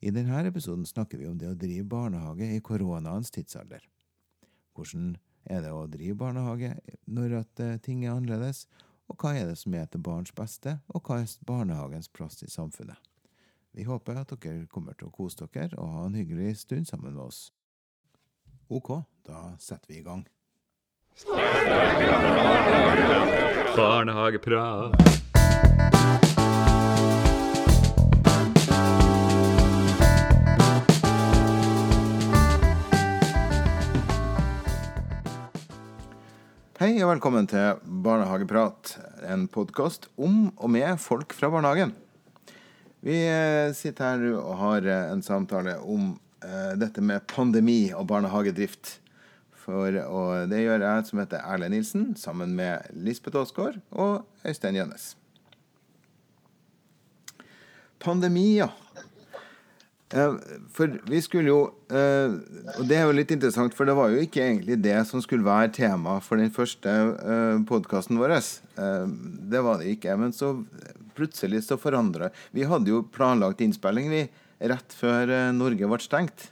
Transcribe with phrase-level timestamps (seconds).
[0.00, 3.82] I denne episoden snakker vi om det å drive barnehage i koronaens tidsalder.
[4.72, 6.72] Hvordan er det å drive barnehage
[7.04, 8.64] når eh, ting er annerledes,
[9.10, 12.48] og hva er det som er til barns beste, og hva er barnehagens plass i
[12.48, 12.96] samfunnet?
[13.76, 17.12] Vi håper at dere kommer til å kose dere og ha en hyggelig stund sammen
[17.14, 17.50] med oss.
[18.70, 20.24] Ok, da setter vi i gang.
[23.76, 25.19] Barnehageprat.
[36.80, 38.94] Hei og velkommen til Barnehageprat,
[39.28, 41.90] en podkast om og med folk fra barnehagen.
[43.04, 48.06] Vi eh, sitter her og har eh, en samtale om eh, dette med pandemi og
[48.08, 48.94] barnehagedrift.
[49.60, 54.80] For, og det gjør jeg som heter Erlend Nilsen, sammen med Lisbeth Aasgaard og Øystein
[54.80, 55.10] Gjønnes.
[58.56, 58.72] Ja.
[60.10, 62.32] For vi skulle jo eh,
[62.80, 65.46] Og det er jo litt interessant, for det var jo ikke egentlig det som skulle
[65.46, 66.90] være tema for den første
[67.70, 68.34] podkasten vår.
[68.34, 69.06] Eh,
[69.54, 70.16] Det var det ikke.
[70.18, 70.56] Men så
[71.14, 74.24] plutselig så forandra Vi hadde jo planlagt innspilling vi
[74.60, 76.50] rett før eh, Norge ble stengt.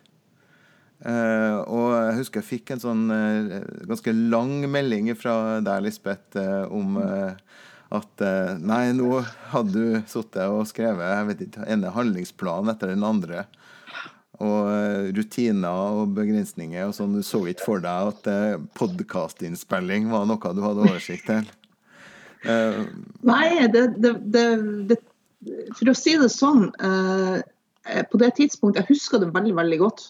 [0.99, 3.53] Uh, og jeg husker jeg fikk en sånn uh,
[3.87, 7.37] ganske lang melding fra deg, Lisbeth, uh, om eh,
[7.95, 9.23] at eh, Nei, nå
[9.53, 13.47] hadde du sittet og skrevet jeg vet ikke, ene handlingsplan etter den andre.
[14.39, 17.17] Og eh, rutiner og begrensninger og sånn.
[17.17, 21.49] Du så ikke for deg at eh, podkastinnspilling var noe du hadde oversikt til.
[22.47, 22.85] Uh,
[23.27, 24.97] Nei, det, det, det,
[25.75, 27.41] For å si det sånn, uh,
[28.13, 30.05] på det tidspunktet Jeg husker det veldig, veldig godt.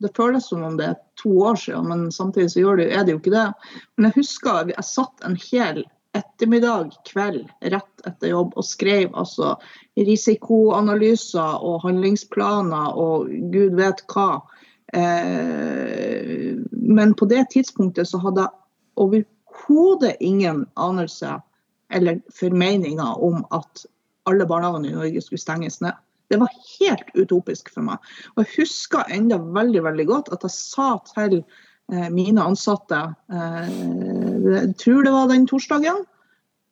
[0.00, 3.20] Det føles som om det er to år siden, men samtidig så er det jo
[3.20, 3.44] ikke det.
[3.96, 5.84] Men jeg husker jeg satt en hel
[6.16, 9.54] ettermiddag, kveld, rett etter jobb og skrev altså
[9.98, 14.40] risikoanalyser og handlingsplaner og gud vet hva.
[14.96, 18.62] Eh, men på det tidspunktet så hadde jeg
[19.02, 21.36] overhodet ingen anelse
[21.94, 23.86] eller formeninger om at
[24.26, 25.94] alle barnehagene i Norge skulle stenges ned.
[26.28, 28.02] Det var helt utopisk for meg.
[28.34, 31.42] Og jeg husker enda veldig veldig godt at jeg sa til
[32.10, 32.98] mine ansatte
[33.30, 33.72] eh,
[34.46, 36.04] Jeg tror det var den torsdagen.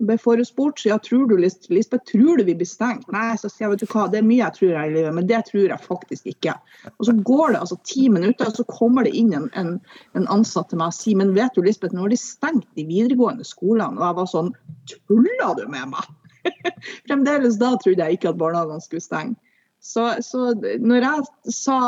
[0.03, 0.83] Ble forespurt.
[0.89, 3.07] Ja, tror du, Lisbeth, tror du vi blir stengt?
[3.15, 5.15] Nei, så sier jeg, vet du hva, det er mye jeg tror her i livet,
[5.15, 6.57] men det tror jeg faktisk ikke.
[6.97, 9.73] Og så går det altså ti minutter, og så kommer det inn en, en,
[10.19, 12.89] en ansatt til meg og sier men vet du, Lisbeth, nå har de stengt de
[12.91, 13.95] videregående skolene.
[14.01, 14.53] Og jeg var sånn
[14.91, 16.11] Tuller du med meg?
[17.07, 19.39] Fremdeles da trodde jeg ikke at barnehagene skulle stenge.
[19.85, 21.79] Så, så når jeg sa,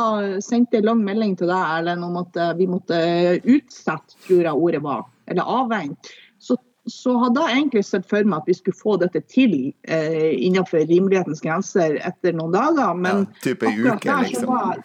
[0.44, 2.98] sendte en lang melding til deg, Erlend, om at eh, vi måtte
[3.40, 6.58] utsette, tror jeg ordet var, eller avvente, så,
[6.92, 9.56] så hadde jeg egentlig sett for meg at vi skulle få dette til
[9.88, 12.92] eh, innenfor rimelighetens grenser etter noen dager.
[13.00, 14.52] Men ja, type uke, der liksom.
[14.52, 14.84] var,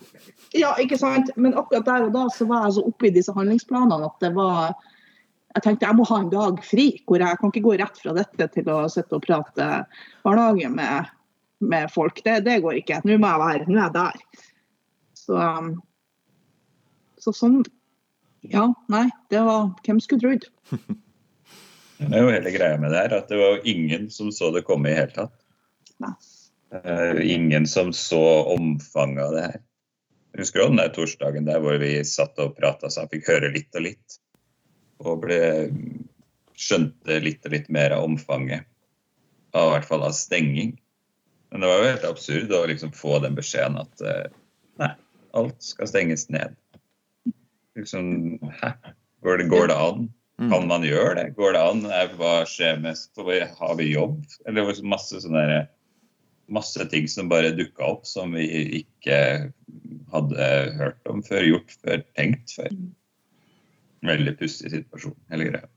[0.55, 1.35] ja, ikke sant?
[1.35, 4.31] Men akkurat der og da så var jeg så oppe i disse handlingsplanene at det
[4.39, 4.71] var
[5.51, 8.15] jeg tenkte jeg må ha en dag fri, hvor jeg kan ikke gå rett fra
[8.15, 9.65] dette til å sitte og prate
[10.23, 11.11] barnehage med,
[11.61, 12.23] med folk.
[12.25, 13.01] Det, det går ikke.
[13.05, 14.47] Nå må jeg være, nå er jeg der.
[15.21, 15.71] Så, um,
[17.21, 17.61] så sånn
[18.49, 20.47] Ja, nei, det var Hvem skulle trodd?
[22.01, 24.47] Det er jo hele greia med det her, at det var jo ingen som så
[24.55, 25.35] det komme i hele tatt.
[26.01, 26.15] Nei.
[26.73, 28.23] Eh, ingen som så
[28.55, 29.59] omfanget av det her.
[30.31, 33.51] husker husker om den der torsdagen der hvor vi satt og prata han fikk høre
[33.53, 34.17] litt og litt.
[35.05, 35.69] Og ble,
[36.57, 38.65] skjønte litt og litt mer av omfanget.
[39.53, 40.79] Av i hvert fall av stenging.
[41.51, 44.29] Men det var jo helt absurd å liksom få den beskjeden at eh,
[44.79, 44.93] nei,
[45.35, 46.55] alt skal stenges ned.
[47.77, 48.71] Liksom, hæ?
[49.23, 50.07] Går det, går det an?
[50.41, 51.25] Kan man gjøre det?
[51.37, 51.83] Går det an?
[52.17, 53.11] Hva skjer mest?
[53.19, 54.23] Har vi jobb?
[54.47, 55.69] Eller det var masse sånne der-
[56.51, 58.47] masse ting som bare dukka opp som vi
[58.81, 59.53] ikke
[60.11, 62.73] hadde hørt om før, gjort før, tenkt før.
[64.03, 65.69] Veldig pussig situasjon, hele greia.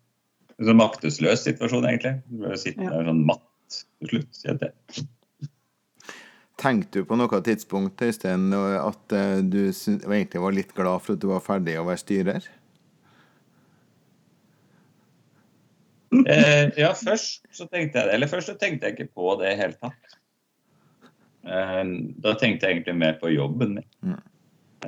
[0.58, 2.14] En sånn maktesløs situasjon, egentlig.
[2.30, 2.90] Du bare sitter Ja.
[2.90, 4.32] der sånn matt til slutt.
[4.42, 5.06] kjente jeg.
[6.60, 11.22] Tenkte du på noe tidspunkt Øystein, at eh, du egentlig var litt glad for at
[11.22, 12.46] du var ferdig å være styrer?
[16.14, 18.14] Eh, ja, først så tenkte jeg det.
[18.14, 20.14] Eller først så tenkte jeg ikke på det i hele tatt.
[21.42, 21.82] Eh,
[22.22, 23.90] da tenkte jeg egentlig mer på jobben min.
[24.06, 24.20] Mm.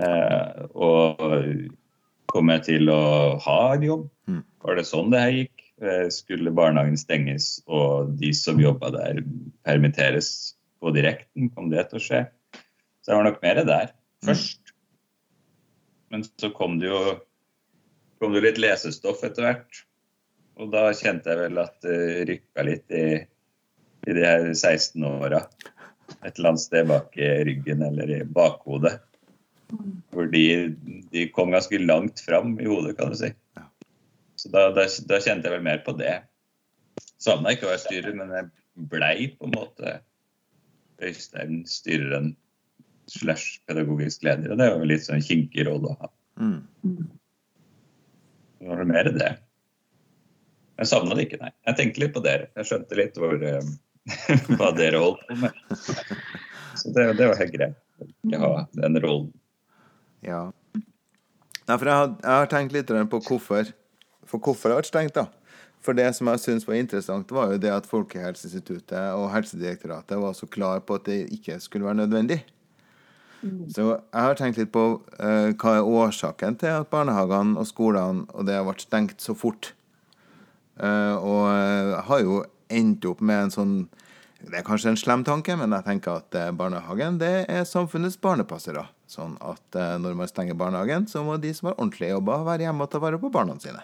[0.07, 1.21] Eh, og
[2.31, 3.03] kom jeg til å
[3.43, 4.09] ha en jobb?
[4.31, 4.43] Mm.
[4.67, 5.67] Var det sånn det her gikk?
[5.77, 9.19] Eh, skulle barnehagen stenges og de som jobba der
[9.67, 11.51] permitteres på direkten?
[11.55, 12.23] Kom det til å skje?
[13.03, 13.93] Så jeg var nok mer der
[14.27, 14.73] først.
[16.11, 17.01] Men så kom det jo
[18.19, 19.83] kom det litt lesestoff etter hvert.
[20.57, 23.07] Og da kjente jeg vel at det rykka litt i,
[24.09, 25.43] i de her 16 åra.
[26.23, 28.97] et eller annet sted bak i ryggen eller i bakhodet.
[30.15, 30.47] Fordi
[31.13, 33.33] de kom ganske langt fram i hodet, kan du si.
[34.37, 36.21] Så da, da, da kjente jeg vel mer på det.
[37.21, 38.51] Savna ikke å være styrer, men jeg
[38.93, 39.99] blei på en måte
[41.05, 42.35] Øystein styreren
[43.11, 44.53] slash pedagogisk leder.
[44.53, 46.13] Og det var jo litt sånn kinkig rolle å ha.
[46.41, 47.09] Mm.
[48.61, 49.33] Det var mer det.
[50.77, 51.53] Jeg savna det ikke, nei.
[51.69, 52.51] Jeg tenkte litt på dere.
[52.59, 53.75] Jeg skjønte litt hvor, eh,
[54.59, 55.61] hva dere holdt på med.
[56.77, 59.33] Så det, det var helt greit ikke ha den rollen.
[60.27, 60.51] Ja.
[60.77, 63.73] Nei, for jeg har, jeg har tenkt litt på hvorfor
[64.27, 65.29] For hvorfor det har vært stengt, da.
[65.87, 70.35] For det som jeg syns var interessant, var jo det at Folkehelseinstituttet og Helsedirektoratet var
[70.35, 72.41] så klar på at det ikke skulle være nødvendig.
[73.71, 74.85] Så jeg har tenkt litt på
[75.21, 79.37] eh, hva er årsaken til at barnehagene og skolene og det har vært stengt så
[79.39, 79.73] fort.
[80.81, 82.41] Eh, og jeg har jo
[82.73, 83.77] endt opp med en sånn
[84.37, 88.19] Det er kanskje en slem tanke, men jeg tenker at eh, barnehagen det er samfunnets
[88.23, 88.85] barnepassere.
[89.11, 92.69] Sånn at eh, når man stenger barnehagen, så må de som har ordentlig jobba, være
[92.69, 93.81] hjemme og ta vare på barna sine.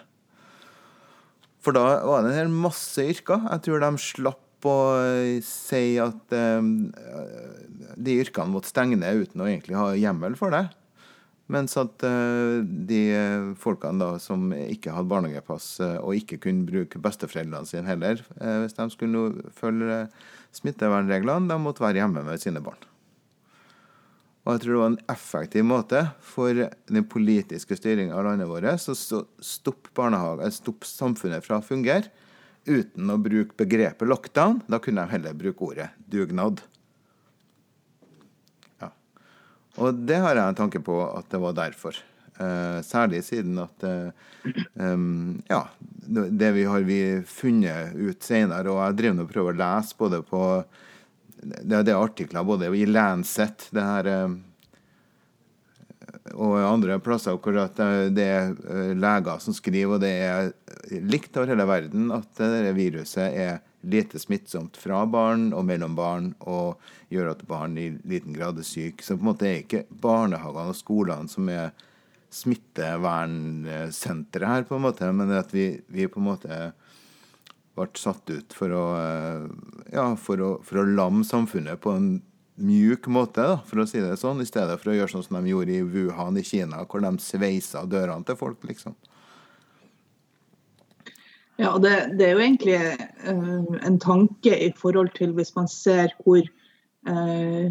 [1.63, 3.45] For da var det en hel masse yrker.
[3.47, 6.69] Jeg tror de slapp å eh, si at eh,
[7.95, 10.65] de yrkene måtte stenge ned uten å egentlig ha hjemmel for det.
[11.51, 13.01] Mens at eh, de
[13.59, 18.23] folkene da som ikke hadde barnehagepass eh, og ikke kunne bruke besteforeldrene sine heller,
[18.63, 20.05] hvis de skulle følge
[20.55, 22.92] smittevernreglene, de måtte være hjemme med sine barn.
[24.43, 25.99] Og jeg tror det var en effektiv måte
[26.33, 26.57] for
[26.91, 28.95] den politiske styringa av landet vårt å
[29.39, 32.11] stoppe barnehage, stoppe samfunnet fra å fungere
[32.67, 34.61] uten å bruke begrepet lockdown.
[34.67, 36.59] Da kunne de heller bruke ordet dugnad.
[38.83, 38.91] Ja.
[39.79, 42.03] Og det har jeg en tanke på at det var derfor.
[42.33, 45.67] Eh, særlig siden at eh, um, Ja,
[46.03, 50.23] det vi har vi funnet ut senere, og jeg driver og prøver å lese både
[50.27, 50.41] på
[51.43, 54.35] Det er artikler både i Lancet, det her eh,
[56.33, 60.51] og andre plasser hvor eh, det er eh, leger som skriver, og det er
[61.03, 66.35] likt over hele verden, at det viruset er lite smittsomt fra barn og mellom barn,
[66.47, 66.77] og
[67.11, 69.03] gjør at barn i liten grad er syke.
[69.03, 71.69] Så på en måte er ikke barnehagene og skolene som er
[72.33, 76.53] smittevernsenteret her, på en måte, men at vi, vi på en måte
[77.77, 79.47] ble satt ut for å, eh,
[79.95, 82.11] ja, for å, for å lamme samfunnet på en
[82.61, 85.39] mjuk måte, da, for å si det sånn, i stedet for å gjøre sånn som
[85.39, 88.93] de gjorde i Wuhan i Kina, hvor de sveisa dørene til folk, liksom.
[91.61, 92.77] Ja, det, det er jo egentlig
[93.29, 97.67] uh, en tanke i forhold til hvis man ser hvor uh,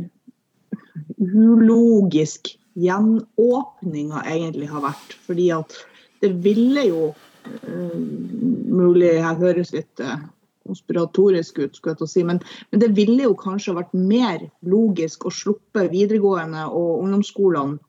[1.19, 5.17] ulogisk gjenåpninga egentlig har vært.
[5.27, 5.75] Fordi at
[6.23, 7.03] det ville jo
[7.43, 10.21] Mulig jeg høres litt eh,
[10.67, 12.41] konspiratorisk ut, skulle jeg til å si, men,
[12.71, 17.81] men det ville jo kanskje vært mer logisk å sluppe videregående og ungdomsskolene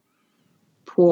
[0.93, 1.09] på,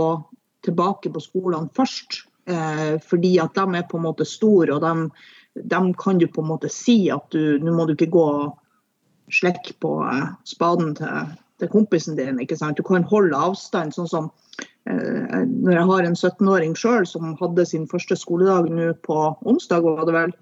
[0.65, 2.23] tilbake på skolene først.
[2.49, 6.41] Eh, fordi at de er på en måte store, og de, dem kan du på
[6.41, 8.57] en måte si at nå må du ikke gå og
[9.31, 12.39] slekke på eh, spaden til, til kompisen din.
[12.41, 12.77] ikke sant?
[12.77, 13.95] Du kan holde avstand.
[13.95, 14.29] sånn som
[14.59, 19.85] eh, Når jeg har en 17-åring sjøl som hadde sin første skoledag nå på onsdag,
[19.85, 20.33] var det vel,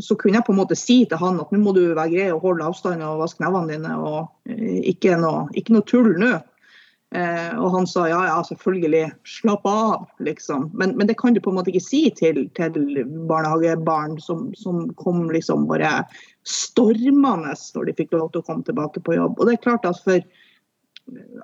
[0.00, 2.30] så kunne jeg på en måte si til han at nå må du være grei
[2.32, 6.32] å holde avstand og vaske nevene dine, og eh, ikke noe, ikke noe tull nå.
[7.12, 10.70] Eh, og han sa ja, ja, selvfølgelig, slapp av, liksom.
[10.78, 14.86] Men, men det kan du på en måte ikke si til, til barnehagebarn som, som
[14.96, 16.06] kom liksom bare
[16.48, 19.36] stormende når de fikk lov til å komme tilbake på jobb.
[19.36, 20.24] Og det er klart at for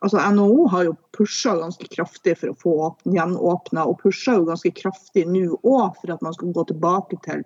[0.00, 2.74] altså NHO har jo pusha ganske kraftig for å få
[3.16, 7.44] gjenåpna, og pusha jo ganske kraftig nå òg for at man skal gå tilbake til,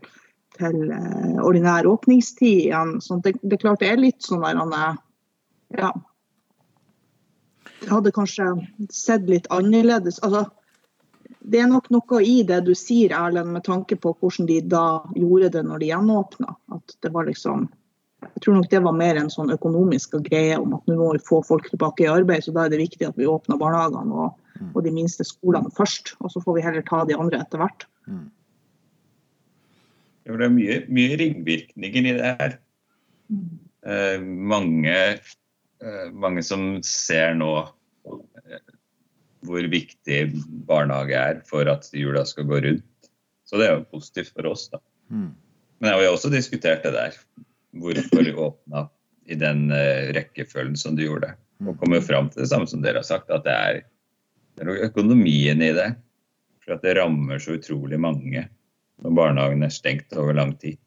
[0.59, 2.99] til uh, ordinær åpningstid igjen.
[3.02, 5.00] Så det, det er klart det er litt sånn der han er
[5.73, 5.92] ja,
[7.83, 8.45] det hadde kanskje
[8.92, 10.45] sett litt annerledes altså,
[11.40, 15.02] Det er nok noe i det du sier, Erlend, med tanke på hvordan de da
[15.16, 16.54] gjorde det når de gjenåpna.
[16.76, 17.66] At det var liksom
[18.22, 21.22] Jeg tror nok det var mer en sånn økonomisk greie om at nå må vi
[21.26, 24.38] få folk tilbake i arbeid, så da er det viktig at vi åpner barnehagene og,
[24.72, 26.14] og de minste skolene først.
[26.22, 27.86] Og så får vi heller ta de andre etter hvert.
[30.22, 32.58] Ja, Det er mye, mye ringvirkninger i det her.
[33.82, 34.96] Eh, mange,
[35.82, 37.52] eh, mange som ser nå
[38.06, 38.60] eh,
[39.42, 40.20] hvor viktig
[40.68, 43.08] barnehage er for at jula skal gå rundt.
[43.48, 44.78] Så det er jo positivt for oss, da.
[45.10, 45.32] Mm.
[45.82, 47.16] Men jeg har jo også diskutert det der.
[47.72, 48.88] Hvorfor du åpna
[49.26, 51.34] i den eh, rekkefølgen som du gjorde.
[51.62, 53.82] Og kommer fram til det samme som dere har sagt, at det er,
[54.56, 55.92] det er noe økonomien i det.
[56.62, 58.46] For at det rammer så utrolig mange
[59.02, 60.78] når barnehagen er stengt over lang tid.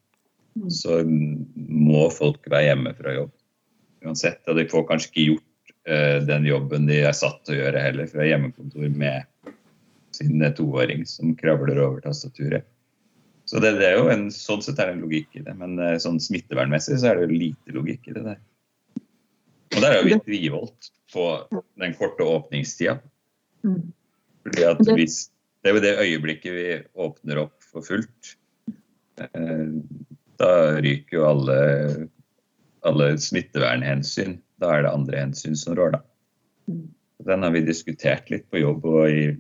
[0.72, 3.34] Så må folk være hjemme fra jobb.
[4.06, 4.40] uansett.
[4.48, 7.82] Og de får kanskje ikke gjort uh, den jobben de er satt til å gjøre
[7.82, 9.52] heller fra hjemmekontor med
[10.16, 12.64] sin toåring som kravler over tastaturet.
[13.46, 15.78] Så det, det, er jo en, Sånn sett er det en logikk i det, men
[15.82, 18.40] eh, sånn smittevernmessig så er det jo lite logikk i det der.
[19.76, 21.28] Og der har vi tviholdt på
[21.82, 22.98] den korte åpningstida.
[23.66, 23.94] Mm.
[24.46, 25.30] Fordi at hvis,
[25.66, 26.66] Det er jo det øyeblikket vi
[27.02, 28.36] åpner opp for fullt.
[29.18, 29.70] Eh,
[30.38, 31.60] da ryker jo alle,
[32.86, 34.38] alle smittevernhensyn.
[34.62, 36.02] Da er det andre hensyn som rår, da.
[36.70, 36.84] Mm.
[37.26, 39.32] Den har vi diskutert litt på jobb og i,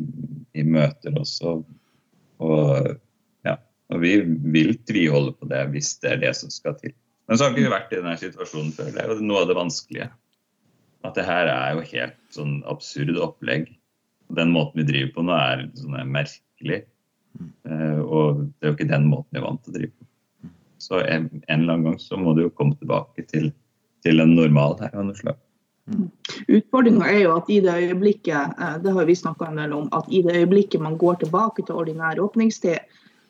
[0.58, 1.60] i møter også.
[2.42, 2.90] Og
[3.94, 4.16] og vi
[4.54, 6.96] vil tviholde på det hvis det er det som skal til.
[7.28, 8.92] Men så har ikke vi vært i denne situasjonen før.
[8.94, 10.10] Det er jo noe av det vanskelige.
[11.06, 13.70] At det her er jo helt sånn absurd opplegg.
[14.38, 16.84] Den måten vi driver på nå, er sånn merkelig.
[17.68, 20.52] Uh, og det er jo ikke den måten vi er vant til å drive på.
[20.82, 23.50] Så en, eller annen gang så må det jo komme tilbake til,
[24.06, 24.94] til en normal her.
[25.86, 26.10] Mm.
[26.58, 30.10] Utfordringa er jo at i det øyeblikket eh, det har vi en del om, at
[30.10, 32.82] i det øyeblikket man går tilbake til ordinær åpningstid,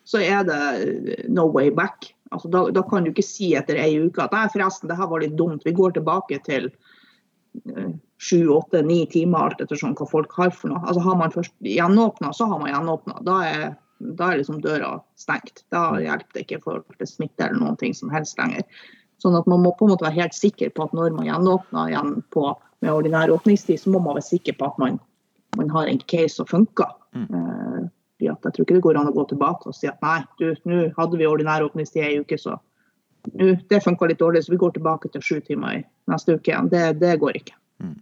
[0.06, 2.12] så er det no way back.
[2.34, 5.10] Altså, da, da, kan du ikke si etter ei uke at nei, forresten, det her
[5.12, 5.66] var litt dumt.
[5.66, 10.54] Vi går tilbake til eh, sju, åtte, ni timer, alt etter sånn hva folk har
[10.54, 10.84] for noe.
[10.84, 13.22] Altså, har man først gjenåpna, så har man gjenåpna.
[13.26, 13.40] Da
[14.00, 15.64] da er liksom døra stengt.
[15.72, 18.66] Da hjelper det ikke for det smitte eller noen ting som helst lenger.
[19.24, 21.92] Sånn at Man må på en måte være helt sikker på at når man gjenåpner
[21.92, 22.50] igjen på,
[22.84, 25.00] med ordinær åpningstid, så må man være sikker på at man,
[25.56, 26.92] man har en case som funker.
[27.16, 27.88] Mm.
[28.34, 30.48] Fordi jeg tror ikke det går an å gå tilbake og si at nei, du,
[30.65, 34.62] nå hadde vi ordinær åpningstid ei uke, så nå, det funka litt dårlig, så vi
[34.62, 36.72] går tilbake til sju timer i neste uke igjen.
[36.74, 37.58] Det, det går ikke.
[37.84, 37.96] Mm.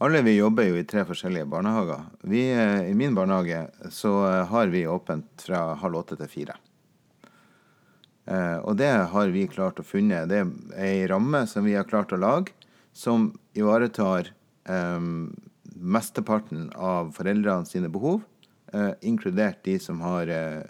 [0.00, 2.06] Alle vi jobber jo i tre forskjellige barnehager.
[2.24, 6.56] Vi, eh, I min barnehage så eh, har vi åpent fra halv åtte til fire.
[8.30, 10.24] Eh, og det har vi klart å funne.
[10.30, 12.54] Det er ei ramme som vi har klart å lage,
[12.96, 14.32] som ivaretar
[14.70, 15.04] eh,
[15.80, 18.22] mesteparten av foreldrene sine behov
[18.72, 20.62] eh, inkludert de som har eh,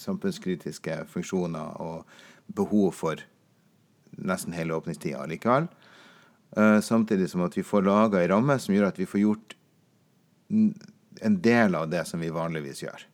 [0.00, 2.04] samfunnskritiske funksjoner og
[2.56, 3.22] behov for
[4.20, 5.68] nesten hele åpningstida likevel.
[6.56, 9.56] Eh, samtidig som at vi får laga ei ramme som gjør at vi får gjort
[11.20, 13.06] en del av det som vi vanligvis gjør.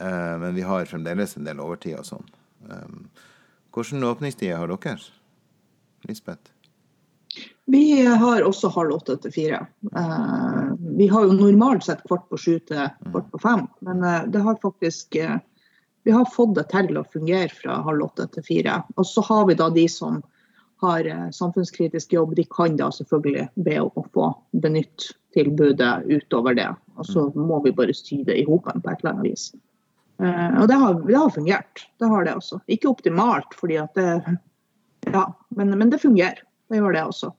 [0.00, 2.34] Eh, men vi har fremdeles en del overtid og sånn.
[3.74, 4.98] Hvordan åpningstider har dere,
[6.08, 6.53] Lisbeth?
[7.66, 9.62] Vi har også halv åtte til fire.
[9.96, 14.26] Uh, vi har jo normalt sett kvart på sju til kvart på fem, men uh,
[14.28, 15.38] det har faktisk uh,
[16.04, 18.82] Vi har fått det til å fungere fra halv åtte til fire.
[19.00, 20.20] Og så har vi da de som
[20.84, 24.26] har samfunnskritisk jobb, de kan da selvfølgelig be om å få
[24.60, 26.68] benytte tilbudet utover det.
[27.00, 29.46] Og så må vi bare sy det i hop på et eller annet vis.
[30.20, 31.86] og det har, det har, fungert.
[31.96, 32.60] Det har det også.
[32.68, 34.10] Ikke optimalt, fordi at det
[35.08, 35.24] Ja,
[35.56, 36.44] men, men det fungerer.
[36.70, 37.30] Det gjør det også.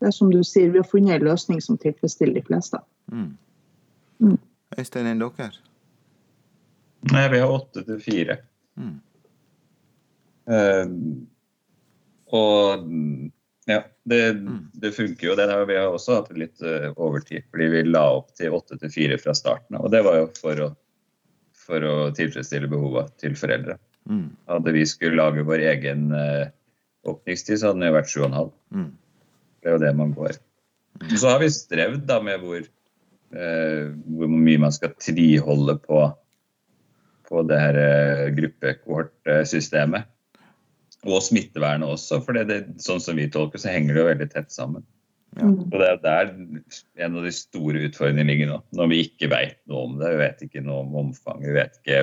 [0.00, 2.80] Det er som du sier, vi har funnet en løsning som tilfredsstiller de fleste.
[3.12, 3.32] Mm.
[4.20, 4.38] Mm.
[4.78, 5.50] Øystein, enn dere?
[7.10, 8.36] Nei, vi har åtte til fire.
[8.80, 8.96] Mm.
[10.50, 10.88] Uh,
[12.36, 12.86] og
[13.70, 14.60] ja, det, mm.
[14.82, 15.36] det, funker jo.
[15.38, 18.92] Det vi har også hatt litt uh, overtid, fordi vi la opp til åtte til
[18.94, 19.88] fire fra starten av.
[19.88, 20.70] Og det var jo for å,
[21.66, 23.76] for å tilfredsstille behovene til foreldre.
[24.10, 24.28] Mm.
[24.48, 26.48] Hadde vi skulle lage vår egen uh,
[27.08, 28.52] åpningstid, så hadde den jo vært sju og en halv.
[28.76, 28.90] Mm.
[29.60, 30.38] Det er jo det man går.
[31.00, 33.82] Og så har vi strevd da med hvor, eh,
[34.16, 36.04] hvor mye man skal tviholde på,
[37.28, 40.08] på det her eh, gruppekohortsystemet.
[41.08, 44.32] Og smittevernet også, for det, det, sånn som vi tolker, så henger det jo veldig
[44.34, 44.84] tett sammen.
[45.38, 45.46] Ja.
[45.46, 46.32] Og Det er der
[47.06, 48.58] en av de store utfordringene ligger nå.
[48.76, 50.10] Når vi ikke vet noe om det.
[50.10, 51.46] Vi vet ikke noe om omfanget.
[51.46, 52.00] Vi vet ikke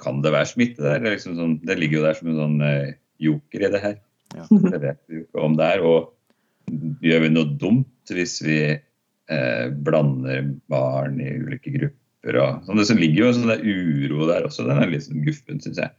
[0.00, 1.02] Kan det være smitte der?
[1.02, 3.96] Det, liksom sånn, det ligger jo der som en sånn uh, joker i det her.
[4.36, 4.46] Ja.
[4.72, 5.84] Det vet vi jo ikke om det er.
[5.86, 6.72] Og
[7.04, 12.40] gjør vi noe dumt hvis vi eh, blander barn i ulike grupper.
[12.42, 14.66] Og, sånn, det så ligger jo en sånn uro der også.
[14.66, 15.94] Den er litt sånn guffen, syns jeg.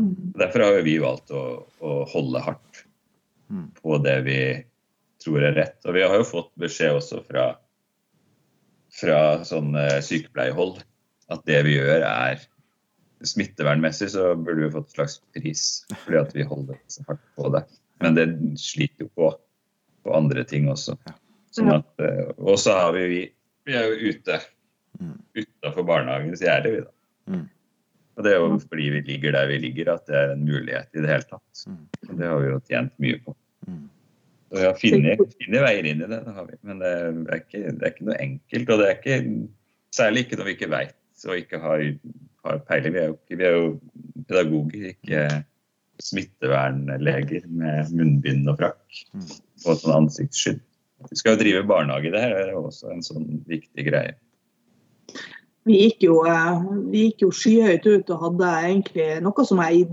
[0.00, 0.12] Mm.
[0.40, 1.42] Derfor har vi valgt å,
[1.84, 2.84] å holde hardt
[3.52, 3.66] mm.
[3.80, 4.38] på det vi
[5.22, 5.78] tror er rett.
[5.86, 7.52] Og vi har jo fått beskjed også fra,
[9.00, 10.80] fra sånn sykepleierhold
[11.32, 12.40] at det vi gjør, er
[13.28, 15.64] Smittevernmessig så burde vi fått et slags pris
[16.04, 17.62] fordi at vi holder så hardt på det.
[18.02, 18.26] Men det
[18.58, 19.32] sliter jo på
[20.02, 20.96] på andre ting også.
[21.54, 23.22] Sånn at, eh, og så har vi Vi
[23.62, 24.40] vi er jo ute
[24.98, 25.18] mm.
[25.38, 26.90] utafor barnehagens gjerde, vi, da.
[27.30, 27.44] Mm.
[28.16, 30.98] Og det er jo fordi vi ligger der vi ligger, at det er en mulighet
[30.98, 31.60] i det hele tatt.
[31.70, 31.84] Mm.
[32.08, 33.36] Og det har vi jo tjent mye på.
[34.52, 36.58] Så vi har funnet, funnet veier inn i det, det har vi.
[36.68, 38.72] men det er, ikke, det er, ikke, noe enkelt.
[38.74, 39.20] Og det er ikke,
[39.96, 41.86] særlig ikke når vi ikke veit og ikke har,
[42.46, 42.96] har peiling.
[42.96, 43.70] Vi er, jo, vi er jo
[44.28, 45.24] pedagoger, ikke
[46.02, 49.02] smittevernleger med munnbind og frakk
[49.66, 50.60] og sånn ansiktsskydd.
[51.10, 54.14] Vi skal jo drive barnehage, det her er også en sånn viktig greie.
[55.66, 59.84] Vi gikk, jo, eh, vi gikk jo skyhøyt ut og hadde egentlig noe som jeg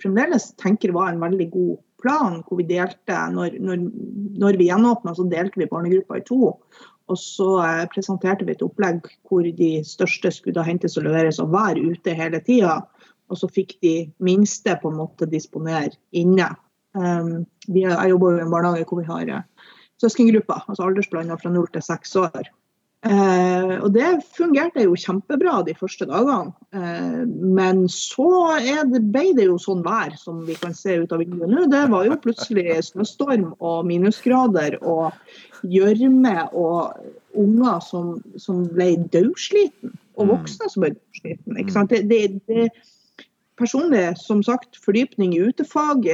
[0.00, 3.82] fremdeles tenker var en veldig god plan, hvor vi delte når, når,
[4.40, 6.54] når vi gjenåpna, så delte vi barnegruppa i to.
[7.08, 11.52] Og så eh, presenterte vi et opplegg hvor de største skulle hentes og leveres og
[11.54, 12.80] være ute hele tida.
[13.28, 16.48] Og så fikk de minste på en måte disponere inne.
[16.96, 19.66] Um, jeg jobber i en barnehage hvor vi har uh,
[20.00, 22.48] søskengrupper, altså aldersblanda fra null til seks år.
[23.06, 26.50] Uh, og det fungerte jo kjempebra de første dagene.
[26.74, 28.26] Eh, men så
[28.58, 31.68] det, ble det jo sånn vær som vi kan se ut av vinduet nå.
[31.70, 35.14] Det var jo plutselig snøstorm og minusgrader og
[35.62, 36.98] gjørme og
[37.38, 39.94] unger som, som ble dødsliten.
[40.18, 40.34] Og Mm.
[40.34, 41.58] voksne som ble dødsliten.
[41.62, 41.94] Ikke sant?
[41.94, 42.70] Det, det, det,
[43.58, 46.06] personlig, som sagt, fordypning i utefag.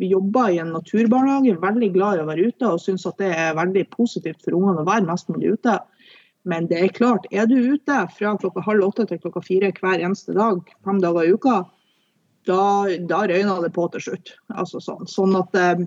[0.00, 3.58] Jobber i en naturbarnehage, veldig glad i å være ute og syns at det er
[3.58, 5.78] veldig positivt for ungene å være mest mulig ute.
[6.48, 10.00] Men det er klart, er du ute fra klokka halv åtte til klokka fire hver
[10.00, 11.58] eneste dag, fem dager i uka,
[12.48, 12.62] da,
[13.10, 14.32] da røyner det på til slutt.
[14.56, 15.04] Altså sånn.
[15.10, 15.84] sånn at eh,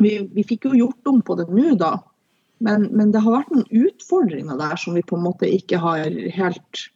[0.00, 1.98] vi, vi fikk jo gjort om på det nå, da.
[2.64, 6.06] Men, men det har vært noen utfordringer der som vi på en måte ikke har
[6.38, 6.86] helt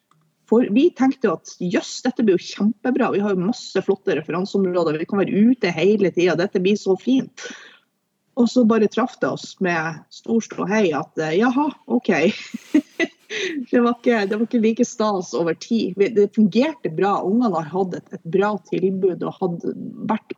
[0.49, 3.11] for Vi tenkte jo at jøss, dette blir jo kjempebra.
[3.12, 4.99] Vi har jo masse flotte referanseområder.
[5.00, 6.38] Vi kan være ute hele tida.
[6.38, 7.45] Dette blir så fint.
[8.38, 12.11] Og så bare traff det oss med stor ståhei at eh, jaha, OK.
[13.71, 15.99] det, var ikke, det var ikke like stas over tid.
[15.99, 17.19] Det fungerte bra.
[17.26, 19.75] Ungene har hatt et, et bra tilbud og hadde
[20.09, 20.37] vært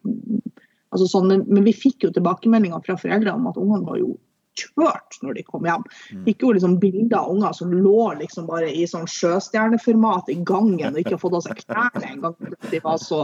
[0.91, 4.15] altså sånn, men, men vi fikk jo tilbakemeldinger fra foreldrene om at ungene var jo
[4.61, 5.85] kjørt når de kom hjem.
[6.27, 10.95] Fikk jo liksom bilder av unger som lå liksom bare i sånn sjøstjerneformat i gangen
[10.95, 12.37] og ikke har fått av seg klærne engang.
[12.39, 13.21] fordi De var så,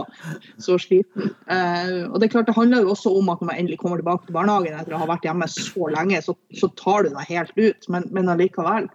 [0.63, 1.31] så slitne.
[1.47, 4.01] Eh, og det er klart det handler jo også om at når man endelig kommer
[4.01, 7.33] tilbake til barnehagen etter å ha vært hjemme så lenge, så, så tar du deg
[7.33, 7.91] helt ut.
[7.93, 8.89] Men, men allikevel.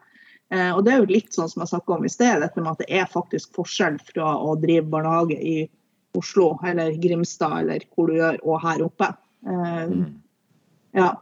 [0.52, 2.74] Eh, og det er jo litt sånn som jeg snakka om i sted, dette med
[2.74, 5.56] at det er faktisk forskjell fra å drive barnehage i
[6.18, 9.08] Oslo eller Grimstad eller hvor du gjør, og her oppe.
[9.48, 9.94] Eh,
[10.98, 11.12] ja.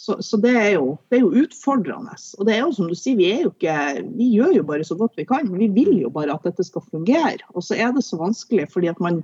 [0.00, 2.14] Så, så det, er jo, det er jo utfordrende.
[2.40, 3.74] Og det er jo som du sier, vi, ikke,
[4.16, 5.50] vi gjør jo bare så godt vi kan.
[5.52, 7.44] Vi vil jo bare at dette skal fungere.
[7.52, 9.20] Og så er det så vanskelig fordi at man,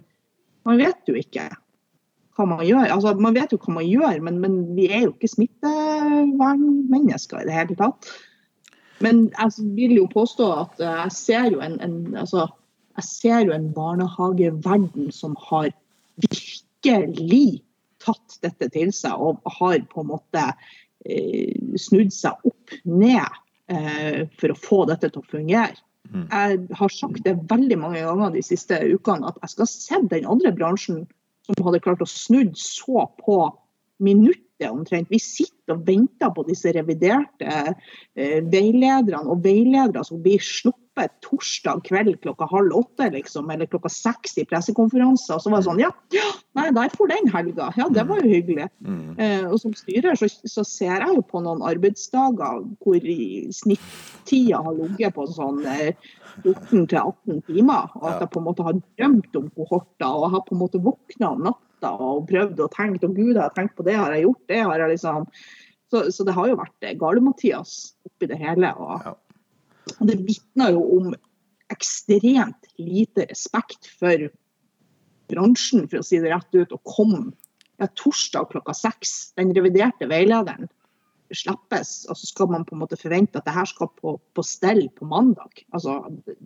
[0.68, 1.48] man vet jo ikke
[2.36, 2.92] hva man gjør.
[2.92, 7.46] Altså, man vet jo hva man gjør, men, men vi er jo ikke smittevernmennesker i
[7.48, 8.00] det hele tatt.
[9.00, 12.40] Men jeg vil jo påstå at eh, jeg ser jo en, en, altså,
[13.00, 15.68] jeg ser jo en barnehageverden som har
[16.20, 17.62] virkelig
[18.06, 20.44] tatt dette til seg og har på en måte
[21.06, 23.26] eh, snudd seg opp ned
[23.72, 25.76] eh, for å få dette til å fungere.
[26.06, 26.26] Mm.
[26.30, 30.26] Jeg har sagt det veldig mange ganger de siste ukene at jeg skal se den
[30.30, 31.04] andre bransjen
[31.46, 33.38] som hadde klart å snudd så på
[34.02, 35.10] minuttet omtrent.
[35.10, 40.85] Vi sitter og venter på disse reviderte eh, veilederne og veiledere som blir sluppet
[41.24, 45.36] torsdag kveld klokka halv åtte, liksom, eller klokka seks i pressekonferanser.
[45.36, 47.68] Og så var det sånn Ja, ja nei, der for den helga.
[47.76, 48.68] Ja, det var jo hyggelig.
[48.80, 49.18] Mm.
[49.20, 53.10] Eh, og som styrer så, så ser jeg jo på noen arbeidsdager hvor
[53.58, 55.92] snittida har ligget på sånn eh,
[56.44, 57.92] 14-18 timer.
[58.00, 60.82] Og at jeg på en måte har drømt om kohorter og har på en måte
[60.82, 64.16] våkna om natta og prøvd og tenkt og gud, jeg har tenkt på det, har
[64.16, 64.64] jeg gjort det?
[64.64, 65.30] har jeg liksom...
[65.86, 67.76] Så, så det har jo vært eh, Gale-Mathias
[68.08, 68.72] oppi det hele.
[68.74, 69.12] og Ja.
[69.94, 71.14] Og det vitner jo om
[71.72, 74.28] ekstremt lite respekt for
[75.30, 77.32] bransjen, for å si det rett ut, å komme
[77.80, 79.32] ja, torsdag klokka seks.
[79.38, 80.70] Den reviderte veilederen
[81.34, 84.44] slippes, og så skal man på en måte forvente at det her skal på, på
[84.46, 85.64] stell på mandag.
[85.74, 85.98] Altså,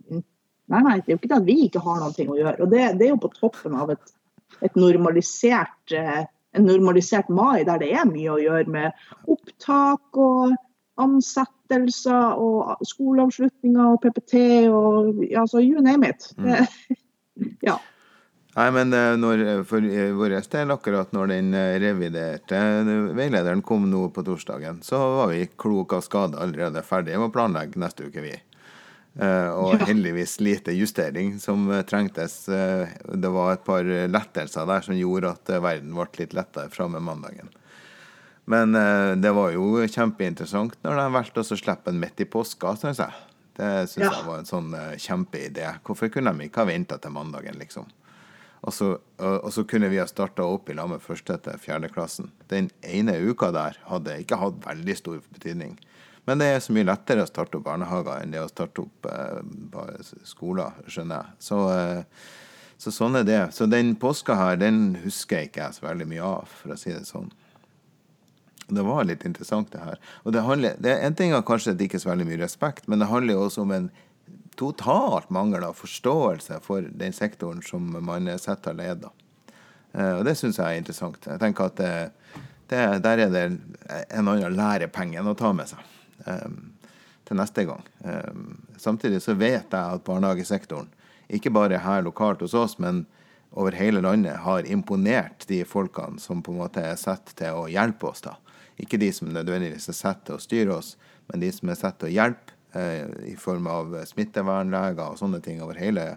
[0.09, 2.57] nei, nei, det er jo ikke det at vi ikke har noe å gjøre.
[2.65, 4.15] Og det, det er jo på toppen av et,
[4.65, 10.57] et normalisert eh, en normalisert mai der det er mye å gjøre med opptak og
[11.01, 14.35] ansettelser og skoleavslutninger og PPT
[14.69, 16.29] og altså you name it.
[16.37, 16.65] Det,
[17.69, 17.77] ja.
[18.51, 23.63] Nei, men eh, når, for eh, vår del, akkurat når den eh, reviderte eh, veilederen
[23.63, 27.79] kom nå på torsdagen, så var vi klok av skade allerede ferdige med å planlegge
[27.79, 28.33] neste uke, vi.
[29.15, 29.87] Eh, og Ja.
[29.87, 32.43] heldigvis lite justering som eh, trengtes.
[32.51, 36.71] Eh, det var et par lettelser der som gjorde at eh, verden ble litt lettere
[36.75, 37.55] fra med mandagen.
[38.45, 42.73] Men eh, det var jo kjempeinteressant når de valgte å slippe den midt i påska,
[42.81, 43.13] syns jeg.
[43.57, 44.11] Det syns Ja.
[44.17, 45.67] jeg var en sånn eh, kjempeidé.
[45.85, 47.85] Hvorfor kunne de ikke ha venta til mandagen, liksom?
[48.61, 51.57] Og så, og, og så kunne vi ha starta opp i lag med første til
[51.61, 52.29] fjerde klassen.
[52.51, 55.79] Den ene uka der hadde ikke hatt veldig stor betydning.
[56.29, 59.07] Men det er så mye lettere å starte opp barnehager enn det å starte opp
[59.09, 61.37] eh, skoler, skjønner jeg.
[61.49, 62.03] Så, eh,
[62.81, 63.41] Så sånn er det.
[63.53, 66.77] Så den påska her, den husker jeg ikke jeg så veldig mye av, for å
[66.81, 67.27] si det sånn.
[68.67, 69.99] Det var litt interessant, det her.
[70.23, 72.27] Og det handler, det er En ting er kanskje at det ikke er så veldig
[72.29, 73.89] mye respekt, men det handler jo også om en
[74.59, 79.11] totalt mangel av forståelse for den sektoren som man er satt til å lede.
[79.93, 81.19] Eh, og det syns jeg er interessant.
[81.27, 81.93] Jeg tenker at det,
[82.71, 83.45] det, der er det
[84.09, 85.81] en annen lærepenge å ta med seg
[86.27, 86.59] um,
[87.27, 87.87] til neste gang.
[88.05, 90.91] Um, samtidig så vet jeg at barnehagesektoren,
[91.31, 93.05] ikke bare her lokalt hos oss, men
[93.51, 97.67] over hele landet, har imponert de folkene som på en måte er satt til å
[97.71, 98.23] hjelpe oss.
[98.23, 98.37] da.
[98.81, 100.95] Ikke de som nødvendigvis er satt til å styre oss,
[101.29, 105.41] men de som er satt til å hjelpe eh, i form av smittevernleger og sånne
[105.45, 106.15] ting over hele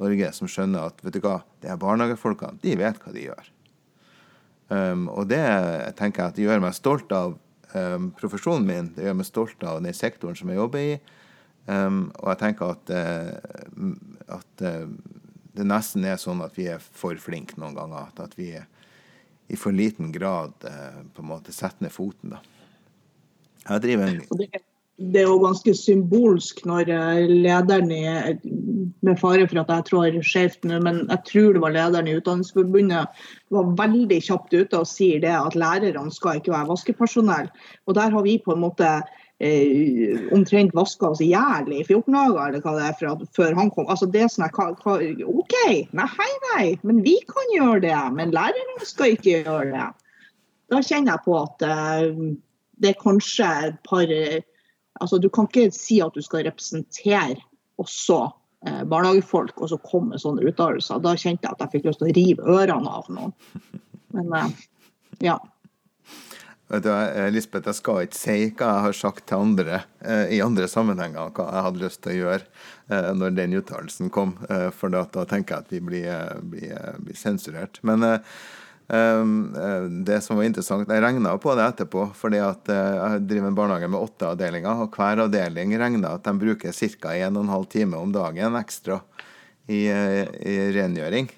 [0.00, 3.52] Norge, som skjønner at vet du hva, de her barnehagefolkene de vet hva de gjør.
[4.66, 5.44] Um, og det
[5.98, 7.36] tenker jeg at det gjør meg stolt av
[7.76, 8.88] um, profesjonen min.
[8.96, 10.96] Det gjør meg stolt av den sektoren som jeg jobber i.
[11.66, 14.88] Um, og jeg tenker at, uh, at uh,
[15.56, 18.10] det nesten er sånn at vi er for flinke noen ganger.
[18.22, 18.50] At vi
[19.48, 22.36] i for liten grad uh, på en måte setter ned foten.
[22.36, 22.40] da.
[23.66, 24.24] Jeg driver en
[24.96, 26.88] det er jo ganske symbolsk når
[27.28, 28.04] lederen i
[29.04, 32.14] Med fare for at jeg trår skjevt nå, men jeg tror det var lederen i
[32.16, 33.20] Utdanningsforbundet
[33.52, 37.52] var veldig kjapt ute og sier det at lærerne skal ikke være vaskepersonell.
[37.86, 38.88] Og der har vi på en måte
[39.38, 43.58] eh, omtrent vaska oss i hjel i 14 dager, eller hva det er, for, før
[43.58, 43.88] han kom.
[43.92, 45.56] Altså det som hva, OK,
[45.96, 48.00] nei, hei, nei, men vi kan gjøre det.
[48.16, 49.88] Men lærerne skal ikke gjøre det.
[50.72, 52.20] Da kjenner jeg på at eh,
[52.82, 54.10] det er kanskje et par
[55.00, 57.36] altså Du kan ikke si at du skal representere
[57.80, 58.20] også
[58.66, 61.02] eh, barnehagefolk og så komme med sånne uttalelser.
[61.04, 63.34] Da kjente jeg at jeg fikk lyst til å rive ørene av noen.
[64.16, 64.64] Men eh,
[65.28, 65.36] ja.
[66.66, 66.88] Du,
[67.30, 71.30] Lisbeth, jeg skal ikke si hva jeg har sagt til andre eh, i andre sammenhenger,
[71.36, 74.34] hva jeg hadde lyst til å gjøre eh, når den uttalelsen kom.
[74.50, 76.74] Eh, for da, tenker jeg at vi blir, eh, blir,
[77.06, 77.78] blir sensurert.
[77.86, 78.02] Men
[78.88, 83.26] Ehm, eh, det som var interessant, Jeg regna på det etterpå, fordi at eh, jeg
[83.26, 84.82] driver en barnehage med åtte avdelinger.
[84.82, 87.14] og Hver avdeling regner at de bruker ca.
[87.14, 89.00] 1 12 time om dagen ekstra
[89.68, 91.28] i, eh, i, rengjøring.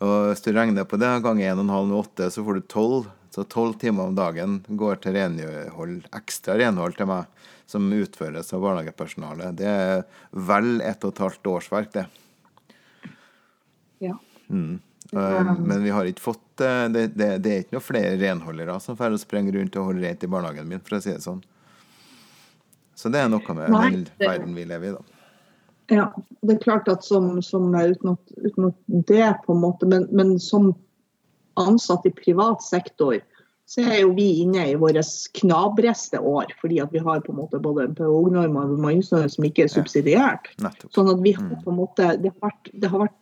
[0.00, 3.06] Og Hvis du regner på det ganger 1,5 med 8, så får du 12.
[3.34, 8.62] Så 12 timer om dagen går til renhold, ekstra renhold til meg, som utføres av
[8.62, 9.56] barnehagepersonalet.
[9.58, 12.04] Det er vel ett og et halvt årsverk, det.
[14.06, 14.14] Ja.
[14.46, 14.78] Mm.
[15.10, 19.00] Men vi har ikke fått eh, det, det, det er ikke noen flere renholdere som
[19.02, 21.42] får sprenger rundt og holde rent i barnehagen min, for å si det sånn.
[22.94, 25.14] Så det er noe med Nei, den verden vi lever i, da.
[25.90, 26.06] Ja,
[26.40, 28.78] det er klart at som, som uten, at, uten at
[29.10, 30.70] det, på en måte, men, men, som
[31.60, 33.18] ansatt i privat sektor,
[33.66, 35.02] så er jo vi inne i våre
[35.38, 36.52] knabreste år.
[36.60, 39.72] Fordi at vi har på en måte både en pedagognorm og bemanningsnorm som ikke er
[39.72, 40.50] subsidiert.
[40.60, 41.62] Ja, sånn at vi har mm.
[41.64, 43.18] på en måte, det har vært, det har vært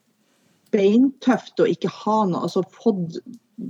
[0.72, 3.20] beintøft å ikke ha noe altså fått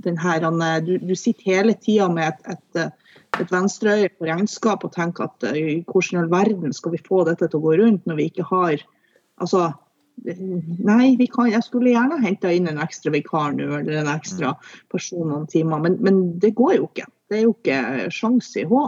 [0.03, 0.45] den her,
[0.81, 3.09] du, du sitter hele tida med et, et,
[3.41, 7.25] et venstreøye på regnskap og tenker at i hvordan i all verden skal vi få
[7.27, 8.79] dette til å gå rundt når vi ikke har
[9.43, 9.67] altså
[10.23, 14.53] Nei, vi kan, jeg skulle gjerne henta inn en ekstra vikar nå, eller en ekstra
[14.93, 17.07] person noen timer, men, men, det går jo ikke.
[17.31, 17.79] Det er jo ikke
[18.13, 18.83] sjanse i H.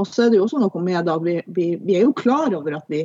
[0.00, 2.56] Og så er det jo også noe med at vi, vi, vi er jo klar
[2.56, 3.04] over at vi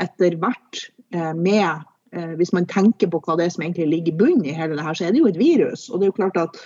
[0.00, 0.86] etter hvert
[1.16, 1.84] eh, med
[2.16, 4.78] Eh, hvis man tenker på hva det er som egentlig ligger i bunnen i hele
[4.78, 5.88] det her, så er det jo et virus.
[5.90, 6.60] Og det er jo klart at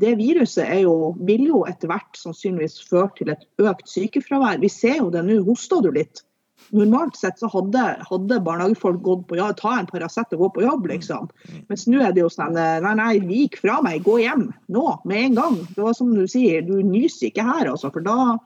[0.00, 4.60] det viruset jo, vil jo etter hvert sannsynligvis føre til et økt sykefravær.
[4.62, 5.40] Vi ser jo det nå.
[5.48, 6.24] Hosta du litt?
[6.70, 10.64] Normalt sett så hadde, hadde barnehagefolk gått på jobb, ta en Paracet og gå på
[10.64, 11.28] jobb, liksom.
[11.68, 15.28] Mens nå er det jo sånn Nei, nei, vik fra meg, gå hjem nå, med
[15.28, 15.58] en gang.
[15.74, 17.92] Det var som du sier, du nyser ikke her, altså.
[17.94, 18.36] For da,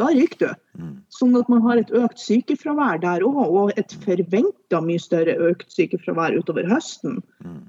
[0.00, 0.62] da ryker du.
[0.78, 0.94] Mm.
[1.12, 5.72] Sånn at man har et økt sykefravær der òg, og et forventa mye større økt
[5.74, 7.20] sykefravær utover høsten.
[7.44, 7.62] Mm.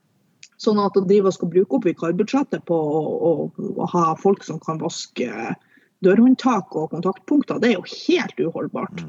[0.63, 3.32] Sånn at å drive og skal bruke opp vikarbudsjettet på å, å,
[3.74, 5.28] å, ha folk som kan vaske
[6.04, 9.04] dørhåndtak og kontaktpunkter, det er jo helt uholdbart.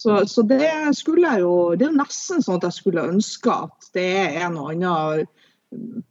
[0.00, 0.64] Så, så, det
[0.96, 4.56] skulle jeg jo Det er nesten sånn at jeg skulle ønske at det er en
[4.56, 5.26] og annen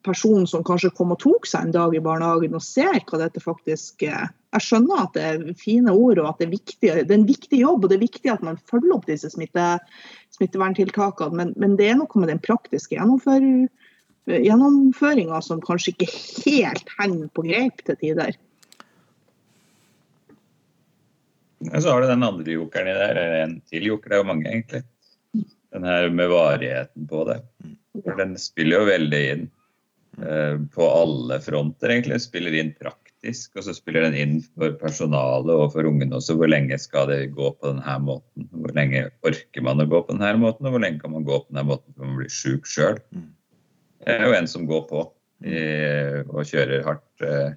[0.05, 3.41] person som kanskje kom og tok seg en dag i barnehagen og ser hva dette
[3.43, 4.29] faktisk er.
[4.55, 7.27] Jeg skjønner at det er fine ord og at det er, viktig, det er en
[7.27, 9.65] viktig jobb og det er viktig at man følger opp disse smitte,
[10.37, 13.43] smitteverntiltakene, men, men, det er noe med den praktiske gjennomfør,
[14.29, 16.11] gjennomføringa som kanskje ikke
[16.45, 18.37] helt henger på greip til tider.
[21.59, 24.21] Ja, så har du den andre jokeren i der, eller en til joker, det er
[24.23, 24.83] jo mange egentlig.
[25.75, 27.39] Den her med varigheten på det.
[28.17, 29.43] Den spiller jo veldig inn
[30.23, 32.21] eh, på alle fronter, egentlig.
[32.23, 36.37] Spiller inn praktisk, og så spiller den inn for personalet og for ungene også.
[36.39, 38.47] Hvor lenge skal det gå på denne måten?
[38.55, 41.43] Hvor lenge orker man å gå på denne måten, og hvor lenge kan man gå
[41.43, 43.03] på denne måten før man blir sjuk sjøl?
[43.99, 45.07] Det er jo en som går på
[45.39, 47.51] og kjører hardt uh,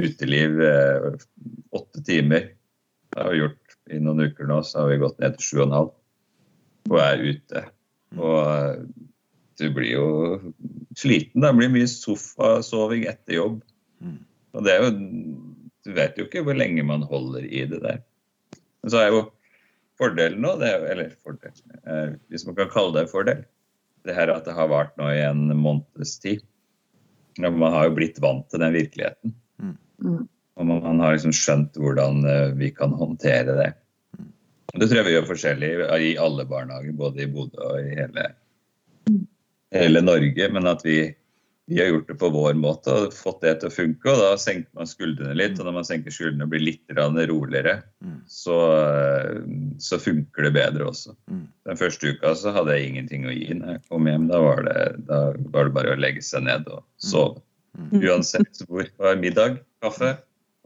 [0.00, 1.12] uteliv uh,
[1.76, 2.52] åtte timer.
[3.12, 5.56] Det har vi gjort i noen uker nå, så har vi gått ned til sju
[5.60, 5.90] og en halv
[6.90, 7.64] og er ute.
[8.18, 8.80] Og uh,
[9.60, 10.06] du blir jo
[10.98, 11.44] sliten.
[11.44, 13.60] Det blir mye sofasoving etter jobb.
[14.52, 14.90] Og det er jo
[15.82, 18.02] Du vet jo ikke hvor lenge man holder i det der.
[18.82, 19.22] Men så er jo
[19.98, 21.56] fordelen nå, det er jo, eller fordel,
[22.30, 23.40] hvis man kan kalle det en fordel,
[24.06, 26.44] det her at det har vart nå i en måneds tid.
[27.42, 29.34] Man har jo blitt vant til den virkeligheten.
[29.58, 30.28] Mm.
[30.60, 33.70] Og man har liksom skjønt hvordan eh, vi kan håndtere det.
[34.72, 38.30] Det tror jeg vi gjør forskjellig i alle barnehager, både i Bodø og i hele,
[39.74, 40.48] hele Norge.
[40.54, 40.96] Men at vi,
[41.68, 44.14] vi, har gjort det på vår måte og fått det til å funke.
[44.14, 45.60] Og da senker man skuldrene litt.
[45.60, 47.76] Og når man senker skuldrene og blir litt roligere,
[48.24, 48.58] så,
[49.76, 51.16] så, funker det bedre også.
[51.68, 54.28] Den første uka så hadde jeg ingenting å gi når jeg kom hjem.
[54.32, 57.44] Da var det, da var det bare å legge seg ned og sove.
[57.92, 58.88] Uansett hvor.
[58.88, 60.16] Det var middag, kaffe,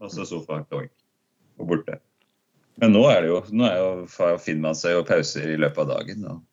[0.01, 0.93] og så sofa, doink,
[1.57, 1.99] og borte.
[2.81, 5.81] Men nå er det jo, nå er jo, finner man seg jo pauser i løpet
[5.85, 6.27] av dagen.
[6.29, 6.43] og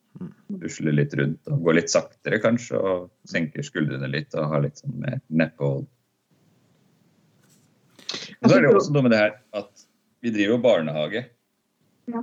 [0.62, 4.80] Rusler litt rundt og går litt saktere kanskje, og senker skuldrene litt og har litt
[4.80, 5.88] sånn mer neppehold.
[8.40, 9.84] Og så er det jo også noe med det her at
[10.24, 11.24] vi driver jo barnehage.
[12.12, 12.22] Ja.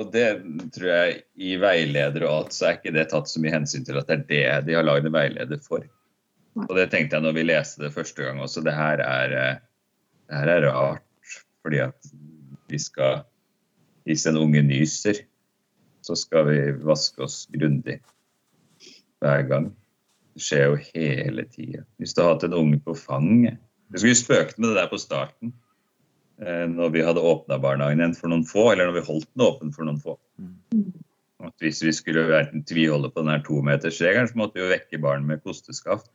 [0.00, 0.26] Og det
[0.72, 3.98] tror jeg i veileder og alt, så er ikke det tatt så mye hensyn til
[4.00, 5.84] at det er det de har lagd en veileder for.
[6.64, 8.64] Og det tenkte jeg når vi leste det første gang også.
[8.64, 9.36] Det her er,
[10.32, 11.36] det her er rart.
[11.62, 12.12] Fordi at
[12.68, 13.22] vi skal
[14.02, 15.14] Hvis en unge nyser,
[16.02, 18.00] så skal vi vaske oss grundig
[19.22, 19.68] hver gang.
[20.34, 21.84] Det skjer jo hele tida.
[22.02, 23.60] Hvis du har hatt en unge på fanget
[23.92, 25.52] Vi skulle spøkt med det der på starten.
[26.74, 29.70] Når vi hadde åpna barnehagen igjen for noen få, eller når vi holdt den åpen
[29.76, 30.16] for noen få.
[31.42, 35.42] At hvis vi skulle tviholde på den tometersregelen, så måtte vi jo vekke barn med
[35.46, 36.10] kosteskaft.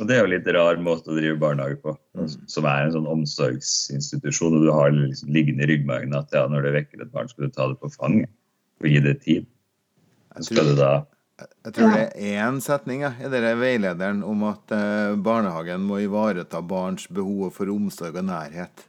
[0.00, 1.94] Og det er jo litt rar måte å drive barnehage på,
[2.50, 4.58] som er en sånn omsorgsinstitusjon.
[4.58, 7.46] Og du har liksom liggende i ryggmargen at ja, når du vekker et barn, skal
[7.46, 8.32] du ta det på fanget
[8.82, 9.46] og gi det tid.
[10.38, 10.92] Så skal du da
[11.38, 16.00] jeg tror det er én setning ja, i denne veilederen om at eh, barnehagen må
[16.02, 18.87] ivareta barns behov for omsorg og nærhet.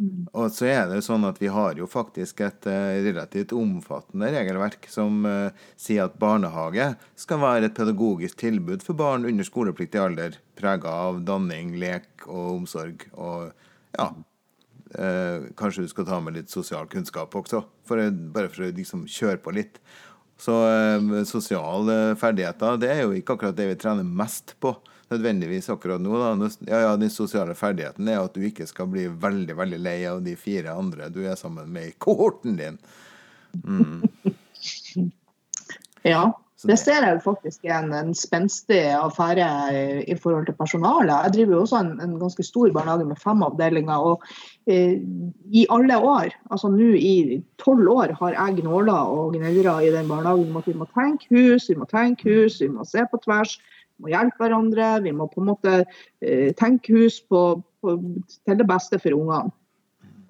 [0.00, 4.88] Og så er det sånn at vi har jo faktisk et uh, relativt omfattende regelverk
[4.88, 6.86] som uh, sier at barnehage
[7.20, 12.62] skal være et pedagogisk tilbud for barn under skolepliktig alder, prega av danning, lek og
[12.62, 13.04] omsorg.
[13.12, 13.50] Og
[13.98, 18.00] ja uh, Kanskje du skal ta med litt sosial kunnskap også, for,
[18.32, 19.82] bare for å liksom kjøre på litt.
[20.40, 20.54] Så
[21.28, 24.72] sosiale ferdigheter det er jo ikke akkurat det vi trener mest på
[25.10, 26.16] nødvendigvis akkurat nå.
[26.18, 26.50] Da.
[26.68, 30.22] Ja, ja, Den sosiale ferdigheten er at du ikke skal bli veldig veldig lei av
[30.24, 32.78] de fire andre du er sammen med i kohorten din.
[33.64, 35.10] Mm.
[36.14, 36.30] ja.
[36.68, 39.46] Det ser jeg jo faktisk er en, en spenstig affære
[40.04, 41.14] i, forhold til personalet.
[41.24, 43.96] Jeg driver jo også en, en ganske stor barnehage med fem avdelinger.
[43.96, 44.26] og
[44.68, 45.00] eh,
[45.48, 50.08] I alle år, altså nå i tolv år, har jeg gnåla og gnagere i den
[50.12, 53.22] barnehagen om at vi må tenke hus, vi må tenke hus, vi må se på
[53.24, 53.56] tvers
[54.00, 54.92] må hjelpe hverandre.
[55.04, 57.96] Vi må på en måte eh, tenke hus på, på,
[58.46, 59.54] til det beste for ungene.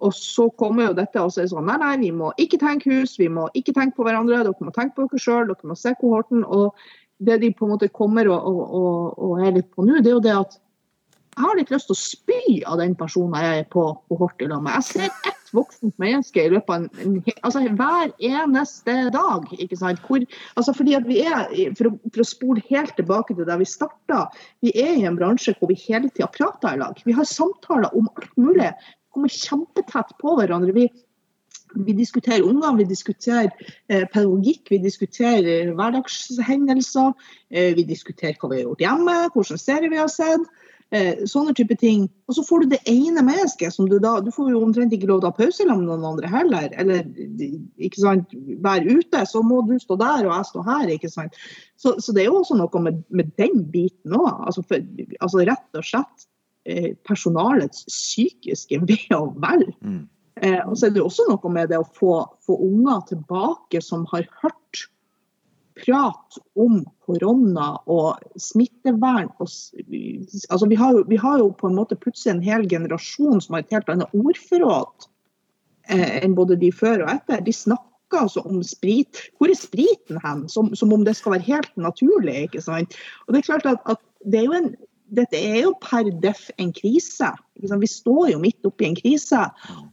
[0.01, 3.19] Og så kommer jo dette og sier sånn nei, nei, vi må ikke tenke hus,
[3.21, 4.41] vi må ikke tenke på hverandre.
[4.47, 6.47] Dere må tenke på dere sjøl, dere må se kohorten.
[6.49, 6.73] Og
[7.21, 10.09] det de på en måte kommer og, og, og, og er litt på nå, det
[10.09, 10.57] er jo det at
[11.37, 14.49] jeg har litt lyst til å spy av den personen jeg er på kohort i
[14.51, 14.75] lag med.
[14.81, 19.47] Jeg ser ett voksent menneske i løpet av en, en, altså hver eneste dag.
[19.57, 20.03] ikke sant?
[20.07, 20.25] Hvor,
[20.59, 21.47] altså fordi at vi er,
[21.79, 24.25] for å, for å spole helt tilbake til der vi starta,
[24.65, 26.99] vi er i en bransje hvor vi hele tida prater i lag.
[27.07, 28.73] Vi har samtaler om alt mulig.
[28.75, 30.75] Vi kommer kjempetett på hverandre.
[30.77, 30.89] Vi,
[31.79, 33.51] vi diskuterer unger, vi diskuterer
[33.89, 37.15] eh, pedagogikk, vi diskuterer hverdagshendelser.
[37.55, 40.51] Eh, vi diskuterer hva vi har gjort hjemme, hvordan serier vi har sett.
[40.91, 42.09] Eh, sånne type ting.
[42.27, 45.07] Og så får du det ene mennesket som du da Du får jo omtrent ikke
[45.07, 46.73] lov til å ha pause sammen med noen andre heller.
[46.83, 47.05] Eller
[47.79, 50.91] ikke sant, være ute, så må du stå der og jeg stå her.
[50.91, 51.39] ikke sant.
[51.79, 54.33] Så, så det er jo også noe med, med den biten òg.
[54.51, 54.67] Altså,
[55.21, 56.27] altså, rett og slett
[56.67, 59.69] eh, personalets psykiske ve og vel.
[59.87, 60.09] Mm.
[60.43, 64.09] Eh, og så er det også noe med det å få, få unger tilbake som
[64.11, 64.89] har hørt
[65.81, 71.79] prat om korona og smittevern og, altså vi, har jo, vi, har jo, på en
[71.79, 75.09] måte plutselig en hel generasjon som har et helt annet ordforråd
[75.89, 77.43] eh, enn både de før og etter.
[77.47, 79.25] De snakker altså om sprit.
[79.39, 80.47] Hvor er spriten hen?
[80.53, 82.47] Som, som, om det skal være helt naturlig.
[82.49, 82.97] ikke sant?
[83.27, 84.73] Og det er klart at, at det er jo en
[85.11, 87.31] dette er jo per def en krise.
[87.59, 89.43] Vi står jo midt oppi en krise.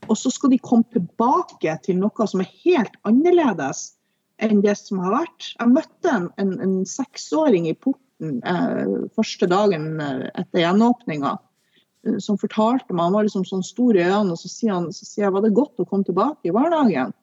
[0.08, 3.97] Og så skal de komme tilbake til noe som er helt annerledes
[4.44, 5.52] enn det som har vært.
[5.58, 12.18] Jeg møtte en, en, en seksåring i porten eh, første dagen eh, etter gjenåpninga eh,
[12.24, 15.08] som fortalte meg, Han var liksom sånn stor i øynene, og så sier, han, så
[15.08, 17.16] sier jeg var det godt å komme tilbake i barnehagen.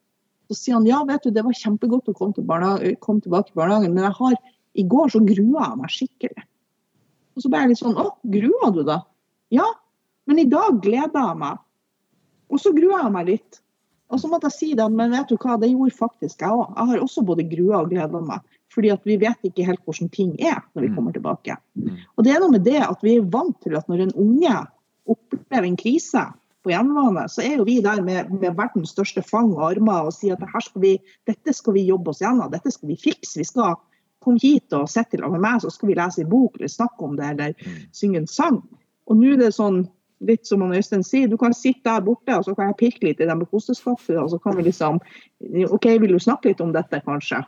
[0.50, 3.58] Så sier han ja, vet du, det var kjempegodt å komme, til komme tilbake i
[3.58, 4.36] barnehagen, men jeg har,
[4.74, 6.48] i går så grua jeg meg skikkelig.
[7.34, 9.00] Og så ble jeg litt sånn Å, grua du da?
[9.54, 9.66] Ja,
[10.30, 11.62] men i dag gleder jeg meg.
[12.52, 13.60] Og så grua jeg meg litt.
[14.14, 16.68] Og så måtte jeg si det, men vet du hva, det gjorde faktisk jeg òg.
[16.70, 18.44] Jeg har også både grua og gleda meg.
[18.74, 20.94] Fordi at vi vet ikke helt hvordan ting er når vi mm.
[20.96, 21.58] kommer tilbake.
[21.78, 21.98] Mm.
[22.16, 24.54] Og det er noe med det at vi er vant til at når en unge
[25.10, 26.24] opplever en krise
[26.64, 30.14] på hjemmebane, så er jo vi der med, med, verdens største fang og armer og
[30.16, 30.94] sier at skal vi,
[31.28, 33.36] dette skal vi jobbe oss gjennom, dette skal vi fikse.
[33.42, 33.76] Vi skal
[34.24, 37.04] komme hit og sitte sammen med meg, så skal vi lese en bok eller snakke
[37.04, 37.82] om det eller mm.
[37.92, 38.62] synge en sang.
[39.04, 39.84] Og nå er det sånn
[40.28, 43.20] litt som Øystein sier, du kan sitte der borte og så kan jeg pirke litt
[43.20, 44.18] i den med kosteskaftet.
[44.20, 45.00] Og så kan vi liksom
[45.70, 47.44] OK, vil du snakke litt om dette, kanskje?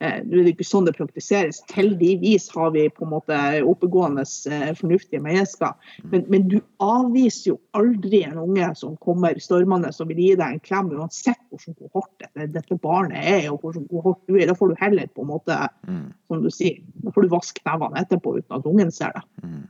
[0.00, 1.58] Eh, nå er det ikke sånn det praktiseres.
[1.76, 3.36] Heldigvis har vi på en måte
[3.68, 5.74] oppegående, eh, fornuftige mennesker.
[6.08, 10.56] Men, men, du avviser jo aldri en unge som kommer stormende og vil gi deg
[10.56, 14.46] en klem, uansett hvordan kohort dette, dette barnet er og hvordan kohort du er.
[14.48, 16.06] Da får du heller på en måte, mm.
[16.32, 19.26] som du sier, da får du vaske nevene etterpå uten at ungen ser det.
[19.44, 19.66] Mm.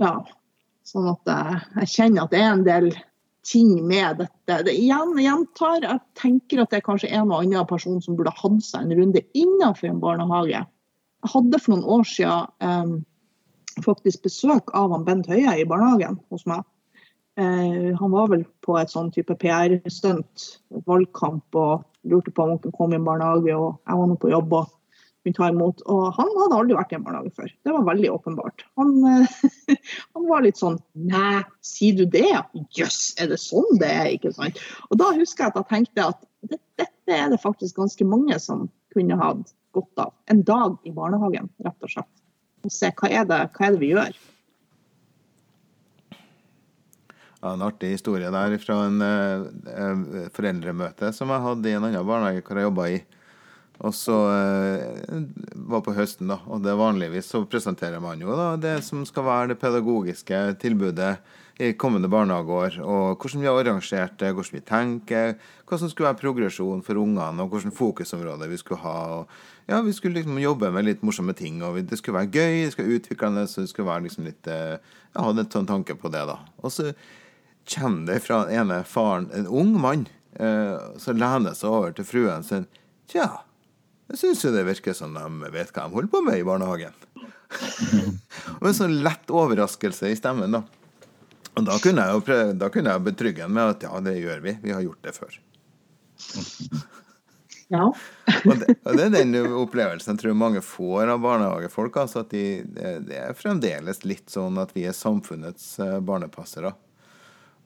[0.00, 0.14] Ja,
[0.88, 2.92] sånn at jeg, jeg kjenner at det er en del
[3.46, 4.58] ting med dette.
[4.66, 8.34] Det igjen, gjentar, jeg tenker at det er kanskje en og annen person som burde
[8.38, 10.60] hatt seg en runde innenfor en barnehage.
[11.22, 12.94] Jeg hadde for noen år siden um,
[13.82, 16.66] faktisk besøk av han Bent Høie i barnehagen hos meg.
[17.38, 20.48] Uh, han var vel på et sånn type PR-stunt,
[20.86, 23.56] valgkamp, og lurte på om han kunne komme i en barnehage.
[23.56, 24.58] og Jeg var nå på jobb.
[24.60, 24.78] og
[25.22, 25.82] kunne ta imot.
[25.90, 27.54] Og han hadde aldri vært i en barnehage før.
[27.64, 28.64] Det var veldig åpenbart.
[28.80, 29.38] Han, eh,
[30.16, 32.28] han var litt sånn Nei, sier du det?
[32.76, 34.10] Jøss, yes, er det sånn det er?
[34.16, 34.60] ikke sant?
[34.90, 38.68] Og da husker jeg at jeg tenkte at dette er det faktisk ganske mange som
[38.94, 40.12] kunne hatt godt av.
[40.32, 42.12] En dag i barnehagen, rett og slett.
[42.62, 44.20] Og se hva er det, hva er det vi gjør.
[47.42, 52.06] Ja, en artig historie der fra en uh, foreldremøte som jeg hadde i en annen
[52.06, 53.00] barnehage hvor jeg jobba i.
[53.80, 55.22] Og så eh,
[55.56, 56.38] var på høsten, da.
[56.52, 61.16] Og det vanligvis så presenterer man jo da det som skal være det pedagogiske tilbudet
[61.62, 62.78] i kommende barnehageår.
[62.84, 65.34] Og hvordan vi har arrangert det, hvordan vi tenker,
[65.68, 69.24] hva som skulle være progresjon for ungene, og hvilket fokusområde vi skulle ha.
[69.70, 71.62] Ja, Vi skulle liksom jobbe med litt morsomme ting.
[71.62, 74.78] og Det skulle være gøy, det skulle utviklende, så det skulle være liksom litt eh,
[75.14, 76.38] Jeg hadde en sånn tanke på det, da.
[76.62, 76.92] Og så
[77.68, 82.04] kommer det fra den ene faren, en ung mann, eh, som lener seg over til
[82.08, 82.66] fruen sin.
[83.12, 83.44] Tja,
[84.10, 86.96] jeg syns jo det virker som de vet hva de holder på med i barnehagen.
[88.60, 90.64] og en sånn lett overraskelse i stemmen, da.
[91.52, 94.16] Og da kunne jeg jo prøve, da kunne jeg betrygge ham med at ja, det
[94.18, 94.56] gjør vi.
[94.62, 95.38] Vi har gjort det før.
[97.72, 97.88] Ja.
[98.48, 101.98] og, det, og, det, er den opplevelsen jeg tror mange får av barnehagefolk.
[102.04, 106.72] Altså at de, det er fremdeles litt sånn at vi er samfunnets eh, barnepassere.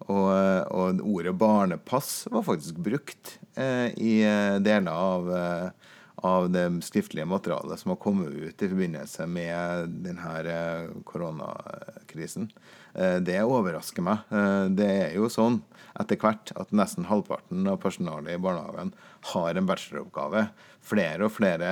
[0.07, 0.29] Og,
[0.77, 7.27] og ordet barnepass var faktisk brukt eh, i eh, deler av eh, av det skriftlige
[7.27, 12.49] materialet som har kommet ut i forbindelse med denne eh, koronakrisen.
[12.95, 14.25] Eh, det overrasker meg.
[14.33, 15.61] Eh, det er jo sånn
[16.01, 18.95] etter hvert at nesten halvparten av personalet i barnehagen
[19.33, 20.49] har en bacheloroppgave.
[20.81, 21.71] Flere og flere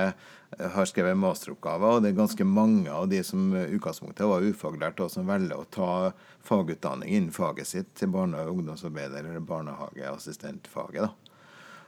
[0.55, 5.11] har skrevet masteroppgave, og det er ganske mange av de som utgangspunktet var ufaglært, og
[5.11, 5.91] som velger å ta
[6.47, 11.09] fagutdanning innen faget sitt til barne- og ungdomsarbeider eller barnehageassistentfaget.
[11.09, 11.34] da.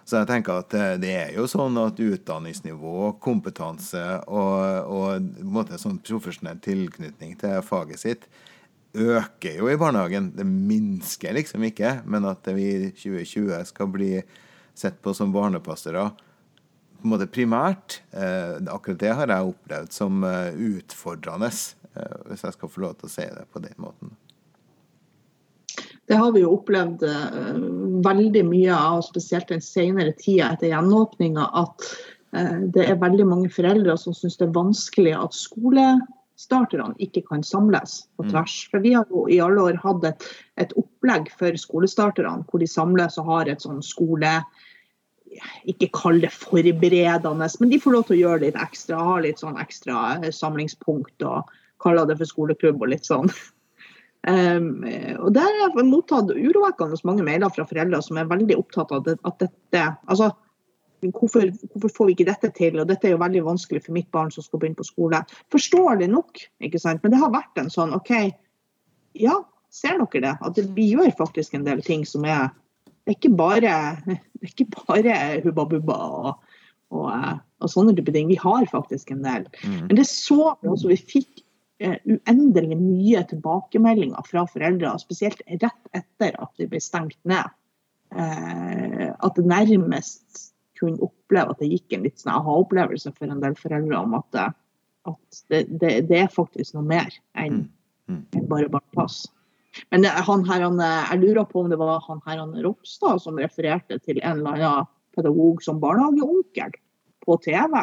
[0.08, 5.82] Så jeg tenker at eh, det er jo sånn at utdanningsnivå, kompetanse og, og en
[5.82, 8.30] sånn profesjonell tilknytning til faget sitt
[8.98, 10.32] øker jo i barnehagen.
[10.38, 12.00] Det minsker liksom ikke.
[12.10, 14.14] Men at vi i 2020 skal bli
[14.78, 16.08] sett på som barnepassere
[16.98, 22.56] på en måte primært, eh, akkurat det har jeg opplevd som eh, utfordrende, hvis jeg
[22.56, 24.16] skal få lov til å si det på den måten.
[26.08, 27.56] Det har vi jo opplevd uh,
[28.06, 31.90] veldig mye av, spesielt den senere tida etter gjenåpninga, at
[32.36, 37.44] uh, det er veldig mange foreldre som syns det er vanskelig at skolestarterne ikke kan
[37.44, 38.32] samles på mm.
[38.32, 38.56] tvers.
[38.72, 40.30] For vi har jo i alle år hatt et,
[40.64, 44.40] et opplegg for skolestarterne hvor de samles og har et sånn skole
[45.68, 49.00] ikke kall det forberedende, men de får lov til å gjøre litt ekstra.
[49.04, 51.52] Ha litt sånn ekstra samlingspunkt og
[51.84, 53.32] kaller det for skoleklubb og litt sånn.
[54.28, 54.82] Um,
[55.22, 59.06] og Der har jeg mottatt urovekkende mange mailer fra foreldre som er veldig opptatt av
[59.14, 60.32] at dette altså,
[61.06, 62.80] hvorfor, hvorfor, får vi ikke dette til?
[62.82, 65.22] Og dette er jo veldig vanskelig for mitt barn som skal begynne på skole.
[65.54, 67.04] Forståelig nok, ikke sant?
[67.04, 68.12] men det har vært en sånn OK,
[69.22, 69.38] ja,
[69.72, 70.36] ser dere det?
[70.50, 72.50] At vi gjør faktisk en del ting som er
[73.08, 73.74] Det er ikke bare,
[74.10, 75.14] det er ikke bare
[75.46, 76.56] hubba bubba og,
[76.92, 77.12] og
[77.64, 78.30] og sånne type ting.
[78.30, 79.48] Vi har faktisk en del.
[79.64, 79.84] Mm.
[79.90, 80.92] Men det så vi også.
[80.92, 81.44] Vi fikk
[81.84, 87.54] uendelig mye tilbakemeldinger fra foreldre, spesielt rett etter at de ble stengt ned.
[88.16, 90.48] Eh, at det nærmest
[90.80, 94.28] kunne oppleve at det gikk en litt sånn aha-opplevelse for en del foreldre om at,
[94.34, 94.48] det,
[95.12, 97.66] at det, det, det er faktisk noe mer enn
[98.08, 98.48] Mm.
[98.48, 99.26] bare barnepass.
[99.92, 103.22] Men han her, han, eh, jeg lurer på om det var han her han Ropstad
[103.22, 106.78] som refererte til en eller annen pedagog som barnehageonkel
[107.26, 107.76] på TV.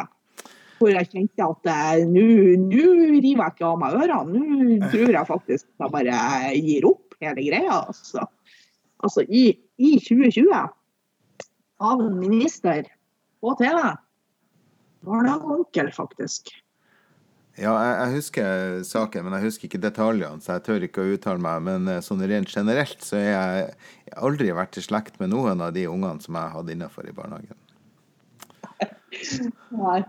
[0.75, 1.69] Hvor jeg kjente at
[2.11, 2.23] nå
[2.71, 4.41] river jeg ikke av meg ørene.
[4.81, 6.17] Nå tror jeg faktisk at jeg bare
[6.59, 7.77] gir opp hele greia.
[7.85, 8.25] Altså,
[9.05, 9.47] altså i,
[9.79, 10.51] i 2020,
[11.85, 12.83] av en minister
[13.43, 13.79] på TV.
[15.05, 16.51] Barnehageonkel, faktisk.
[17.55, 21.13] Ja, jeg, jeg husker saken, men jeg husker ikke detaljene, så jeg tør ikke å
[21.15, 21.61] uttale meg.
[21.63, 23.69] Men eh, sånn rent generelt så er jeg,
[24.09, 27.15] jeg aldri vært i slekt med noen av de ungene som jeg hadde innafor i
[27.15, 27.61] barnehagen.
[29.75, 30.01] Nei.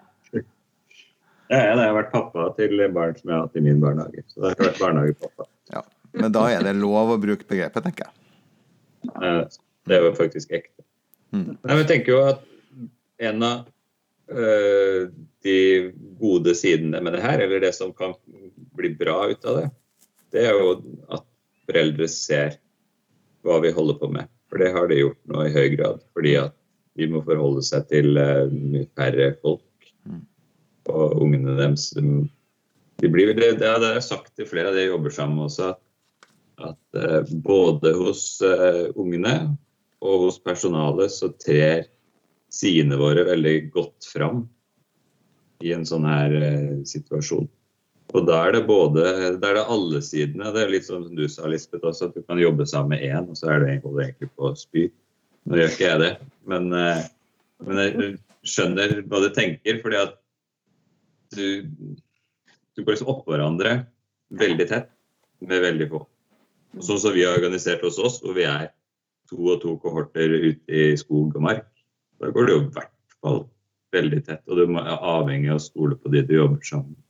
[1.50, 4.24] Ja, jeg har vært pappa til barn som jeg har hatt i min barnehage.
[4.32, 5.46] Så det har vært barnehagepappa.
[5.74, 5.84] Ja.
[6.16, 9.46] Men da er det lov å bruke begrepet, tenker jeg.
[9.86, 10.82] Det er jo faktisk ekte.
[11.34, 11.54] Mm.
[11.54, 12.44] Nei, men jeg tenker jo at
[13.26, 13.66] en av
[14.32, 15.08] øh,
[15.46, 15.58] de
[16.20, 18.16] gode sidene med det her, eller det som kan
[18.76, 19.66] bli bra ut av det,
[20.34, 20.76] det er jo
[21.14, 21.26] at
[21.68, 22.58] foreldre ser
[23.46, 24.30] hva vi holder på med.
[24.50, 26.02] For det har de gjort nå i høy grad.
[26.16, 26.54] Fordi at
[26.96, 29.92] de må forholde seg til øh, mye færre folk.
[30.08, 30.24] Mm.
[30.92, 35.12] Og ungene deres de, blir, det, det har jeg sagt til flere av de jobber
[35.12, 39.34] sammen også, at, at øh, både hos uh, ungene
[40.00, 41.90] og hos personalet så trer
[42.52, 44.46] sidene våre veldig godt fram
[45.60, 47.50] i en sånn her uh, situasjon.
[48.14, 49.02] Og da er det både
[49.40, 50.52] da er det alle sidene.
[50.54, 53.04] Det er litt sånn som du sa, Lisbeth, også, at du kan jobbe sammen med
[53.04, 54.86] én, og så er det egentlig, på spy.
[55.46, 56.12] Nå gjør ikke jeg det,
[56.50, 57.02] men, eh,
[57.66, 58.06] men jeg
[58.46, 60.16] skjønner hva du tenker, fordi at
[61.34, 61.46] du,
[62.76, 63.72] du går liksom oppå hverandre
[64.36, 64.88] veldig tett
[65.46, 66.00] med veldig få.
[66.76, 68.64] Og Sånn som vi har organisert hos oss, hvor vi er
[69.30, 71.66] to og to kohorter ute i skog og mark,
[72.20, 73.40] da går det jo i hvert fall
[73.94, 74.42] veldig tett.
[74.48, 77.02] Og du må- er avhengig av å stole på de du jobber sammen med.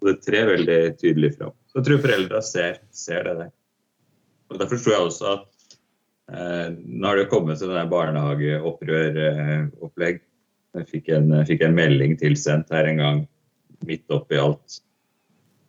[0.00, 1.52] Og Det trer veldig tydelig fram.
[1.66, 3.50] Så jeg tror foreldra ser, ser det der.
[4.50, 5.46] Og Derfor tror jeg også at
[6.30, 10.20] eh, nå har det kommet til denne barnehageopprør-opplegg.
[10.74, 13.28] Jeg fikk en, fikk en melding tilsendt her en gang
[13.86, 14.80] midt oppi alt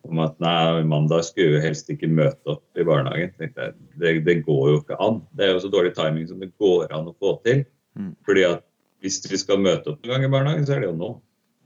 [0.06, 3.32] om at nei, mandag skulle jo helst ikke møte opp i barnehagen.
[3.38, 5.20] Tenkte jeg, det, det går jo ikke an.
[5.34, 7.64] Det er jo så dårlig timing som det går an å få til.
[7.98, 8.12] Mm.
[8.28, 8.62] Fordi at
[9.04, 11.10] hvis vi skal møte opp noen gang i barnehagen, så er det jo nå.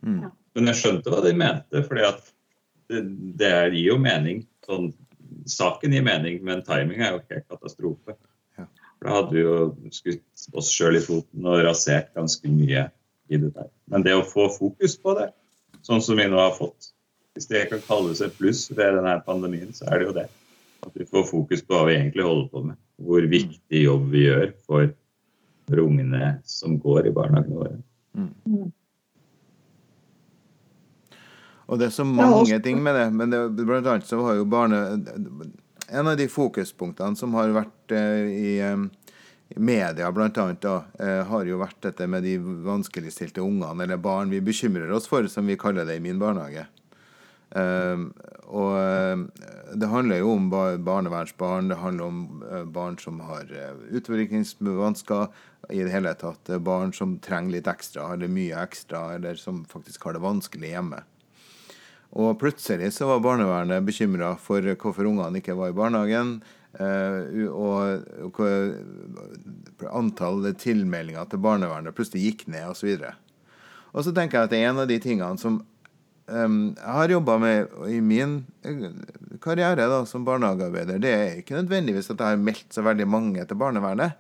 [0.06, 0.22] Mm.
[0.56, 2.32] Men jeg skjønte hva de mente, fordi at
[2.90, 3.04] det,
[3.40, 4.42] det gir jo mening.
[4.66, 4.90] Sånn,
[5.50, 8.16] saken gir mening, men timing er jo helt katastrofe.
[9.00, 12.88] For da hadde vi jo skutt oss sjøl i foten og rasert ganske mye
[13.30, 13.70] i det der.
[13.88, 15.30] Men det å få fokus på det,
[15.86, 16.92] sånn som vi nå har fått
[17.36, 20.26] Hvis det kan kalles et pluss ved denne pandemien, så er det jo det.
[20.82, 22.78] At vi får fokus på hva vi egentlig holder på med.
[23.00, 24.90] Hvor viktig jobb vi gjør for,
[25.68, 27.78] for ungene som går i barnehagene våre.
[31.70, 33.06] Og det er så mange ting med det.
[33.14, 34.82] Men det, blant annet så har jo barne...
[35.90, 39.19] En av de fokuspunktene som har vært eh, i, eh, i
[39.56, 40.64] media, annet,
[41.00, 45.26] eh, har jo vært dette med de vanskeligstilte ungene, eller barn vi bekymrer oss for,
[45.26, 46.66] som vi kaller det i min barnehage.
[47.50, 47.98] Eh,
[48.50, 49.30] og
[49.74, 55.28] det handler jo om ba- barnevernsbarn, det handler om eh, barn som har eh, utviklingsvansker,
[55.70, 59.64] i det hele tatt eh, barn som trenger litt ekstra, eller mye ekstra, eller som
[59.70, 61.02] faktisk har det vanskelig hjemme.
[62.18, 66.40] Og plutselig så var barnevernet bekymra for hvorfor ungene ikke var i barnehagen.
[66.78, 72.94] Eh, og, og antall tilmeldinger til barnevernet plutselig gikk ned, osv.
[73.00, 73.36] Og,
[73.94, 75.60] og så tenker jeg at det en av de tingene som
[76.30, 78.88] um, jeg har jobba med i min eh,
[79.42, 81.02] karriere da, som barnehagearbeider.
[81.02, 84.18] Det er ikke nødvendigvis at jeg har meldt så veldig mange til barnevernet,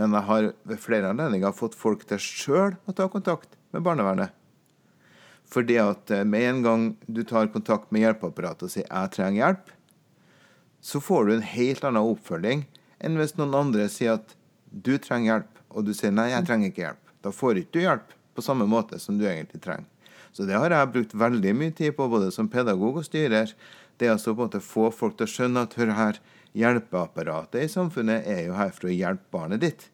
[0.00, 4.32] men jeg har ved flere anledninger fått folk til sjøl å ta kontakt med barnevernet.
[5.50, 9.42] Fordi at eh, med en gang du tar kontakt med hjelpeapparatet og sier 'jeg trenger
[9.42, 9.76] hjelp',
[10.80, 12.64] så får du en helt annen oppfølging
[13.00, 14.36] enn hvis noen andre sier at
[14.70, 17.14] 'du trenger hjelp', og du sier 'nei, jeg trenger ikke hjelp'.
[17.22, 19.88] Da får ikke du hjelp på samme måte som du egentlig trenger.
[20.32, 23.52] Så det har jeg brukt veldig mye tid på, både som pedagog og styrer.
[23.98, 26.20] Det er altså på en måte få folk til å skjønne at hør her,
[26.56, 29.88] hjelpeapparatet i samfunnet er jo her for å hjelpe barnet ditt.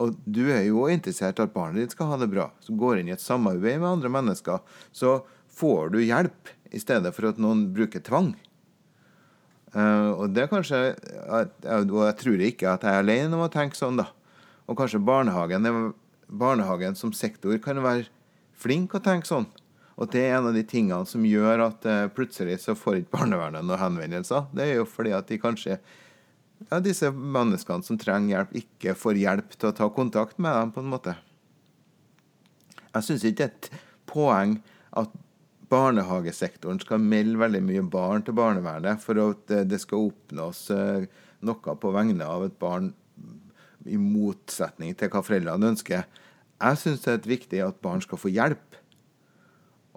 [0.00, 2.48] Og du er jo interessert i at barnet ditt skal ha det bra.
[2.62, 4.62] Så går inn i et samarbeid med andre mennesker,
[4.92, 5.20] så
[5.50, 8.32] får du hjelp i stedet for at noen bruker tvang.
[9.74, 10.78] Eh, og det er kanskje
[11.30, 14.08] at- Og jeg tror ikke at jeg er alene om å tenke sånn, da.
[14.68, 15.94] Og kanskje barnehagen,
[16.30, 18.08] barnehagen som sektor kan være
[18.54, 19.46] flink å tenke sånn.
[19.98, 23.18] Og det er en av de tingene som gjør at uh, plutselig så får ikke
[23.18, 24.46] barnevernet noen henvendelser.
[24.54, 25.78] Det er jo fordi at de kanskje
[26.70, 30.72] ja, disse menneskene som trenger hjelp, ikke får hjelp til å ta kontakt med dem,
[30.72, 31.16] på en måte.
[32.94, 33.70] Jeg syns ikke det er et
[34.10, 34.56] poeng
[34.96, 35.12] at
[35.70, 41.06] barnehagesektoren skal melde veldig mye barn til barnevernet for at det skal oppnås eh,
[41.46, 42.90] noe på vegne av et barn
[43.88, 46.04] i motsetning til hva foreldrene ønsker.
[46.60, 48.76] Jeg syns det er viktig at barn skal få hjelp.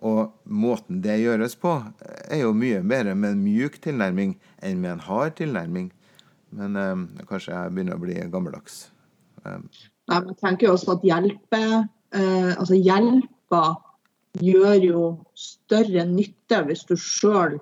[0.03, 4.97] Og måten det gjøres på, er jo mye bedre med en mjuk tilnærming enn med
[4.97, 5.91] en hard tilnærming.
[6.53, 8.85] Men um, kanskje jeg begynner å bli gammeldags.
[9.43, 9.69] Um.
[10.11, 11.61] Nei, jeg tenker jo også at hjelpe,
[12.15, 13.63] uh, altså hjelpa
[14.41, 15.03] gjør jo
[15.37, 17.59] større nytte hvis du sjøl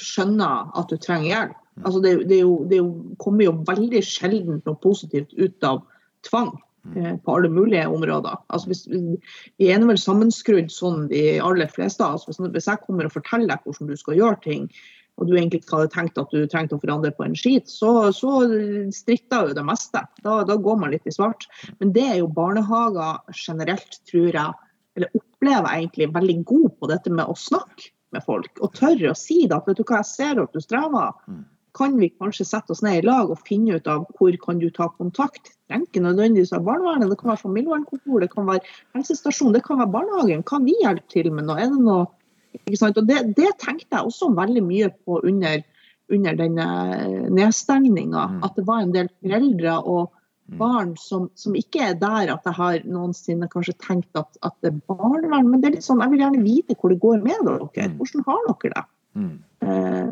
[0.00, 1.58] skjønner at du trenger hjelp.
[1.74, 1.84] Mm.
[1.86, 2.80] Altså det, det, jo, det
[3.22, 5.82] kommer jo veldig sjelden noe positivt ut av
[6.26, 6.54] tvang.
[6.96, 8.36] Eh, på alle mulige områder.
[8.52, 8.82] Altså hvis,
[9.56, 12.28] vi er vel sammenskrudd sånn de aller fleste av oss.
[12.28, 14.66] Hvis jeg kommer og forteller deg hvordan du skal gjøre ting,
[15.16, 18.10] og du egentlig ikke hadde tenkt at du trengte å forandre på en skit, så,
[18.12, 18.42] så
[18.92, 20.02] stritter jo det meste.
[20.26, 21.46] Da, da, går man litt i svart.
[21.78, 26.90] Men det er jo barnehager generelt, tror jeg, eller opplever jeg egentlig veldig god på
[26.90, 28.62] dette med å snakke med folk.
[28.62, 29.56] Og tørre å si det.
[29.56, 31.12] At vet du hva, jeg ser at du strever.
[31.28, 34.60] Mm kan vi kanskje sette oss ned i lag og finne ut av hvor kan
[34.62, 35.50] du ta kontakt.
[35.68, 39.80] Trenger ikke nødvendigvis av barnevernet, det kan være familievernkontor, det kan være helsestasjon, det kan
[39.82, 40.44] være barnehagen.
[40.46, 41.58] Kan vi hjelpe til med noe?
[41.58, 42.06] Er det noe
[42.62, 43.00] ikke sant?
[43.00, 45.64] Og det, det tenkte jeg også veldig mye på under,
[46.14, 46.68] under denne
[47.34, 48.28] nedstengninga.
[48.36, 48.38] Mm.
[48.46, 50.20] At det var en del foreldre og.
[50.46, 54.72] Barn som, som, ikke er der at jeg har noensinne kanskje tenkt at, at det
[54.72, 55.48] er barnevern.
[55.50, 57.68] Men det er litt sånn, jeg vil gjerne vite hvor det går med dere.
[57.74, 57.96] Mm.
[58.00, 58.84] Hvordan har dere det?
[59.14, 59.36] Mm.
[59.64, 60.08] Eh,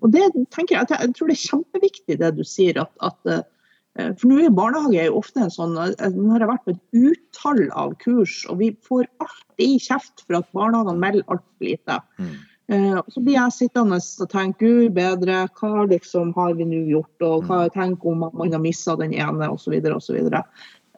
[0.00, 2.82] og det tenker jeg, jeg tror det er kjempeviktig det du sier.
[2.84, 6.52] at, at eh, for nå er barnehage jo ofte en sånn eh, Nå har jeg
[6.52, 11.26] vært på et utall av kurs, og vi får alltid kjeft for at barnehagene melder
[11.34, 11.98] altfor lite.
[12.20, 12.38] Mm.
[12.70, 17.26] Uh, så blir jeg sittende og tenke gud bedre, hva liksom har vi nå gjort,
[17.26, 17.72] og hva mm.
[17.74, 19.74] tenk om man har mista den ene, osv.
[19.90, 20.18] osv.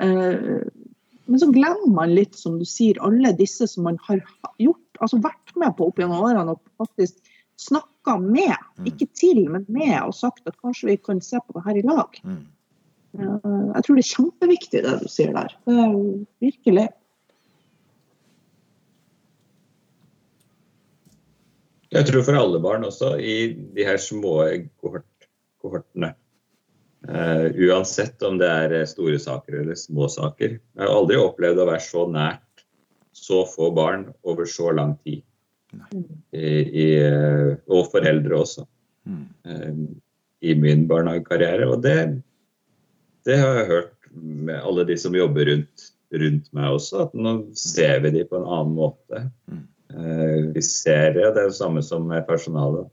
[0.02, 0.62] Uh,
[1.24, 4.20] men så glemmer man litt, som du sier, alle disse som man har
[4.60, 7.20] gjort, altså vært med på opp gjennom årene og faktisk
[7.62, 8.88] snakka med, mm.
[8.90, 11.86] ikke til, men med, og sagt at kanskje vi kan se på det her i
[11.86, 12.18] lag.
[12.26, 12.42] Mm.
[13.18, 15.54] Eh, jeg tror det er kjempeviktig det du sier der.
[15.68, 15.96] Det er
[16.42, 16.88] virkelig.
[21.92, 24.40] Jeg tror for alle barn også, i de her små
[24.80, 26.14] kohortene.
[27.02, 30.56] Uh, uansett om det er store saker eller små saker.
[30.56, 32.66] Jeg har aldri opplevd å være så nært
[33.12, 35.22] så få barn over så lang tid.
[36.32, 36.48] I,
[36.84, 36.86] i,
[37.68, 38.66] og foreldre også.
[39.08, 39.24] Mm.
[39.44, 39.74] Eh,
[40.52, 41.68] I min barnehagekarriere.
[41.70, 41.96] Og det,
[43.28, 47.36] det, har jeg hørt med alle de som jobber rundt, rundt meg også, at nå
[47.56, 49.24] ser vi de på en annen måte.
[49.96, 52.88] Eh, vi ser det, det er det samme som med personalet.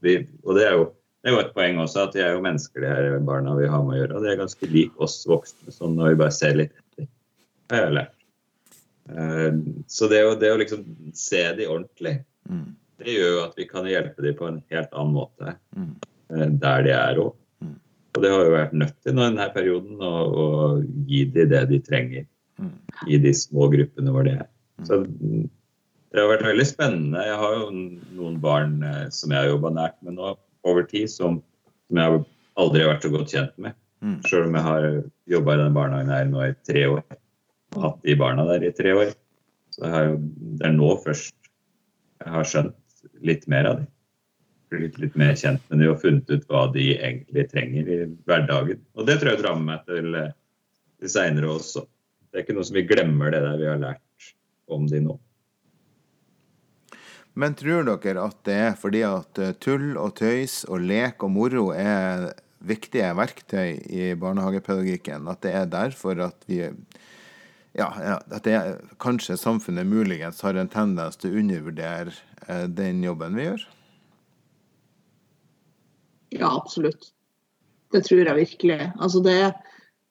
[0.00, 0.84] Vi, og det er, jo,
[1.22, 3.70] det er jo et poeng også at de er jo mennesker, de her barna vi
[3.70, 4.18] har med å gjøre.
[4.18, 7.08] Og de er ganske lik oss voksne, sånn når vi bare ser litt etter.
[7.66, 8.16] Det har jeg lært.
[9.10, 9.58] Eh,
[9.90, 10.86] så det å, det å liksom
[11.18, 12.16] se de ordentlig,
[12.50, 12.66] mm.
[13.02, 15.94] det gjør jo at vi kan hjelpe dem på en helt annen måte mm.
[16.32, 17.34] Eh, der de er òg.
[17.60, 17.74] Mm.
[18.14, 20.46] Og det har jo vært nødt til nå i denne perioden å, å
[21.10, 22.28] gi dem det de trenger
[23.10, 24.46] i de små gruppene hvor de er.
[24.86, 25.00] Så
[26.12, 27.24] det har vært veldig spennende.
[27.24, 27.68] Jeg har jo
[28.18, 30.34] noen barn eh, som jeg har jobba nært med nå
[30.68, 31.40] over tid, som,
[31.88, 32.20] som jeg
[32.60, 33.78] aldri har vært så godt kjent med.
[34.02, 34.18] Mm.
[34.28, 34.86] Sjøl om jeg har
[35.30, 37.02] jobba i denne barnehagen her nå i tre år
[37.76, 39.12] Og hatt de barna der i tre år.
[39.72, 40.16] Så jo,
[40.58, 41.36] det er nå først
[42.22, 43.88] jeg har skjønt litt mer av dem.
[44.72, 47.98] Blitt litt mer kjent med dem og funnet ut hva de egentlig trenger i
[48.28, 48.84] hverdagen.
[48.98, 50.34] Og det tror jeg drar med meg til, eh,
[51.00, 51.86] til seinere også.
[52.28, 54.32] Det er ikke noe som vi glemmer det der vi har lært
[54.72, 55.18] om de nå.
[57.34, 61.32] Men tror dere at det er fordi at eh, tull og tøys og lek og
[61.32, 65.30] moro er viktige verktøy i barnehagepedagogikken?
[65.32, 66.60] At det er derfor at vi
[67.72, 67.88] ja,
[68.28, 68.58] at det,
[69.00, 72.12] kanskje samfunnet muligens har en tendens til å undervurdere
[72.46, 73.66] eh, den jobben vi gjør?
[76.36, 77.12] Ja, absolutt.
[77.92, 78.78] Det tror jeg virkelig.
[79.00, 79.36] Altså det,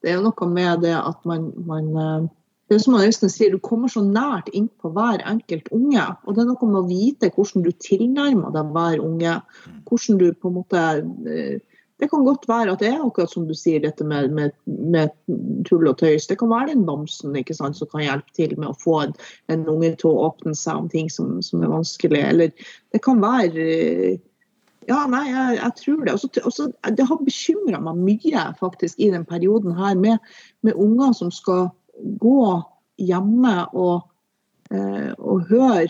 [0.02, 2.30] det er noe med det at man, man eh,
[2.72, 6.06] det er som Øystein sier, Du kommer så nært inn på hver enkelt unge.
[6.24, 9.34] og Det er noe med å vite hvordan du tilnærmer deg hver unge.
[9.90, 10.84] Hvordan du på en måte
[11.28, 11.58] eh,
[12.00, 15.12] det kan godt være at det er akkurat som du sier, dette med, med, med
[15.68, 16.30] tull og tøys.
[16.32, 19.14] Det kan være den bamsen ikke sant, som kan hjelpe til med å få en,
[19.52, 22.24] en unge til å åpne seg om ting som, som er vanskelig.
[22.32, 23.68] Eller det kan være
[24.90, 26.16] Ja, nei, jeg, jeg tror det.
[26.16, 30.34] Også, også, det har bekymra meg mye faktisk i den perioden her med,
[30.66, 31.68] med unger som skal
[32.22, 32.45] gå
[33.02, 34.08] hjemme og,
[34.74, 35.89] eh, og høre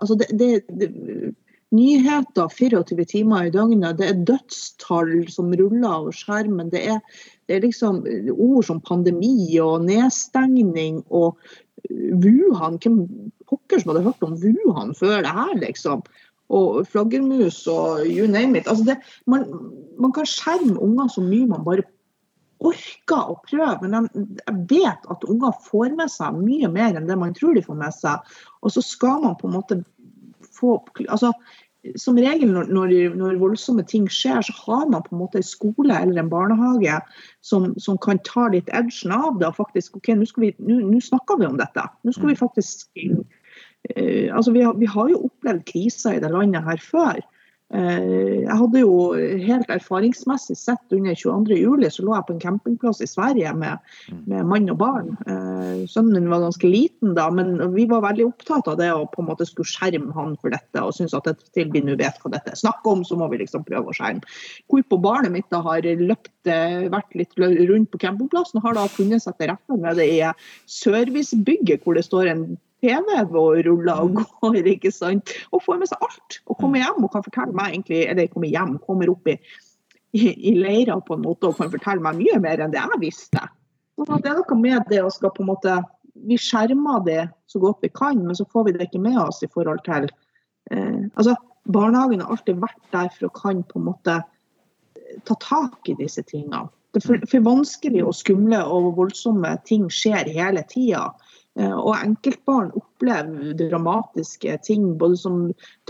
[0.00, 1.34] Altså det, det, det,
[1.76, 3.98] nyheter 24 timer i døgnet.
[3.98, 6.70] Det er dødstall som ruller over skjermen.
[6.72, 6.98] Det er,
[7.48, 8.02] det er liksom
[8.34, 11.38] ord som pandemi og nedstengning og
[11.90, 12.80] Wuhan.
[12.82, 13.04] Hvem
[13.48, 16.02] pokker som hadde hørt om Wuhan før det her, liksom?
[16.50, 18.66] Og flaggermus og you name it.
[18.66, 18.98] Altså det,
[19.30, 19.46] man,
[20.02, 21.86] man kan skjerme unger så mye man bare
[22.60, 27.16] orker å prøve, men jeg vet at unger får med seg mye mer enn det
[27.18, 28.36] man tror de får med seg.
[28.60, 29.80] Og så skal man på en måte
[30.56, 30.76] få
[31.08, 31.32] altså,
[31.96, 35.46] Som regel når, når, når voldsomme ting skjer, så har man på en måte en
[35.48, 36.98] skole eller en barnehage
[37.40, 39.48] som, som kan ta litt edgen av det.
[39.48, 41.86] og faktisk, ok, Nå, snakker vi om dette.
[42.04, 46.34] Nå skal vi faktisk uh, altså vi har, vi har jo opplevd kriser i det
[46.34, 47.24] landet her før.
[47.70, 48.94] Eh, jeg hadde jo
[49.44, 53.78] helt erfaringsmessig sett under 22.07, så lå jeg på en campingplass i Sverige med,
[54.10, 54.22] mm.
[54.32, 55.12] med mann og barn.
[55.30, 59.06] Eh, sønnen min var ganske liten da, men vi var veldig opptatt av det å
[59.12, 60.82] på en måte skulle skjerme han for dette.
[60.82, 63.42] Og synes at til vi nå vet hva dette er snakk om, så må vi
[63.44, 64.26] liksom prøve å skjerme.
[64.70, 68.88] Hvorpå barnet mitt da har løpt, eh, vært litt rundt på campingplassen og har da
[68.90, 70.18] funnet seg til rette med det i
[70.70, 72.44] servicebygget hvor det står en
[72.80, 74.20] TV og ruller og mm.
[74.40, 75.34] går, ikke sant.
[75.52, 76.40] Og får med seg alt.
[76.46, 76.84] Og kommer mm.
[76.84, 79.36] hjem og kan fortelle meg egentlig, eller kommer hjem, kommer opp i,
[80.16, 83.02] i, i leira på en måte og kan fortelle meg mye mer enn det jeg
[83.04, 83.46] visste.
[84.00, 85.80] Så det er noe med det å skal på en måte
[86.26, 89.42] Vi skjermer det så godt vi kan, men så får vi det ikke med oss
[89.44, 90.08] i forhold til
[90.72, 91.36] eh, altså,
[91.70, 95.94] Barnehagen har alltid vært der for å kan på en måte eh, ta tak i
[96.00, 96.66] disse tingene.
[96.90, 101.06] Det er for, for vanskelig og skumle og voldsomme ting skjer hele tida.
[101.58, 105.40] Eh, og enkeltbarn opplever dramatiske ting, både som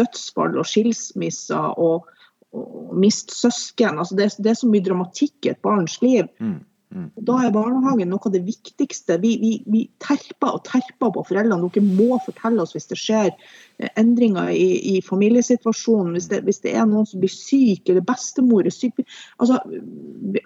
[0.00, 2.08] dødsfall og skilsmisser og,
[2.56, 4.00] og mist søsken.
[4.00, 6.30] Altså det, det, er så mye dramatikk i et barns liv.
[6.40, 6.62] Mm.
[6.90, 7.06] Mm.
[7.22, 9.20] Da er barnehagen noe av det viktigste.
[9.22, 11.68] Vi, vi, vi, terper og terper på foreldrene.
[11.70, 16.16] Dere må fortelle oss hvis det skjer eh, endringer i, i familiesituasjonen.
[16.18, 19.04] Hvis det, hvis det, er noen som blir syk, eller bestemor er syk.
[19.38, 19.60] Altså,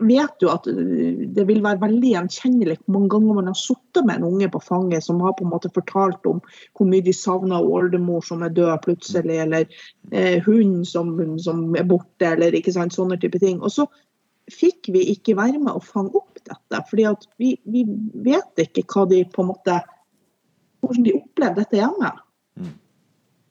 [0.04, 4.04] vet du at eh, det vil være veldig gjenkjennelig hvor mange ganger man har sittet
[4.04, 6.44] med en unge på fanget som har på en måte fortalt om
[6.76, 9.64] hvor mye de savner oldemor som er død plutselig, eller
[10.12, 13.64] eh, hund som, som, er borte, eller ikke sant, sånne type ting.
[13.64, 13.88] Og så
[14.52, 16.80] fikk vi ikke være med å fange opp dette.
[16.90, 17.06] fordi
[17.40, 17.84] vi, vi,
[18.26, 19.80] vet ikke de måte,
[20.84, 22.10] hvordan de opplevde dette hjemme.
[22.60, 22.74] Mm.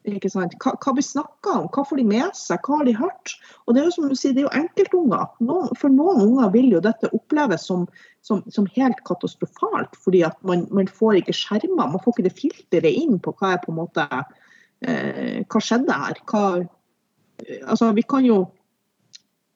[0.03, 3.35] Hva, hva vi snakka om, hva får de med seg, hva har de hørt?
[3.65, 5.29] Og Det er jo som du sier, det er jo enkeltunger.
[5.47, 7.85] Noen, for noen unger vil jo dette oppleves som,
[8.21, 11.93] som, som helt katastrofalt, fordi at man, man, får ikke skjermer.
[11.95, 15.95] Man får ikke det filteret inn på hva er på en måte eh, Hva skjedde
[16.03, 16.19] her?
[16.27, 16.43] Hva,
[17.63, 18.43] altså, vi kan jo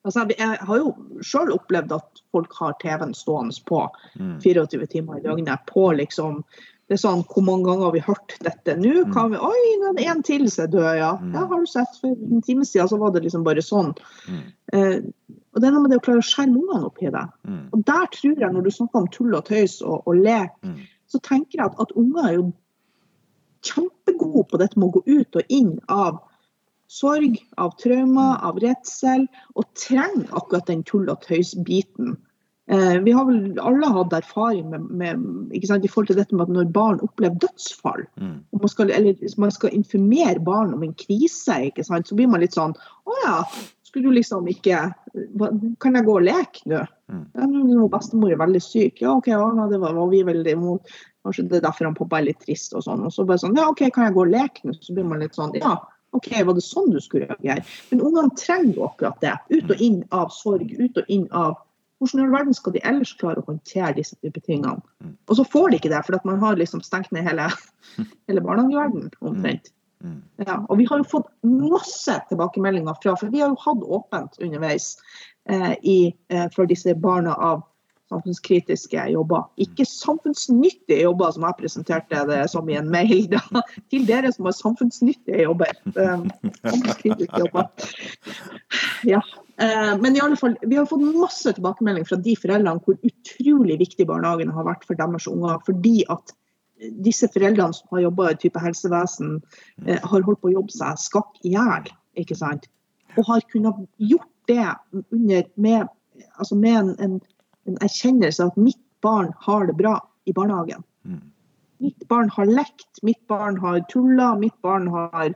[0.08, 0.94] Altså, jeg har jo
[1.26, 3.84] sjøl opplevd at folk har TV-en stående på
[4.16, 4.88] 24 mm.
[4.94, 5.66] timer i døgnet.
[5.68, 6.42] på liksom,
[6.88, 8.78] det er sånn, Hvor mange ganger har vi hørt dette?
[8.80, 9.14] Nå mm.
[9.16, 11.14] kan vi, Oi, nå er det en til som er død, ja.
[11.20, 11.34] Mm.
[11.36, 11.46] ja.
[11.52, 11.98] Har du sett?
[12.02, 13.92] For en time siden så var det liksom bare sånn.
[14.74, 17.26] Eh, og Det er noe med det å klare å skjerme ungene opp i det.
[17.74, 20.56] Og der tror jeg, når du snakker om tull og tøys og, og lek,
[21.12, 22.48] så tenker jeg at, at unger er jo
[23.66, 26.22] kjempegode på dette med å gå ut og inn av
[26.88, 28.46] sorg, av traumer, mm.
[28.48, 32.16] av redsel, og trenger akkurat den tull og tøys-biten.
[32.72, 36.52] Eh, vi har vel alle hatt erfaring med, med i forhold til dette med at
[36.52, 38.36] når barn opplever dødsfall, mm.
[38.52, 42.58] og man skal, eller man skal informere barn om en krise, så blir man litt
[42.58, 42.76] sånn
[43.08, 43.38] Å ja,
[43.88, 44.82] skulle du liksom ikke
[45.80, 46.84] Kan jeg gå og leke nå?
[47.08, 47.24] Mm.
[47.40, 49.00] Ja, bestemor er veldig syk.
[49.00, 50.92] Ja, OK, ja, det var, var vi veldig imot.
[51.24, 53.06] Kanskje det er derfor han pappa er litt trist og sånn.
[53.08, 54.76] Og så bare sånn Ja, OK, kan jeg gå og leke nå?
[54.84, 55.78] Så blir man litt sånn Ja
[56.18, 57.64] OK, var det sånn du skulle reagere?
[57.92, 59.36] Men ungene trenger jo akkurat det.
[59.54, 61.56] Ut og inn av sorg, ut og inn av
[61.98, 64.78] hvordan i all verden skal de ellers klare å håndtere disse type tingene?
[65.02, 65.16] Mm.
[65.30, 67.48] Og så får de ikke det, for man har liksom stengt ned hele,
[68.30, 69.72] hele barnehageverdenen omtrent.
[70.06, 70.20] Mm.
[70.46, 74.38] Ja, og vi har jo fått masse tilbakemeldinger fra, for vi har jo hatt åpent
[74.46, 74.92] underveis
[75.50, 75.98] eh, i,
[76.30, 77.66] eh, for disse barna av
[78.12, 79.48] samfunnskritiske jobber.
[79.62, 83.42] Ikke samfunnsnyttige jobber, som jeg presenterte det som i en mail da,
[83.92, 85.76] til dere som har samfunnsnyttige jobber.
[85.98, 86.28] Um,
[86.62, 87.68] samfunnskritiske jobber.
[89.08, 89.20] Ja.
[89.58, 93.80] Uh, men i alle fall, vi har fått masse tilbakemelding fra de foreldrene hvor utrolig
[93.82, 95.58] viktig barnehagen har vært for deres unger.
[95.66, 96.36] fordi at
[97.02, 99.40] disse foreldrene som har jobba i type helsevesen,
[99.88, 101.90] uh, har holdt på å jobbe seg skakk i hjel.
[103.18, 105.90] Og har kunnet gjort det under, med,
[106.38, 107.20] altså med en, en
[107.68, 109.98] en erkjennelse av at mitt barn har det bra
[110.28, 110.84] i barnehagen.
[111.06, 111.24] Mm.
[111.84, 115.34] Mitt barn har lekt, mitt barn har tulla, mitt barn har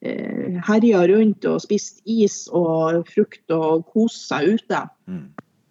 [0.00, 4.84] eh, herja rundt og spist is og frukt og kost seg ute.
[5.08, 5.28] Mm.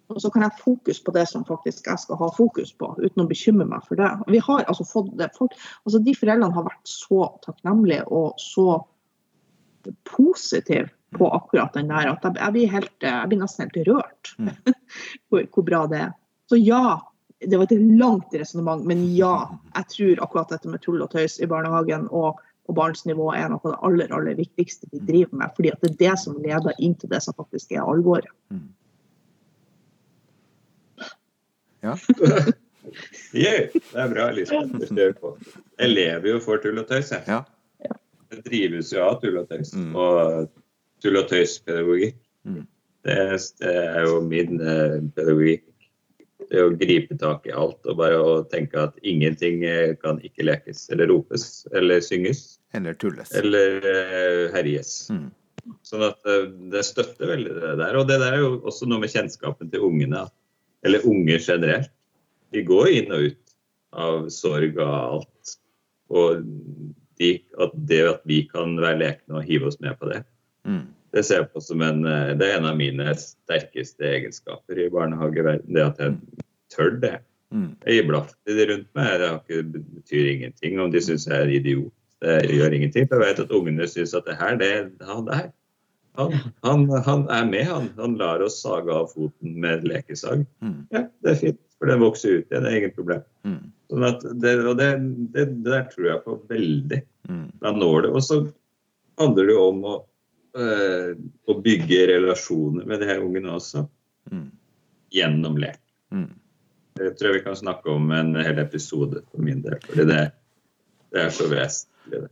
[0.08, 3.24] Og så kan jeg fokus på det som faktisk jeg skal ha fokus på, uten
[3.24, 4.08] å bekymre meg for det.
[4.32, 5.28] Vi har altså fått det.
[5.36, 8.80] Folk, altså de foreldrene har vært så takknemlige og så
[10.08, 14.32] positive på akkurat den der at jeg, jeg, blir, helt, jeg blir, nesten helt rørt
[15.28, 16.10] hvor, hvor bra det er.
[16.48, 16.98] Så ja,
[17.40, 21.38] det var et langt resonnement, men ja, jeg tror akkurat dette med tull og tøys
[21.40, 25.52] i barnehagen og på barnsnivå er noe av det aller aller viktigste vi driver med.
[25.56, 28.28] fordi at det er det som leder inn til det som faktisk er alvoret.
[28.52, 28.66] Mm.
[31.86, 31.94] Ja.
[33.32, 34.74] yeah, det er bra, Liksom.
[35.78, 37.24] Jeg lever jo for tull og tøys, jeg.
[37.30, 37.94] Ja.
[38.28, 39.72] Det drives jo av tull og tøys.
[39.72, 39.94] Mm.
[39.96, 40.50] Og
[41.02, 42.18] tull og tøys-pedagogikk.
[42.48, 42.62] Mm.
[43.06, 43.16] Det,
[43.62, 45.64] det, er jo min eh, pedagogikk.
[46.48, 50.46] Det å gripe tak i alt og bare å tenke at ingenting eh, kan ikke
[50.46, 52.58] lekes eller ropes eller synges.
[52.76, 53.32] Eller tulles.
[53.36, 54.94] Eller eh, herjes.
[55.12, 55.28] Mm.
[55.84, 57.98] Sånn at eh, det støtter veldig det der.
[58.00, 60.26] Og det der er jo også noe med kjennskapen til ungene.
[60.86, 61.92] Eller unger generelt.
[62.54, 63.56] De går inn og ut
[63.98, 65.54] av sorg og alt.
[66.08, 66.44] Og
[67.20, 67.30] de,
[67.60, 70.22] at det at vi kan være lekne og hive oss med på det,
[70.68, 70.84] Mm.
[71.16, 74.90] det ser jeg på som en, eh, det er en av mine sterkeste egenskaper i
[74.92, 75.72] barnehageverden.
[75.74, 76.44] Det at jeg
[76.74, 77.14] tør det.
[77.54, 77.70] Mm.
[77.86, 79.22] Jeg gir blaff til de rundt meg.
[79.48, 81.94] Det betyr ingenting om de syns jeg er idiot.
[82.20, 83.06] Det gjør ingenting.
[83.08, 85.48] For jeg vet at ungene syns at det her, det er han der.
[86.18, 86.34] Han,
[86.66, 87.88] han, han, er med, han.
[87.96, 90.42] Han lar oss sage av foten med lekesag.
[90.64, 90.80] Mm.
[90.90, 92.64] Ja, det er fint, for den vokser ut igjen.
[92.66, 93.22] Det er ingen problem.
[93.46, 93.60] Mm.
[93.92, 94.88] Sånn at det, og det,
[95.36, 97.00] det, det der tror jeg på veldig.
[97.30, 97.46] Mm.
[97.62, 98.12] Da når det.
[98.18, 98.40] Og så
[99.22, 99.94] handler det jo om å,
[100.58, 101.12] øh,
[101.48, 103.86] å bygge relasjoner med de her ungene også,
[104.28, 104.50] Mm.
[105.14, 105.78] gjennom lek.
[106.12, 106.26] Mm.
[106.98, 109.78] Det tror jeg vi kan snakke om en hel episode for min del.
[109.86, 110.24] fordi det,
[111.14, 112.20] det er så vesentlig.
[112.26, 112.28] det.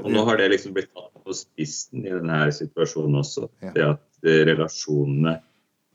[0.00, 3.46] Og nå har det liksom blitt tatt på spissen i denne situasjonen også.
[3.62, 3.70] Ja.
[3.76, 5.36] Det at relasjonene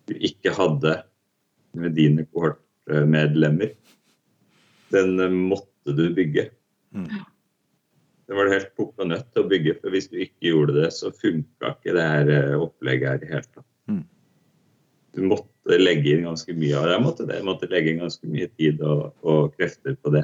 [0.07, 1.01] du ikke hadde
[1.75, 3.73] med dine kohortmedlemmer,
[4.95, 6.47] den eh, måtte du bygge.
[6.95, 7.09] Mm.
[8.32, 10.86] Det var det helt pukka nødt til å bygge, for hvis du ikke gjorde det,
[10.95, 13.65] så funka ikke det her eh, opplegget her i det hele tatt.
[13.91, 14.03] Mm.
[15.11, 16.93] Du måtte legge inn ganske mye av det.
[16.93, 17.39] Jeg måtte, det.
[17.41, 20.21] Jeg måtte legge inn ganske mye tid og, og krefter på det.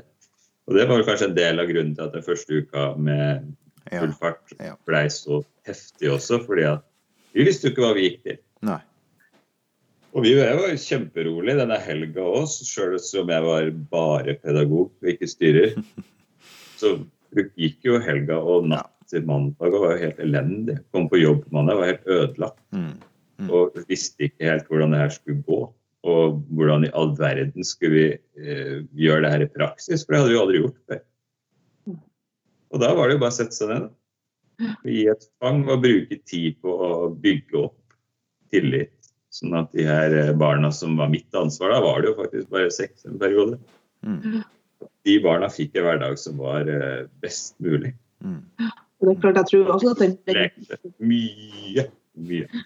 [0.72, 3.50] Og det var kanskje en del av grunnen til at den første uka med
[3.90, 4.56] full fart
[4.88, 6.88] blei så heftig også, fordi at
[7.36, 8.40] vi visste jo ikke hva vi gikk til.
[8.72, 8.80] Nei.
[10.16, 15.28] Og vi var kjemperolig denne helga òg, sjøl som jeg var bare pedagog og ikke
[15.36, 15.76] styrer.
[16.80, 16.96] Så
[17.58, 20.78] gikk jo helga og natt til mandag og var jo helt elendig.
[20.92, 22.94] Kom på jobb på mandag og var helt ødelagt Mm.
[23.38, 23.50] Mm.
[23.54, 25.60] og visste ikke helt hvordan det her skulle gå.
[26.08, 28.08] Og hvordan i all verden skulle vi
[28.42, 31.02] eh, gjøre det her i praksis, for det hadde vi jo aldri gjort før.
[32.68, 33.88] Og da var det jo bare å sette seg ned.
[34.88, 37.98] Gi et fang og bruke tid på å bygge opp
[38.52, 38.94] tillit.
[39.34, 42.50] Sånn at de her eh, barna som var mitt ansvar, da var det jo faktisk
[42.54, 43.60] bare seks en periode.
[44.02, 44.42] Mm.
[45.08, 47.94] De barna fikk en hverdag som var eh, best mulig.
[48.24, 48.42] Mm.
[48.98, 51.88] Det er klart, jeg tror også at den, den, mye.
[52.18, 52.62] Mye.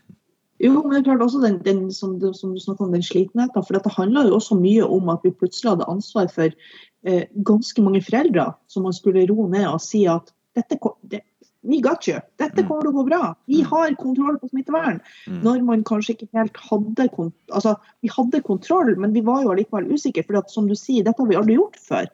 [0.63, 3.65] jo, men det er klart også den, den som, som du snakker om, den slitenheten.
[3.67, 7.83] For dette handler jo også mye om at vi plutselig hadde ansvar for eh, ganske
[7.83, 10.79] mange foreldre som man skulle roe ned og si at dette,
[11.11, 11.21] det,
[11.63, 12.19] we got you.
[12.37, 12.67] Dette Mm.
[12.67, 13.35] kommer til å gå bra.
[13.47, 13.65] Vi Mm.
[13.69, 14.99] har kontroll på smittevern.
[15.27, 15.41] Mm.
[15.43, 19.49] Når man kanskje ikke helt hadde kon- Altså, vi hadde kontroll, men vi var jo
[19.49, 20.25] allikevel usikre.
[20.25, 22.07] For som du sier, dette har vi aldri gjort før.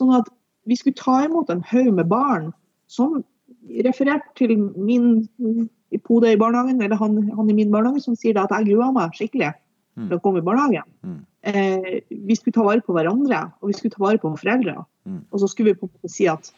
[0.00, 0.28] Sånn at
[0.66, 2.52] vi skulle ta imot en haug med barn
[2.88, 3.22] som
[3.68, 5.28] refererte til min
[6.04, 9.12] pode i barnehagen, eller han, han i min barnehage, som sier at jeg gruer meg
[9.12, 9.54] skikkelig
[9.96, 10.82] til å komme i barnehagen.
[11.04, 11.20] Mm.
[11.44, 14.84] Eh, vi skulle ta vare på hverandre, og vi skulle ta vare på foreldre.
[15.06, 15.22] Mm.
[15.32, 16.50] Og så skulle vi på en måte si at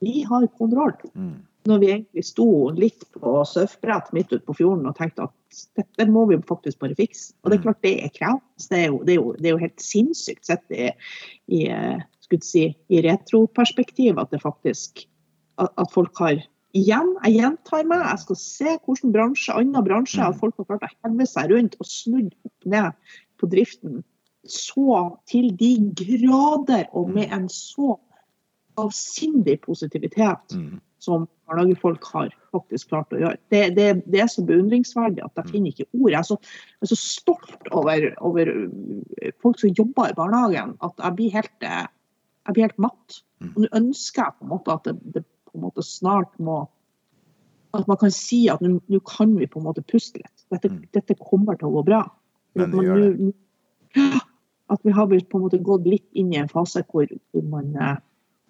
[0.00, 0.94] vi har kontroll.
[1.16, 1.42] Mm.
[1.68, 6.06] Når vi egentlig sto litt på surfbrett midt ute på fjorden og tenkte at dette
[6.12, 7.32] må vi faktisk bare fikse.
[7.42, 8.66] Og det er klart det er krevende.
[8.68, 10.90] Det det det er jo helt sinnssykt sett i,
[11.52, 15.04] i, eh, si, i retroperspektiv at det faktisk
[15.58, 16.44] at, at folk har
[16.76, 20.84] Igjen, jeg gjentar meg, jeg skal se hvilken bransje, annen bransje at folk har klart
[20.84, 24.02] å heve seg rundt og snudd opp ned på driften
[24.48, 27.96] så til de grader og med en så
[28.78, 30.80] avsindig positivitet Mm.
[30.98, 33.36] som barnehagefolk har faktisk klart å gjøre.
[33.52, 36.10] Det, det, det er så beundringsverdig at jeg finner ikke ord.
[36.10, 36.36] Jeg er så,
[36.74, 38.50] jeg er så stolt over, over
[39.42, 41.86] folk som jobber i barnehagen, at jeg blir helt, eh,
[42.48, 43.20] jeg blir helt matt.
[43.40, 43.52] Mm.
[43.54, 46.66] Og nå ønsker jeg på en måte at det, det på en måte snart må
[47.76, 50.44] At man kan si at nå kan vi på en måte puste litt.
[50.50, 50.86] Dette, Mm.
[50.96, 51.98] dette kommer til å gå bra.
[52.56, 54.20] Men det gjør det.
[54.72, 57.76] At vi har på en måte gått litt inn i en fase hvor, hvor man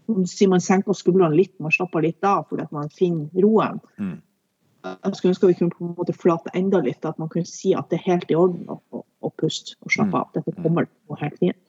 [0.09, 3.81] man sier man senker skuldrene litt, man slapper litt av fordi at man finner roen.
[4.01, 4.17] Mm.
[4.89, 7.75] Jeg skulle ønske vi kunne på en måte flate enda litt, at man kunne si
[7.77, 10.31] at det er helt i orden å, å, å puste og slappe av.
[10.37, 11.65] Dette kommer til helt fint.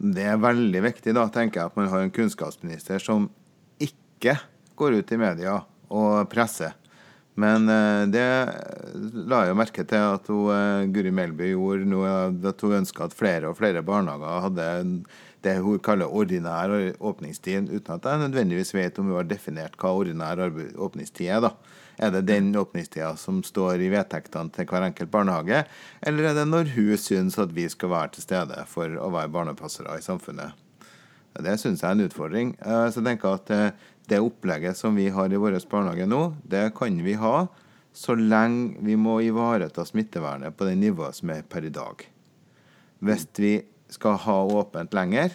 [0.00, 3.26] Det er veldig viktig da, tenker jeg, at man har en kunnskapsminister som
[3.80, 4.38] ikke
[4.80, 5.58] går ut i media
[5.92, 6.76] og presser.
[7.40, 8.26] Men eh, det
[9.30, 12.00] la jeg merke til at hun, eh, Guri Melby gjorde nå,
[12.50, 14.70] at hun ønska at flere og flere barnehager hadde
[15.44, 19.92] det hun kaller ordinær åpningstid, uten at jeg nødvendigvis vet om hun har definert hva
[19.96, 21.40] ordinær åpningstid er.
[21.46, 21.54] da.
[22.00, 25.64] Er det den åpningstida som står i vedtektene til hver enkelt barnehage,
[26.00, 29.32] eller er det når hun syns at vi skal være til stede for å være
[29.32, 30.56] barnepassere i samfunnet?
[31.40, 32.54] Det syns jeg er en utfordring.
[32.58, 33.74] Eh, så jeg tenker at
[34.10, 37.48] det opplegget som vi har i vår barnehage nå, det kan vi ha
[37.92, 42.04] så lenge vi må ivareta smittevernet på det nivået som er per i dag.
[43.00, 43.54] Hvis vi
[43.90, 45.34] skal ha åpent lenger,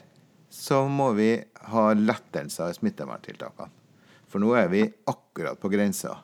[0.50, 1.32] så må vi
[1.72, 3.72] ha lettelser i smitteverntiltakene.
[4.32, 6.18] For nå er vi akkurat på grensa.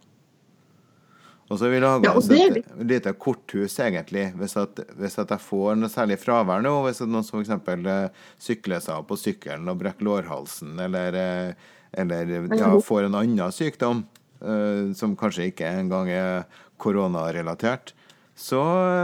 [1.51, 5.43] Og så har vi laga oss et lite korthus, egentlig, hvis, at, hvis at jeg
[5.43, 6.71] får noe særlig fravær nå.
[6.85, 7.51] Hvis noen som f.eks.
[7.91, 13.17] Eh, sykler seg av på sykkelen og brekker lårhalsen, eller eh, eller ja, får en
[13.19, 14.05] annen sykdom
[14.39, 16.45] uh, som kanskje ikke engang er
[16.81, 17.91] koronarelatert,
[18.35, 18.61] så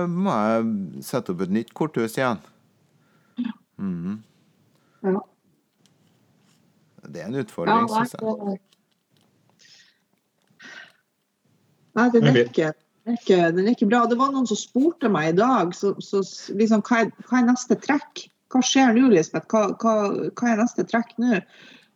[0.08, 2.40] må jeg sette opp et nytt korthus igjen.
[3.78, 4.24] Mm.
[5.06, 5.22] Ja.
[7.08, 8.62] Det er en utfordring, ja, syns jeg.
[11.98, 12.72] Nei, den er, ikke,
[13.10, 14.04] ikke, den er ikke bra.
[14.10, 16.22] Det var noen som spurte meg i dag så, så
[16.58, 18.28] liksom, hva, er, hva, er, neste trekk?
[18.54, 19.50] Hva skjer nå, Lisbeth?
[19.50, 19.96] Hva, hva,
[20.30, 21.40] hva, er neste trekk nå?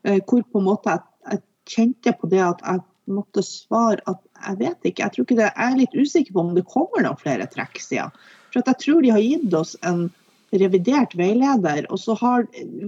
[0.08, 2.82] Eh, hvor på en måte jeg, jeg, kjente på det at jeg
[3.14, 5.04] måtte svare at jeg vet ikke.
[5.04, 7.78] Jeg, tror ikke det, jeg er litt usikker på om det kommer noen flere trekk
[7.84, 8.16] siden.
[8.50, 10.08] For jeg tror de har gitt oss en
[10.52, 12.45] revidert veileder, og så har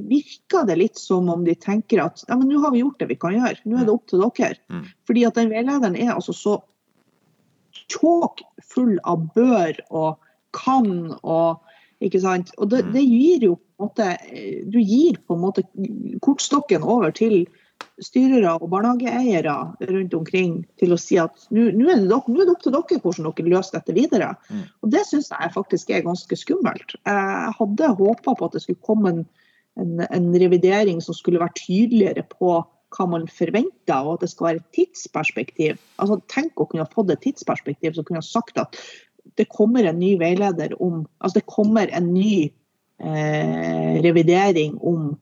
[0.09, 3.07] virker det litt som om de tenker at ja, men nå har vi gjort det
[3.13, 4.59] vi kan gjøre, nå er det opp til dere.
[4.67, 4.85] Mm.
[5.07, 6.57] Fordi at den veilederen er altså så
[7.93, 8.43] tjåk
[8.73, 10.19] full av bør og
[10.53, 11.63] kan og
[12.03, 12.51] ikke sant?
[12.59, 12.91] Og det, mm.
[12.95, 14.07] det gir jo på en måte
[14.71, 15.63] Du gir på en måte
[16.23, 17.45] kortstokken over til
[18.01, 19.53] styrere og barnehageeiere
[19.89, 23.53] rundt omkring til å si at nå er, er, det opp til dere hvordan dere
[23.53, 24.31] løser dette videre.
[24.49, 24.63] Mm.
[24.81, 26.95] Og Det syns jeg faktisk er ganske skummelt.
[27.05, 29.23] Jeg hadde håpa på at det skulle komme en,
[29.81, 32.61] en, en, revidering som skulle være tydeligere på
[32.93, 35.79] hva man forventer, og at det skal være et tidsperspektiv.
[36.01, 38.77] Altså, Tenk å kunne fått et tidsperspektiv som kunne sagt at
[39.37, 42.51] det kommer en ny veileder om Altså det kommer en ny
[43.01, 45.13] eh, revidering om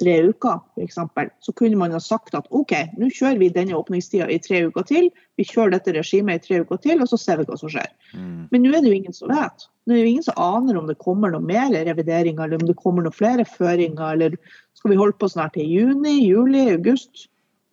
[0.00, 0.98] tre uker, f.eks.
[1.44, 4.86] Så kunne man ha sagt at OK, nå kjører vi denne åpningstida i tre uker
[4.88, 5.10] til.
[5.38, 7.90] Vi kjører dette regimet i tre uker til, og så ser vi hva som skjer.
[8.14, 8.48] Mm.
[8.52, 9.66] Men nå er det jo ingen som vet.
[9.84, 12.68] Nå er det jo ingen som aner om det kommer noe mer revideringer, eller om
[12.70, 14.38] det kommer noen flere føringer, eller
[14.78, 17.26] skal vi holde på snart til juni, juli, august,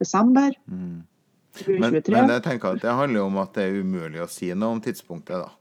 [0.03, 0.51] desember?
[0.67, 1.05] Mm.
[1.65, 4.51] Men, men, jeg tenker at det handler jo om at det er umulig å si
[4.53, 5.55] noe om tidspunktet, da.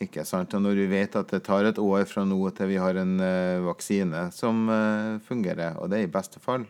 [0.00, 0.54] Ikke sant?
[0.56, 3.18] Og når vi vet at det tar et år fra nå til vi har en
[3.20, 6.64] uh, vaksine som uh, fungerer, og det er i beste fall,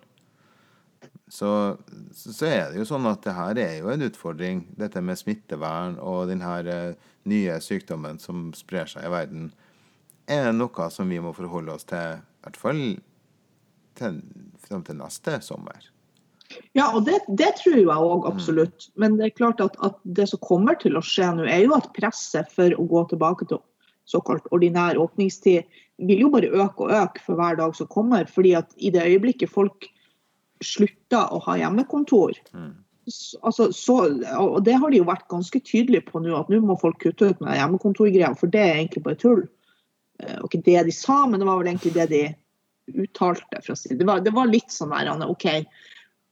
[1.32, 1.78] så,
[2.12, 5.96] så, er det jo sånn at det her er jo en utfordring, dette med smittevern
[6.02, 9.48] og denne uh, nye sykdommen som sprer seg i verden,
[10.26, 12.84] er noe som vi må forholde oss til, i hvert fall
[13.98, 14.22] til,
[14.66, 15.91] til neste sommer.
[16.76, 18.88] Ja, og det, det tror jeg òg absolutt.
[18.92, 18.94] Mm.
[19.02, 21.76] Men det er klart at, at, det som kommer til å skje nå, er jo
[21.76, 23.62] at presset for å gå tilbake til
[24.10, 25.62] såkalt ordinær åpningstid
[26.02, 28.26] vil jo bare øke og øke for hver dag som kommer.
[28.26, 29.86] fordi at i det øyeblikket folk
[30.62, 32.72] slutter å ha hjemmekontor, mm.
[33.42, 33.96] altså, så,
[34.38, 37.32] og det har de jo vært ganske tydelige på nå, at nå må folk kutte
[37.32, 39.42] ut med hjemmekontorgreia, for det er egentlig bare tull.
[40.22, 42.22] Eh, og ikke det de sa, men det var vel egentlig det de
[43.06, 43.62] uttalte.
[43.90, 45.48] Det var, det var litt sånn der, OK,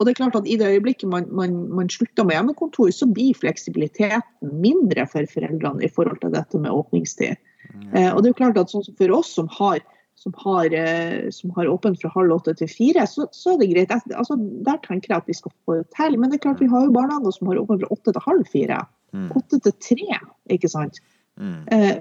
[0.01, 3.05] og det er klart at I det øyeblikket man, man, man slutter med hjemmekontor, så
[3.05, 7.37] blir fleksibiliteten mindre for foreldrene i forhold til dette med åpningstid.
[7.75, 7.91] Mm.
[7.93, 9.83] Eh, og det er jo klart at sånn For oss som har,
[10.17, 13.71] som har, eh, som har åpent fra halv åtte til fire, så, så, er det
[13.75, 13.93] greit.
[14.09, 16.17] Altså, der tenker jeg at vi skal få det til.
[16.17, 18.49] Men det er klart vi har jo barnehager som har åpent fra åtte til halv
[18.57, 18.81] fire.
[19.13, 19.29] Mm.
[19.37, 20.21] Åtte til tre,
[20.57, 21.05] ikke sant.
[21.41, 21.61] Mm.
[21.73, 22.01] Eh,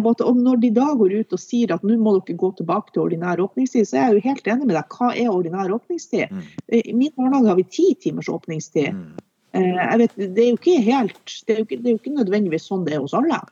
[0.00, 2.94] måte, og når de da går ut og sier at nå må dere gå tilbake
[2.94, 4.94] til ordinær åpningstid, så er jeg jo helt enig med deg.
[4.96, 6.32] Hva er ordinær åpningstid?
[6.32, 6.46] Mm.
[6.68, 8.96] Eh, I min barnehage har vi ti timers åpningstid.
[8.96, 9.26] Mm.
[9.60, 12.16] Eh, vet, det, er jo ikke helt, det er jo ikke, det er jo ikke
[12.16, 13.42] nødvendigvis sånn det er hos alle.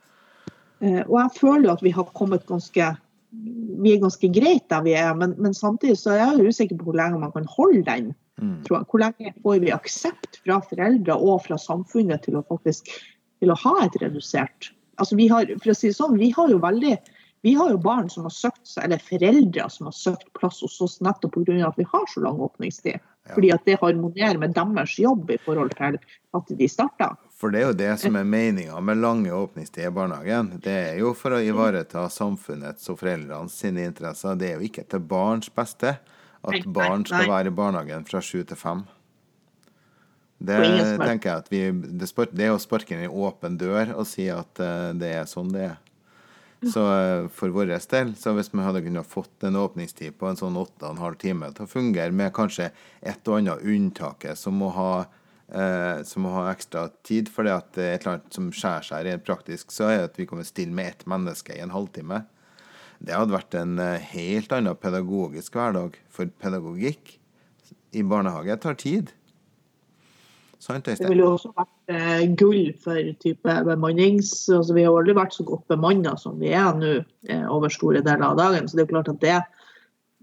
[0.79, 2.85] Og jeg føler jo at vi har kommet ganske
[3.29, 6.79] vi er ganske greit der vi er, men, men samtidig så er jeg jo usikker
[6.79, 8.07] på hvor lenge man kan holde den.
[8.39, 8.55] Mm.
[8.65, 12.89] Hvor lenge får vi aksept fra foreldre og fra samfunnet til å faktisk
[13.39, 16.51] til å ha et redusert altså vi har, for å si det sånn, vi har
[16.51, 16.97] jo veldig
[17.41, 20.97] vi har jo barn som har søkt eller foreldre som har søkt plass hos oss
[21.01, 21.67] nettopp pga.
[21.67, 22.99] at vi har så lang åpningstid.
[22.99, 23.33] Ja.
[23.35, 25.99] Fordi at det harmonerer med deres jobb i forhold til
[26.33, 27.15] at de starter.
[27.39, 30.51] For det er jo det som er meninga med lange åpningstider i barnehagen.
[30.59, 34.35] Det er jo for å ivareta samfunnets og foreldrenes sine interesser.
[34.35, 35.95] Det er jo ikke til barns beste
[36.43, 38.83] at barn skal være i barnehagen fra sju til fem.
[40.39, 40.55] Det
[41.01, 41.61] tenker jeg at vi,
[41.99, 45.27] det, det er å sparke inn en åpen dør og si at uh, det er
[45.27, 45.77] sånn det er.
[46.63, 50.39] Så uh, for vår del, så hvis vi hadde kunnet fått en åpningstid på en
[50.39, 52.69] sånn åtte og en halv time til å fungere med kanskje
[52.99, 57.69] et og annet unntaket som må ha uh, som må ha ekstra tid, fordi at
[57.75, 60.31] det er et eller annet som skjærer seg rent praktisk, så er det at vi
[60.31, 62.23] kommer stille med ett menneske i en halvtime.
[63.03, 65.95] Det hadde vært en helt annen pedagogisk hverdag.
[66.11, 67.15] For pedagogikk
[67.95, 69.13] i barnehage tar tid.
[70.59, 74.33] Sant, det ville jo også vært eh, gull for type bemannings...
[74.51, 78.01] altså Vi har aldri vært så godt bemanna som vi er nå eh, over store
[78.03, 78.67] deler av dagen.
[78.67, 79.37] Så det er jo klart at det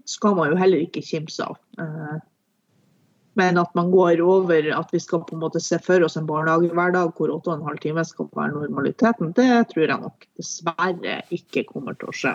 [0.07, 1.57] skal man jo heller ikke kimse av.
[1.81, 2.19] Eh,
[3.37, 6.29] men at man går over at vi skal på en måte se for oss en
[6.29, 12.09] barnehagehverdag hvor 8,5 timer skal være normaliteten, det tror jeg nok dessverre ikke kommer til
[12.09, 12.33] å skje.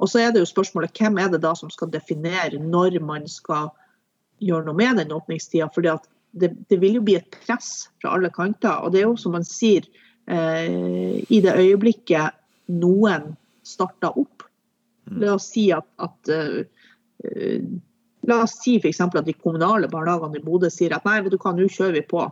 [0.00, 3.28] Og så er det jo spørsmålet hvem er det da som skal definere når man
[3.30, 3.70] skal
[4.44, 5.70] gjøre noe med den åpningstida.
[5.72, 8.82] fordi at det, det, vil jo bli et press fra alle kanter.
[8.82, 9.86] Og det er jo som man sier,
[10.26, 12.36] eh, i det øyeblikket
[12.74, 14.44] noen starter opp
[15.08, 15.18] mm.
[15.20, 16.62] La oss si at, at uh,
[18.28, 19.02] La oss si f.eks.
[19.04, 22.04] at de kommunale barnehagene i Bodø sier at nei, vet du hva, nå kjører vi
[22.08, 22.24] på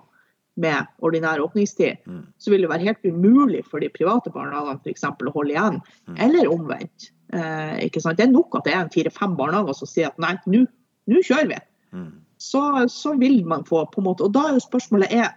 [0.60, 2.00] med ordinær åpningstid.
[2.08, 2.24] Mm.
[2.40, 5.04] Så vil det være helt umulig for de private barnehagene f.eks.
[5.08, 5.78] å holde igjen.
[6.08, 6.16] Mm.
[6.28, 7.10] Eller omvendt.
[7.32, 8.20] Eh, ikke sant?
[8.20, 11.62] Det er nok at det er fire-fem barnehager som sier at nei, nå kjører vi.
[11.96, 15.30] Mm så, så, vil man få på en måte Og da er jo spørsmålet er,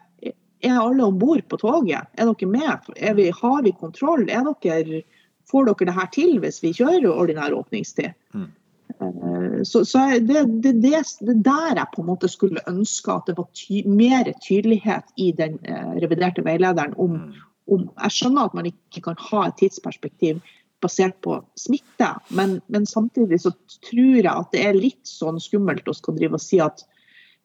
[0.66, 2.10] er alle om bord på toget?
[2.18, 2.90] Er dere med?
[2.98, 4.26] Er vi, har vi kontroll?
[4.28, 5.02] Dere,
[5.52, 8.16] får dere det her til hvis vi kjører ordinær åpningstid?
[8.34, 8.50] Mm.
[9.02, 13.30] Eh, så, så det, det, det, det, der jeg på en måte skulle ønske at
[13.30, 17.48] det var ty mer tydelighet i den eh, reviderte veilederen om, mm.
[17.76, 20.42] om Jeg skjønner at man ikke kan ha et tidsperspektiv
[20.84, 23.52] basert på smitte, men, men, samtidig så
[23.90, 26.84] tror jeg at det er litt sånn skummelt å skal drive og si at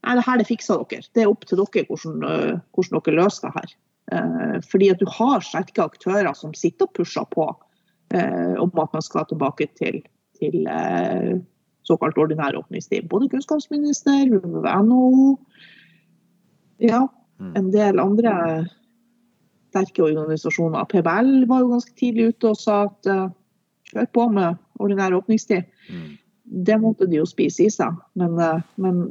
[0.00, 1.06] Nei, det her det fikser dere.
[1.14, 3.74] Det er opp til dere hvordan, eh, hvordan dere løser det her.
[4.16, 7.46] Eh, fordi at du har sterke aktører som sitter og pusher på
[8.14, 10.00] eh, om at man skal tilbake til,
[10.40, 10.64] til
[11.84, 13.08] såkalt ordinær åpningstid.
[13.12, 15.36] Både kunnskapsminister, NHO,
[16.80, 17.04] ja,
[17.38, 17.52] mm.
[17.60, 18.34] en del andre
[19.70, 20.88] sterke organisasjoner.
[20.90, 23.28] PBL var jo ganske tidlig ute og sa at eh,
[23.92, 25.68] kjør på med ordinær åpningstid.
[25.92, 26.16] Mm
[26.50, 27.94] det måtte de jo spise i seg.
[28.18, 29.02] Men, eh, men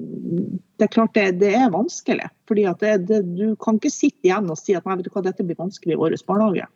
[0.78, 2.28] det er klart det, det er vanskelig.
[2.48, 2.66] fordi
[3.08, 5.96] Du kan ikke sitte igjen og si at nei, vet du hva, dette blir vanskelig
[5.96, 6.68] i vår barnehage.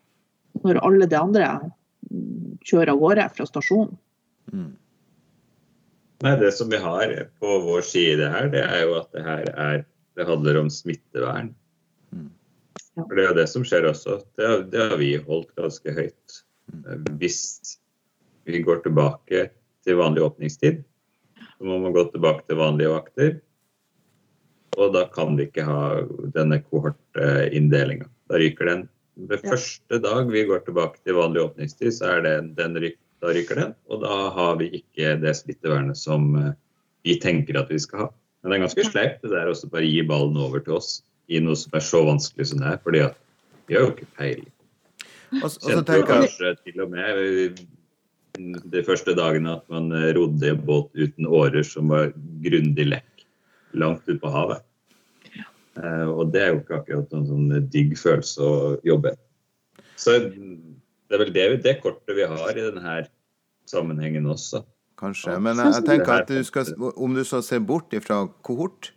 [0.64, 1.50] Når alle de andre
[2.64, 3.98] kjører av gårde fra stasjonen.
[4.54, 4.72] Mm.
[6.24, 9.50] Nei, Det som vi har på vår side her, det er jo at det her
[9.52, 9.86] er,
[10.16, 11.54] det handler om smittevern.
[12.14, 12.30] Mm.
[12.96, 14.22] For Det er jo det som skjer også.
[14.38, 16.40] Det har, det har vi holdt ganske høyt.
[16.72, 17.04] Mm.
[17.20, 17.42] Hvis
[18.48, 19.50] vi går tilbake
[19.84, 20.84] til vanlig åpningstid.
[21.58, 23.36] Så må man gå tilbake til vanlige vakter.
[24.78, 25.82] Og da kan vi ikke ha
[26.34, 28.10] denne kohortinndelinga.
[28.30, 28.88] Da ryker den.
[29.30, 33.34] Ved første dag vi går tilbake til vanlig åpningstid, så er det den ryk, da
[33.36, 33.76] ryker den.
[33.94, 36.56] Og da har vi ikke det smittevernet som eh,
[37.06, 38.10] vi tenker at vi skal ha.
[38.42, 40.98] Men det er ganske sleipt det der å bare gi ballen over til oss
[41.32, 42.82] i noe som er så vanskelig som det er.
[42.84, 43.20] fordi at
[43.70, 44.50] vi har jo ikke peiling.
[45.34, 47.62] Kjente jo kanskje til og med
[48.38, 52.14] de første dagene at man eh, rodde i en båt uten årer som var
[52.44, 53.26] grundig lekk
[53.78, 54.64] langt ute på havet.
[55.74, 59.16] Uh, og det er jo ikke akkurat noen sånn digg følelse å jobbe.
[59.98, 62.98] Så det er vel det, det kortet vi har i denne
[63.70, 64.62] sammenhengen også.
[65.02, 68.92] Kanskje, men jeg, jeg tenker at du skal, om du så ser bort ifra kohort,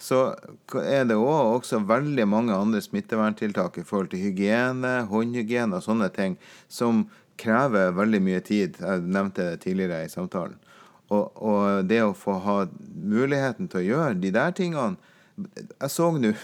[0.00, 0.30] så
[0.80, 6.38] er det også veldig mange andre smitteverntiltak i forhold til hygiene, håndhygiene og sånne ting
[6.72, 7.04] som
[7.40, 8.78] krever veldig mye tid.
[8.80, 10.58] Jeg nevnte det tidligere i samtalen.
[11.10, 12.56] Og, og det å få ha
[12.94, 14.94] muligheten til å gjøre de der tingene
[15.80, 16.30] Jeg så nå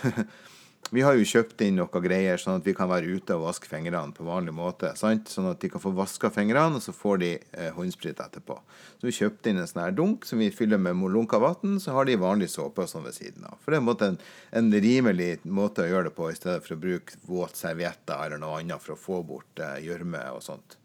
[0.94, 3.66] Vi har jo kjøpt inn noen greier sånn at vi kan være ute og vaske
[3.66, 4.92] fingrene på vanlig måte.
[4.94, 5.26] Sant?
[5.32, 8.54] Sånn at de kan få vaska fingrene, og så får de eh, håndsprit etterpå.
[9.00, 11.96] Så vi kjøpte inn en sånn her dunk som vi fyller med molunka vann, så
[11.96, 13.58] har de vanlig såpe sånn ved siden av.
[13.64, 14.20] For det er en, måte en,
[14.62, 18.44] en, rimelig måte å gjøre det på, i stedet for å bruke våt servietter eller
[18.46, 20.78] noe annet for å få bort eh, gjørme eh, og sånt.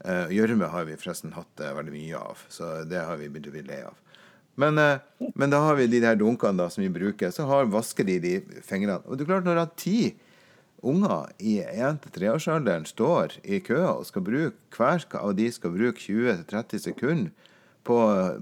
[0.00, 3.50] Uh, gjørme har vi forresten hatt uh, veldig mye av, så det har vi begynt
[3.50, 3.98] å bli lei av.
[4.60, 7.68] Men, uh, men, da har vi de der dunkene da, som vi bruker, så har,
[7.68, 8.34] vasker de de
[8.64, 9.02] fingrene.
[9.04, 10.14] Og det er klart, når ti
[10.80, 16.84] unger i 1-3-årsalderen står i kø og skal bruke hver av de skal bruke 20-30
[16.86, 17.50] sekunder
[17.84, 17.98] på,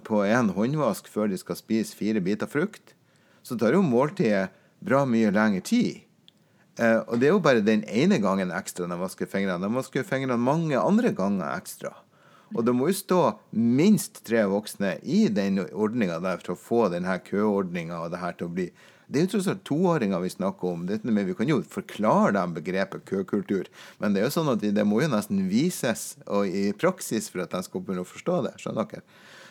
[0.06, 2.94] på en håndvask før de skal spise fire biter frukt,
[3.42, 6.04] så tar jo måltidet bra mye lengre tid
[6.78, 9.66] Eh, og det er jo bare den ene gangen ekstra de vasker fingrene.
[9.66, 11.94] De vasker fingrene mange andre ganger ekstra.
[12.56, 13.22] Og det må jo stå
[13.52, 18.38] minst tre voksne i den ordninga der for å få denne køordninga og det her
[18.38, 18.70] til å bli
[19.08, 20.82] Det er jo tross alt toåringer vi snakker om.
[20.84, 23.70] Det, vi kan jo forklare dem begrepet køkultur.
[23.96, 27.54] Men det er jo sånn at det må jo nesten vises i praksis for at
[27.56, 28.52] de skal begynne å forstå det.
[28.60, 29.06] Skjønner dere?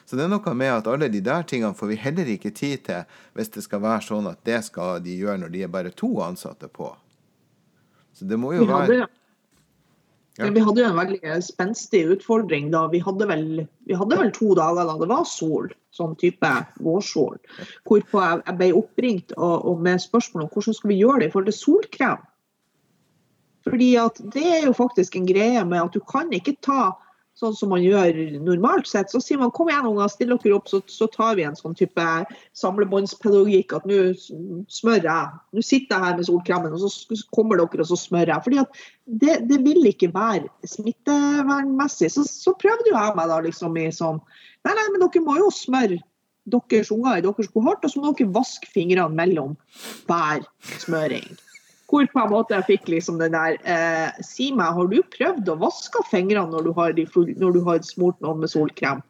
[0.06, 2.86] Så det er noe med at alle de der tingene får vi heller ikke tid
[2.86, 5.90] til hvis det skal være sånn at det skal de gjøre når de er bare
[5.90, 6.94] to ansatte på.
[8.18, 9.06] Så det må jo være
[10.38, 10.52] Ja.
[10.54, 12.84] vi hadde jo en veldig spenstig utfordring da.
[12.94, 13.46] Vi hadde, vel,
[13.90, 16.52] vi hadde vel to dager da det var sol, sånn type
[16.86, 17.40] vårsol.
[17.90, 21.30] Hvorpå jeg, jeg ble oppringt og, og med spørsmål om hvordan skal vi gjøre det
[21.30, 22.22] i forhold til solkrem.
[23.68, 26.92] Fordi at det er jo faktisk en greie med at du kan ikke ta
[27.38, 29.12] sånn som man gjør normalt sett.
[29.14, 31.78] Så sier man kom igjen unger, still dere opp, så, så tar vi en sånn
[31.78, 32.08] type
[32.58, 33.78] samlebåndspedagogikk.
[33.78, 34.02] At nå
[34.74, 35.40] smører jeg.
[35.54, 38.66] Nå sitter jeg her med solkremen, og så kommer dere og så smører jeg.
[38.66, 42.12] At det, det vil ikke være smittevernmessig.
[42.16, 44.22] Så, så prøvde jo jeg meg da liksom i sånn
[44.66, 46.02] Nei, nei, men dere må jo smøre
[46.52, 49.54] deres unger i deres kohort, og så må dere vaske fingrene mellom
[50.10, 50.44] hver
[50.82, 51.38] smøring.
[51.88, 55.52] Hvor på en måte jeg fikk liksom den der eh, Si meg, har du prøvd
[55.54, 59.04] å vaske fingrene når du har, full- når du har smurt noen med solkrem?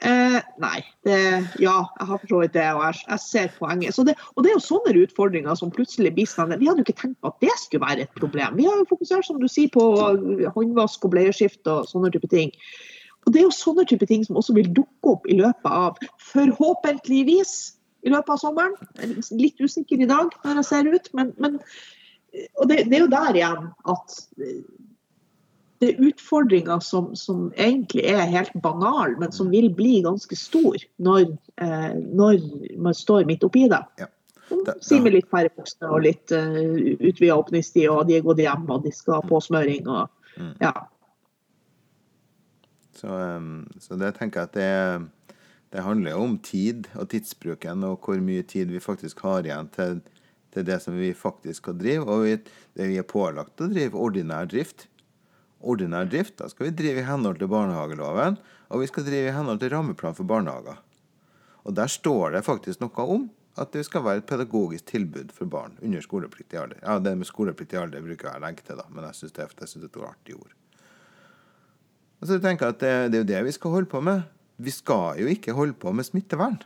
[0.00, 0.78] Eh, nei.
[1.04, 1.16] Det,
[1.60, 3.98] ja, jeg har for så vidt det, og jeg, jeg ser poenget.
[4.08, 7.00] Det, og det er jo sånne utfordringer som plutselig blir sånn Vi hadde jo ikke
[7.02, 8.56] tenkt på at det skulle være et problem.
[8.60, 9.84] Vi har jo fokusert som du sier, på
[10.56, 12.52] håndvask og bleieskift og sånne type ting.
[13.26, 16.00] Og det er jo sånne type ting som også vil dukke opp i løpet av,
[16.30, 17.52] forhåpentligvis,
[18.02, 18.76] i løpet av sommeren.
[18.98, 21.58] Jeg er litt usikker i dag når jeg ser ut, men, men
[22.60, 24.60] og det, det er jo der igjen at eh,
[25.80, 30.76] det er utfordringer som, som egentlig er helt banale, men som vil bli ganske stor
[31.00, 31.30] når,
[31.64, 32.42] eh, når
[32.76, 33.80] man står midt oppi det.
[34.00, 34.10] Ja.
[34.50, 36.64] Så Sier med litt færre voksne og litt uh,
[36.98, 39.86] utvida åpningstid, og de er gått hjem og de skal ha påsmøring.
[39.86, 40.08] og
[40.40, 40.54] Mm.
[40.60, 40.72] ja.
[42.96, 45.08] Så, um, så det tenker jeg at det,
[45.70, 49.70] det handler jo om tid og tidsbruken, og hvor mye tid vi faktisk har igjen
[49.74, 50.00] til,
[50.50, 52.06] til det som vi faktisk skal drive.
[52.10, 52.36] Og vi,
[52.78, 54.88] det vi er pålagt å drive ordinær drift.
[55.60, 58.38] Ordinær drift, da skal vi drive i henhold til barnehageloven,
[58.70, 60.80] og vi skal drive i henhold til rammeplan for barnehager.
[61.62, 63.28] Og der står det faktisk noe om
[63.60, 66.80] at det skal være et pedagogisk tilbud for barn under skolepliktig alder.
[66.82, 69.68] Ja, det med skolepliktig alder bruker jeg å til, da, men jeg syns det, det
[69.68, 70.54] er et artig ord.
[72.20, 74.24] Og så tenker jeg at det, det er jo det vi skal holde på med.
[74.60, 76.60] Vi skal jo ikke holde på med smittevern.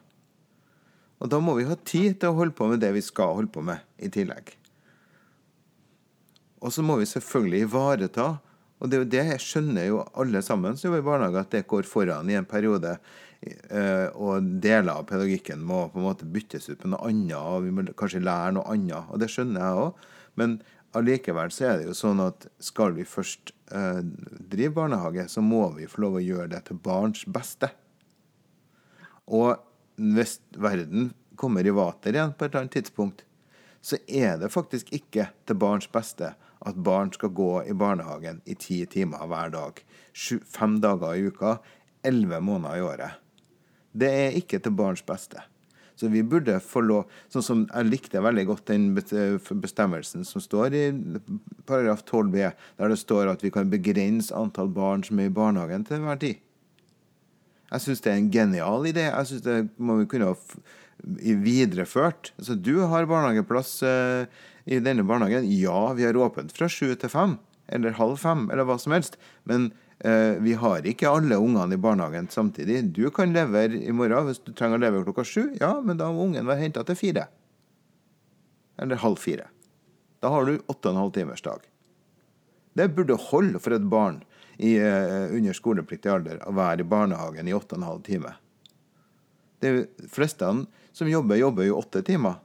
[1.23, 3.53] Og da må vi ha tid til å holde på med det vi skal holde
[3.55, 4.51] på med, i tillegg.
[6.65, 8.27] Og så må vi selvfølgelig ivareta,
[8.81, 11.55] og det er jo det jeg skjønner jo alle sammen som jobber i barnehage, at
[11.55, 12.99] det går foran i en periode.
[13.45, 17.65] eh, Og deler av pedagogikken må på en måte byttes ut på noe annet, og
[17.65, 19.09] vi må kanskje lære noe annet.
[19.13, 20.09] Og det skjønner jeg òg.
[20.41, 20.59] Men
[20.97, 24.03] allikevel så er det jo sånn at skal vi først eh,
[24.53, 27.71] drive barnehage, så må vi få lov å gjøre det til barns beste.
[29.31, 29.57] Og
[29.97, 33.25] hvis verden kommer i vater igjen på et eller annet tidspunkt,
[33.85, 36.33] så er det faktisk ikke til barns beste
[36.65, 39.81] at barn skal gå i barnehagen i ti timer hver dag.
[40.49, 41.59] Fem dager i uka,
[42.05, 43.19] elleve måneder i året.
[43.93, 45.43] Det er ikke til barns beste.
[45.95, 50.75] Så vi burde få lov Sånn som jeg likte veldig godt den bestemmelsen som står
[50.75, 50.83] i
[51.69, 52.49] paragraf 12b,
[52.81, 56.19] der det står at vi kan begrense antall barn som er i barnehagen til enhver
[56.25, 56.41] tid.
[57.75, 59.09] Jeg syns det er en genial idé.
[59.09, 60.37] Jeg syns det må vi kunne ha
[61.45, 62.31] videreført.
[62.39, 64.27] Altså, du har barnehageplass eh,
[64.71, 65.49] i denne barnehagen.
[65.51, 69.19] Ja, vi har åpent fra sju til fem, eller halv fem, eller hva som helst.
[69.51, 69.73] Men
[70.07, 72.85] eh, vi har ikke alle ungene i barnehagen samtidig.
[72.95, 75.43] Du kan levere i morgen hvis du trenger å levere klokka sju.
[75.59, 77.27] Ja, men da må ungen være henta til fire.
[78.79, 79.51] Eller halv fire.
[80.23, 81.67] Da har du åtte og en halv timers dag.
[82.75, 84.23] Det burde holde for et barn
[84.59, 88.35] i, eh, under skolepliktig alder å være i barnehagen i åtte og en halv time.
[89.65, 92.37] De fleste som jobber, jobber jo åtte timer.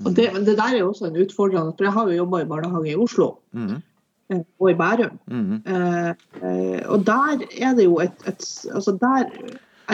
[0.00, 2.48] Og det, det der er jo også en utfordrende, for jeg har jo jobba i
[2.48, 3.82] barnehage i Oslo Mhm.
[4.30, 5.18] eh, og i Bærum.
[5.28, 8.40] Mm Eh, eh, og der er det jo et, et
[8.74, 9.26] altså Der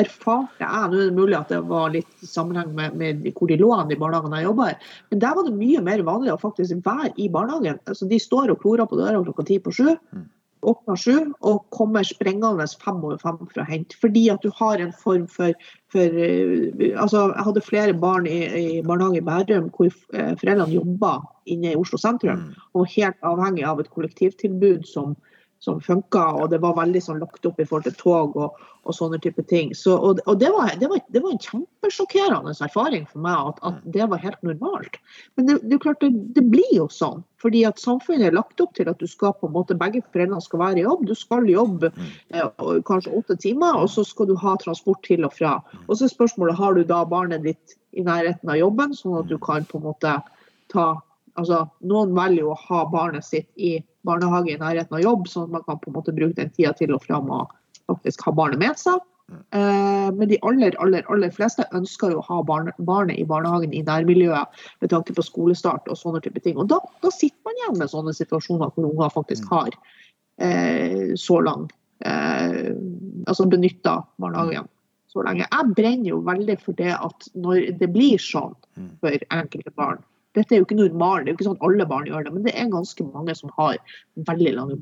[0.02, 3.58] erfarte jeg Nå er det mulig at det var litt sammenheng med, med hvor de
[3.60, 4.78] lå an i barnehagen jeg jobba i,
[5.10, 7.80] men der var det mye mer vanlig å faktisk være i barnehagen.
[7.86, 9.92] Altså De står og klorer på døra klokka ti på sju.
[10.14, 10.26] Mm.
[10.66, 11.16] Åpner sju
[11.46, 13.94] og kommer sprengende fem over fem for å hente.
[14.00, 15.52] Fordi at du har en form for,
[15.92, 20.74] for eh, altså Jeg hadde flere barn i, i barnehage i Bærum hvor eh, foreldrene
[20.74, 22.54] jobba inne i Oslo sentrum Mm.
[22.74, 25.14] og helt avhengig av et kollektivtilbud som,
[25.58, 28.94] som funka, og det var veldig sånn lagt opp i forhold til tog og, og
[28.94, 29.72] sånne type ting.
[29.74, 33.62] Så, og og det, var, det, var, det var en kjempesjokkerende erfaring for meg at,
[33.70, 34.98] at det var helt normalt.
[35.36, 38.60] Men det, det er klart det, det blir jo sånn, fordi at samfunnet er lagt
[38.62, 41.08] opp til at du skal på en måte, begge foreldrene skal være i jobb.
[41.08, 45.34] Du skal jobbe eh, kanskje åtte timer, og så skal du ha transport til og
[45.36, 45.58] fra.
[45.86, 49.32] Og så er spørsmålet har du da barnet ditt i nærheten av jobben, sånn at
[49.32, 50.18] du kan på en måte
[50.72, 50.88] ta
[51.36, 53.76] altså Noen velger jo å ha barnet sitt i
[54.06, 56.72] barnehage i nærheten av jobb, sånn at man kan på en måte bruke den tida
[56.78, 59.02] til og fra med å faktisk ha barnet med seg.
[59.32, 63.74] Eh, men de aller, aller, aller fleste ønsker jo å ha barne, barnet i barnehagen
[63.74, 66.58] i nærmiljøet med tanke på skolestart og sånne type ting.
[66.62, 69.74] Og da, da sitter man igjen med sånne situasjoner hvor unger faktisk har
[70.38, 71.66] eh, så lang
[72.06, 72.70] eh,
[73.26, 74.70] Altså benytta barnehagen
[75.10, 75.48] så lenge.
[75.48, 78.54] Jeg brenner jo veldig for det at når det blir sånn
[79.00, 80.04] for enkelte barn
[80.36, 82.32] Dette er jo ikke normalt, det er jo ikke sånn at alle barn gjør det,
[82.34, 83.78] men det er ganske mange som har
[84.28, 84.76] veldig lange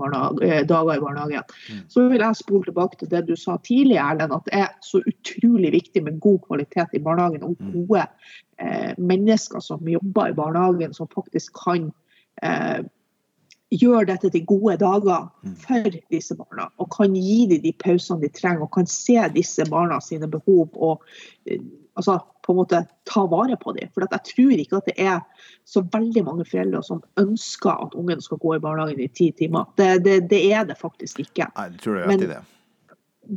[0.45, 1.55] eh, dager i barnehagen.
[1.93, 5.03] Så vil jeg spole tilbake til det du sa tidlig, Erlend, at det er så
[5.03, 8.07] utrolig viktig med god kvalitet i barnehagen og gode
[8.59, 11.89] eh, mennesker som jobber i barnehagen, som faktisk kan
[12.43, 12.83] eh,
[13.75, 15.31] gjøre dette til gode dager
[15.63, 16.69] for disse barna.
[16.83, 20.75] Og kan gi dem de pausene de trenger, og kan se disse barna sine behov
[20.75, 21.03] og
[21.47, 21.63] eh,
[21.95, 23.89] altså, på en måte ta vare på dem.
[23.95, 25.21] For at jeg tror ikke at det er
[25.69, 29.71] så veldig mange foreldre som ønsker at ungen skal gå i barnehagen i ti timer.
[29.81, 31.49] Det, det, det er det faktisk ikke.
[31.57, 32.43] Nei, det tror jeg Men, det.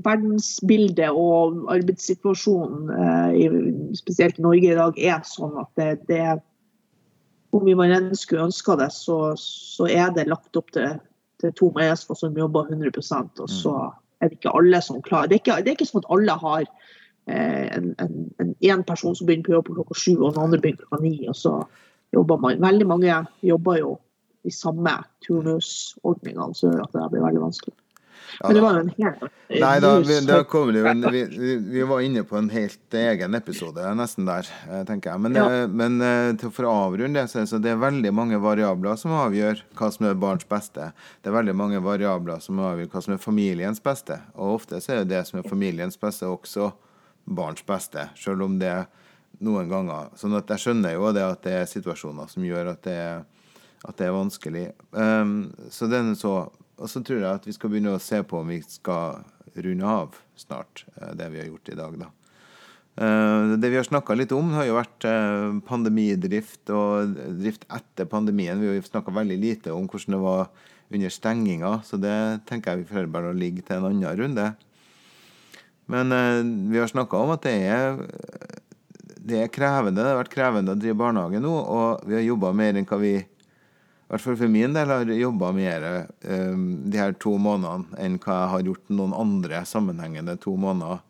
[0.04, 6.40] Verdensbildet og arbeidssituasjonen, eh, spesielt i Norge i dag, er sånn at det, det
[7.56, 11.00] Om vi man enn skulle ønske det, så, så er det lagt opp til,
[11.40, 13.78] til to mennesker som jobber 100% og så
[14.20, 16.36] er det ikke alle som klarer Det er ikke, det er ikke sånn at alle
[16.42, 16.68] har
[17.28, 20.86] en, en, en, en person som begynner på jobb klokka sju, og den andre begynner
[20.86, 21.28] klokka ni.
[21.28, 21.56] og så
[22.16, 22.62] jobber man.
[22.64, 23.98] Veldig mange jobber jo
[24.48, 24.94] de samme
[25.26, 27.76] turnusordningene, så gjør at det blir veldig vanskelig.
[28.44, 32.24] Men det var jo en helt Nei, da, vi, da det vi, vi, var inne
[32.28, 35.22] på en helt egen episode, nesten der, eh, tenker jeg.
[35.24, 35.46] Men, Ja.
[35.48, 39.16] eh, men eh, til, for å avrunde det så det er veldig mange variabler som
[39.16, 40.92] avgjør hva som er barns beste.
[41.24, 44.20] Det er veldig mange variabler som avgjør hva som er familiens beste.
[44.36, 46.74] Og ofte så er det det som er familiens beste, også
[47.28, 48.74] barns beste, selv om det
[49.44, 52.86] noen ganger Sånn at jeg skjønner jo det at det er situasjoner som gjør at
[52.88, 53.26] det er,
[53.86, 54.64] at det er vanskelig.
[54.92, 56.38] Um, så er så
[56.78, 59.24] Og så tror jeg at vi skal begynne å se på om vi skal
[59.58, 62.10] runde av snart, eh, det vi har gjort i dag, da.
[62.98, 68.06] Eh, Det vi har snakka litt om, har jo vært eh, pandemidrift og drift etter
[68.06, 68.60] pandemien.
[68.60, 70.50] Vi har snakka veldig lite om hvordan det var
[70.92, 74.56] under stenginga, så det tenker jeg vi får bare ligge til en annen runde.
[75.92, 78.02] Men eh, vi har snakka om at det er,
[79.18, 80.02] det er krevende.
[80.02, 83.02] Det har vært krevende å drive barnehage nå, og vi har jobba mer enn hva
[83.02, 83.16] vi
[84.08, 88.14] i hvert fall for min del har jobba mer eh, de her to månedene enn
[88.24, 91.02] hva jeg har gjort noen andre sammenhengende to måneder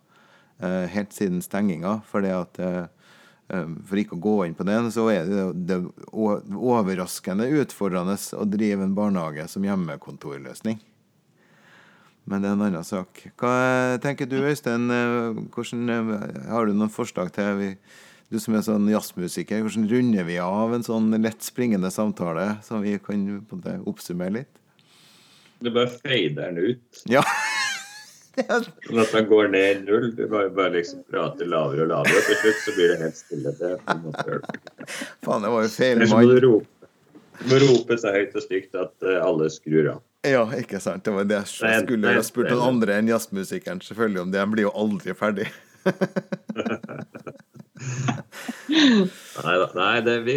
[0.66, 2.00] eh, helt siden stenginga.
[2.10, 2.88] Fordi at eh,
[3.54, 5.78] eh, For ikke å gå inn på det, så er det, det
[6.10, 10.82] overraskende utfordrende å drive en barnehage som hjemmekontorløsning.
[12.28, 13.22] Men det er en annen sak.
[13.40, 14.90] Hva eh, tenker du, Øystein?
[14.92, 17.72] Eh, Hvordan, eh, har du noen forslag til vi,
[18.28, 22.82] Du som er sånn jazzmusiker, hvordan runder vi av en sånn lett springende samtale, så
[22.84, 23.22] vi kan
[23.88, 24.60] oppsummere litt?
[25.64, 27.00] Du bare fader den ut.
[27.08, 27.24] Ja.
[28.38, 30.12] Sånn at den går ned null.
[30.14, 32.20] Du bare, bare liksom prater lavere og lavere.
[32.20, 33.54] Og til slutt så blir det helt stille.
[33.58, 33.72] Det.
[35.26, 36.30] Faen, det var jo feil må mann.
[36.30, 36.92] du rope.
[37.40, 40.04] Du må rope så høyt og stygt at alle skrur av.
[40.28, 41.04] Ja, ikke sant.
[41.06, 44.42] Det var det jeg skulle nei, ha spurt noen andre enn jazzmusikeren selvfølgelig om det.
[44.44, 45.48] Han blir jo aldri ferdig.
[48.68, 50.36] Nei, da, nei det, vi,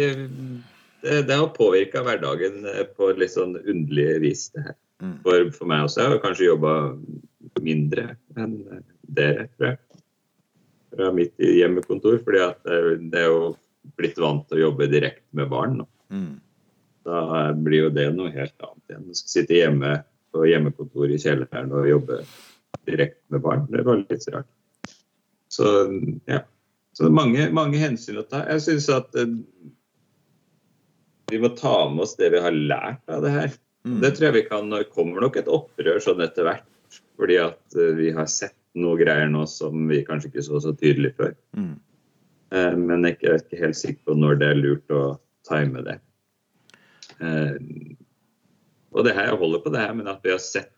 [1.01, 4.77] det, det har påvirka hverdagen eh, på litt sånn underlig vis, det her.
[5.01, 5.15] Mm.
[5.25, 6.03] For, for meg også.
[6.03, 6.73] Jeg har kanskje jobba
[7.65, 8.83] mindre enn eh,
[9.17, 9.81] dere, tror jeg.
[10.91, 12.19] Fra mitt hjemmekontor.
[12.25, 12.79] fordi at det,
[13.13, 13.53] det er jo
[13.97, 15.81] blitt vant til å jobbe direkte med barn.
[15.81, 15.89] nå.
[16.13, 16.35] Mm.
[17.07, 19.05] Da blir jo det noe helt annet igjen.
[19.09, 19.97] Du skal sitte hjemme
[20.31, 22.21] på hjemmekontor i kjelleren og jobbe
[22.87, 23.67] direkte med barn.
[23.71, 24.49] Det var litt rart.
[25.51, 25.67] Så
[26.29, 26.43] ja.
[26.93, 28.43] Så det er mange, mange hensyn å ta.
[28.51, 29.31] Jeg syns at eh,
[31.31, 33.53] vi må ta med oss det vi har lært av det her.
[33.87, 34.01] Mm.
[34.03, 36.67] Det tror jeg vi kan Det kommer nok et opprør sånn etter hvert.
[37.19, 40.75] Fordi at eh, vi har sett noe greier nå som vi kanskje ikke så så
[40.75, 41.33] tydelig før.
[41.57, 41.73] Mm.
[42.51, 45.03] Eh, Men jeg er ikke helt sikker på når det er lurt å
[45.47, 45.97] time det.
[47.21, 47.55] Eh,
[48.91, 50.73] Og det her, jeg holder på det her, men at vi har sett,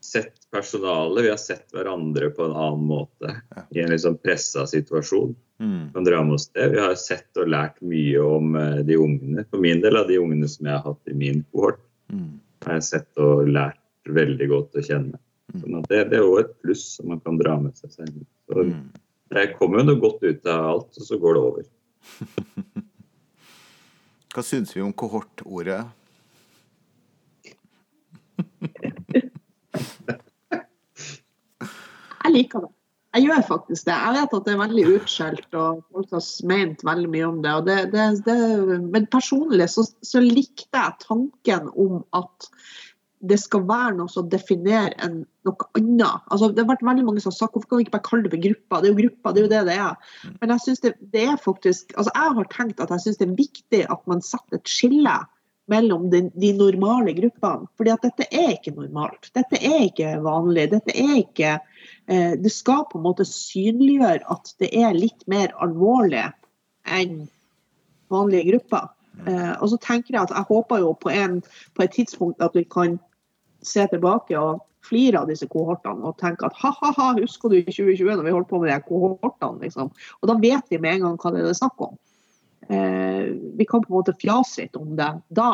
[0.00, 3.32] sett personalet, vi har sett hverandre på en annen måte
[3.74, 5.32] i en liksom pressa situasjon.
[5.60, 5.88] Mm.
[5.92, 6.68] Kan dra med oss det.
[6.72, 9.42] Vi har sett og lært mye om eh, de ungene.
[9.50, 11.80] For min del av de ungene som jeg har hatt i min kohort,
[12.10, 12.40] Mm.
[12.66, 13.76] har jeg sett og lært
[14.10, 15.18] veldig godt å kjenne.
[15.60, 18.24] Sånn at det, det er jo et pluss som man kan dra med seg selv.
[18.48, 18.88] Så Mm.
[19.30, 21.64] det kommer jo noe godt ut av alt, og så går det over.
[24.30, 25.82] Hva syns vi om kohortordet?
[32.20, 32.70] Jeg liker det.
[33.10, 33.94] Jeg gjør faktisk det.
[33.96, 37.54] Jeg vet at det er veldig utskjelt, og folk har ment veldig mye om det.
[37.66, 38.36] Det, det, det
[38.84, 42.46] men personlig så, så likte jeg tanken om at
[43.20, 46.22] det skal være noe som definerer en, noe annet.
[46.32, 48.24] Altså, det har vært veldig mange som har sagt hvorfor kan vi ikke bare kalle
[48.24, 48.80] det for grupper?
[48.80, 50.14] Det er jo grupper, det er jo det det er.
[50.38, 53.28] Men jeg synes det, det er faktisk, altså jeg har tenkt at jeg syns det
[53.28, 55.16] er viktig at man setter et skille
[55.70, 57.68] mellom de, de normale gruppene.
[57.78, 59.28] Fordi at dette er ikke normalt.
[59.36, 60.70] Dette er ikke vanlig.
[60.72, 65.52] Dette er ikke eh, Det skal på en måte synliggjøre at det er litt mer
[65.60, 66.24] alvorlig
[66.88, 67.28] enn
[68.10, 68.88] vanlige grupper.
[69.28, 71.38] Eh, og så tenker jeg at jeg håper jo på, en,
[71.76, 72.98] på et tidspunkt at vi kan
[73.62, 78.14] se tilbake og flire av disse kohortene og tenke at ha-ha-ha, husker du i 2020
[78.16, 79.60] når vi holdt på med de kohortene?
[79.64, 79.90] Liksom.
[79.92, 81.98] Og da vet vi med en gang hva det er snakk om.
[82.70, 83.26] Eh,
[83.58, 85.50] vi kan på en måte fjase litt om det da.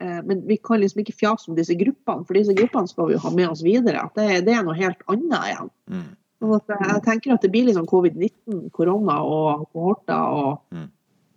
[0.00, 3.16] Eh, men vi kan liksom ikke fjase om disse gruppene, for disse gruppene skal vi
[3.16, 4.04] jo ha med oss videre.
[4.04, 5.72] At det, det er noe helt annet igjen.
[5.90, 6.06] Mm.
[6.38, 10.14] Sånn at jeg tenker at det blir liksom covid-19, korona og kohorter.
[10.14, 10.86] og Mm.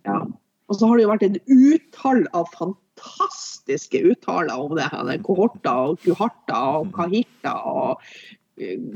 [0.06, 0.20] ja.
[0.70, 2.46] Og så har det jo vært et utall av
[3.02, 5.14] fantastiske uttaler om det her.
[5.26, 8.12] Kohorter og kuharter og kahirter og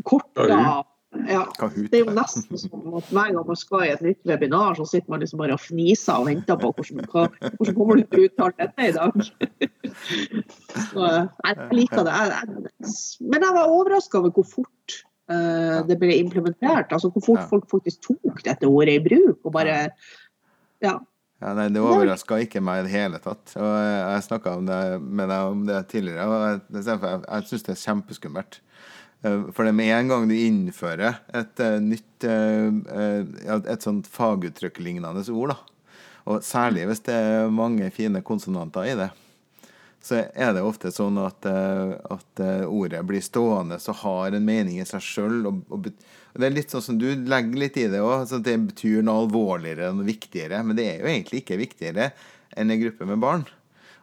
[0.04, 0.46] korta.
[0.46, 0.84] korter.
[1.24, 1.46] Ja.
[1.56, 4.84] Det er jo nesten som at hver gang man skal i et nytt webinar, så
[4.88, 7.26] sitter man liksom bare og fniser og venter på hvordan, hva,
[7.56, 9.16] hvordan kommer du til å uttale dette i dag.
[10.90, 11.08] Så,
[11.46, 12.14] jeg liker det.
[13.24, 14.98] Men jeg var overraska over hvor fort
[15.32, 16.92] eh, det ble implementert.
[16.92, 19.38] Altså hvor fort folk faktisk tok dette ordet i bruk.
[19.44, 19.78] og bare,
[20.84, 20.98] ja.
[21.42, 23.52] Ja, nei, Det overraska ikke meg i det hele tatt.
[23.60, 28.58] Og jeg snakka med deg om det tidligere, og jeg, jeg, syns det er kjempeskummelt.
[29.22, 33.20] Eh, For det med en gang du innfører et eh, nytt eh,
[33.58, 35.92] Et sånt faguttrykk-lignende ord, da,
[36.26, 39.10] og særlig hvis det er mange fine konsonanter i det,
[40.06, 44.46] så er det ofte sånn at, eh, at eh, ordet blir stående og har en
[44.46, 45.40] mening i seg sjøl.
[45.82, 49.24] Det er litt sånn som du legger litt i det òg, at det betyr noe
[49.24, 50.60] alvorligere og viktigere.
[50.62, 52.12] Men det er jo egentlig ikke viktigere
[52.54, 53.42] enn en gruppe med barn.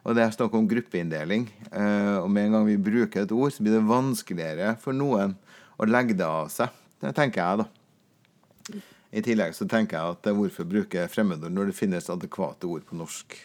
[0.04, 1.48] Og det er snakk om gruppeinndeling.
[1.70, 5.38] Eh, og med en gang vi bruker et ord, så blir det vanskeligere for noen
[5.80, 6.74] å legge det av seg.
[7.00, 8.82] Det tenker jeg, da.
[9.14, 13.00] I tillegg så tenker jeg at hvorfor bruke fremmedord når det finnes adekvate ord på
[13.00, 13.40] norsk?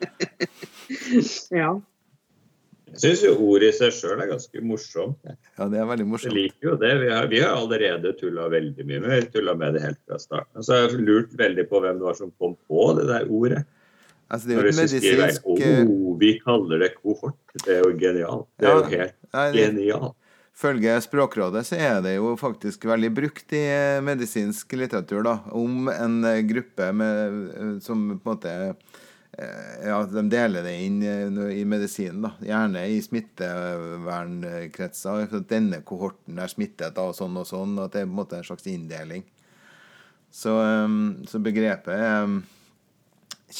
[1.62, 1.70] ja.
[2.90, 5.18] Jeg syns jo ordet i seg sjøl er ganske morsomt.
[5.22, 6.34] Ja, det er veldig Jeg morsomt.
[6.34, 6.90] liker jo det.
[7.04, 10.18] Vi har, vi har allerede tulla veldig mye med Vi tulla med det helt fra
[10.18, 10.58] starten.
[10.58, 13.30] Og så har jeg lurt veldig på hvem det var som kom på det der
[13.30, 13.62] ordet.
[14.30, 17.38] Altså, det er jo skriver medisinsk eh, oh, vi kaller det kohort.
[17.64, 18.46] Det er jo genialt.
[18.58, 20.16] Det er jo helt ja, det- genialt.
[20.60, 25.88] Følge Språkrådet så er det jo faktisk veldig brukt i eh, medisinsk litteratur, da, om
[25.88, 28.52] en eh, gruppe med, eh, som på en måte
[29.84, 32.30] Ja, de deler det inn eh, i medisinen, da.
[32.44, 35.22] Gjerne i smittevernkretser.
[35.26, 38.36] At denne kohorten er smittet av sånn og sånn, at det er på en måte
[38.40, 39.22] en slags inndeling.
[40.30, 40.88] Så, eh,
[41.30, 42.26] så begrepet eh,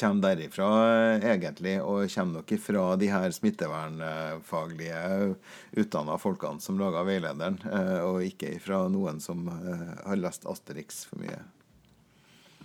[0.01, 0.69] kommer derifra
[1.15, 5.01] eh, egentlig, og kommer nok ifra de her smittevernfaglige
[5.81, 11.05] utdanna folkene som laga veilederen, eh, og ikke ifra noen som eh, har lest Asterix
[11.11, 11.41] for mye.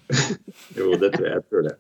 [0.78, 1.36] Jo, det tror jeg.
[1.36, 1.76] jeg tror det.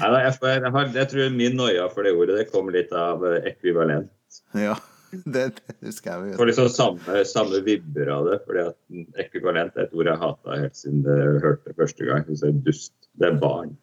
[0.00, 3.24] Nei, jeg, jeg, har, jeg tror min noia for det ordet det kommer litt av
[3.28, 4.10] eh, ekvivalent.
[4.58, 4.76] Ja,
[5.36, 6.34] det, det husker jeg.
[6.34, 8.40] For Får liksom samme, samme vibber av det.
[8.46, 12.26] fordi at ekvivalent er et ord jeg hata helt siden jeg hørte det første gang.
[12.28, 12.94] Jeg det er dust.
[13.14, 13.76] Det er barn.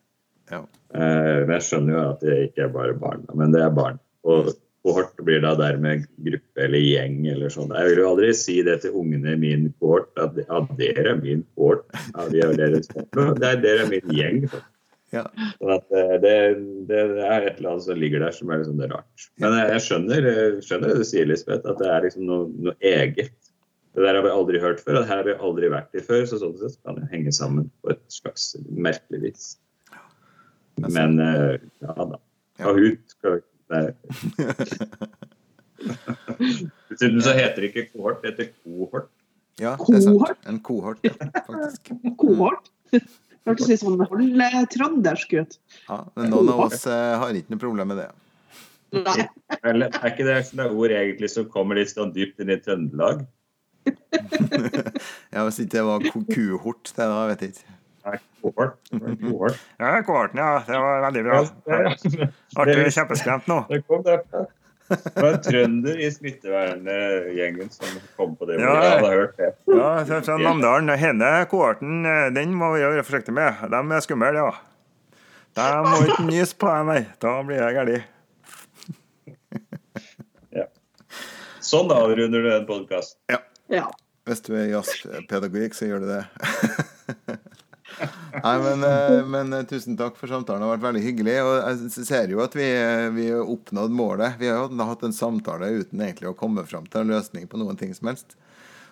[0.52, 0.66] Ja.
[0.96, 4.02] Eh, men jeg skjønner jo at det ikke er bare barn, men det er barn.
[4.28, 4.52] Og
[4.86, 7.74] kohort blir da dermed gruppe eller gjeng eller sånn.
[7.78, 11.22] Jeg vil jo aldri si det til ungene i min kohort, at ja, dere er
[11.22, 11.86] min kohort.
[12.16, 14.46] Ja, de er deres, det er, dere er min gjeng.
[15.12, 15.26] Ja.
[15.60, 16.36] Sånn at eh, det,
[16.88, 19.30] det, det er et eller annet som ligger der som er liksom det rart.
[19.44, 20.28] Men jeg, jeg skjønner,
[20.66, 23.36] skjønner det du sier, Lisbeth, at det er liksom noe, noe eget.
[23.92, 26.24] Det der har vi aldri hørt før, og her har vi aldri vært i før,
[26.30, 29.48] så sånn sett kan det henge sammen på et slags merkelig vis.
[30.88, 32.22] Men eh, ja da.
[32.62, 33.51] Kahoot skal Nei.
[36.92, 39.10] Dessuten så heter det ikke kohort, det heter kohort.
[39.62, 40.48] Ja, det er sant.
[40.50, 41.92] En kohort, ja, faktisk.
[42.22, 42.70] Kohort.
[43.48, 45.58] Hørtes litt sånn hold- trøndersk ut.
[45.88, 48.10] Ja, men noen av oss eh, har ikke noe problem med det.
[48.92, 49.26] Nei.
[49.64, 53.24] Eller er ikke det sånne ord egentlig som kommer litt sånn dypt inn i Trøndelag?
[55.32, 57.78] Ja, Hvis ikke det var kuhort, det da vet jeg ikke.
[58.06, 58.78] Nei, kohort.
[59.22, 59.60] kohort.
[59.78, 60.64] Ja, kohorten, ja.
[60.68, 61.44] Det var veldig bra.
[62.56, 63.62] Artig kjempeskremt nå.
[63.70, 64.18] Det kom det.
[64.92, 67.88] Det var en trønder i smitteverngjengen som
[68.18, 68.58] kom på det.
[68.60, 68.74] Ja.
[68.74, 69.52] Ja, jeg hadde hørt det.
[69.72, 69.92] Ja,
[70.26, 70.92] fra Namdalen.
[70.92, 73.62] Denne kohorten, eh, den må vi være forsiktige med.
[73.72, 74.50] De er skumle, ja.
[75.56, 77.00] De må ikke nyse på deg, nei.
[77.24, 78.04] Da blir jeg gæren.
[80.52, 80.66] Ja.
[81.64, 83.16] Sånn avrunder du en podkast.
[83.32, 83.86] Ja.
[84.28, 86.26] Hvis du er jazzpedagogikk, så gjør du det.
[88.44, 90.62] Nei, men, eh, men eh, tusen takk for samtalen.
[90.62, 91.36] Det har vært veldig hyggelig.
[91.46, 94.38] Og jeg ser jo at vi eh, vi har oppnådd målet.
[94.42, 97.60] Vi har jo hatt en samtale uten egentlig å komme fram til en løsning på
[97.62, 98.38] noen ting som helst.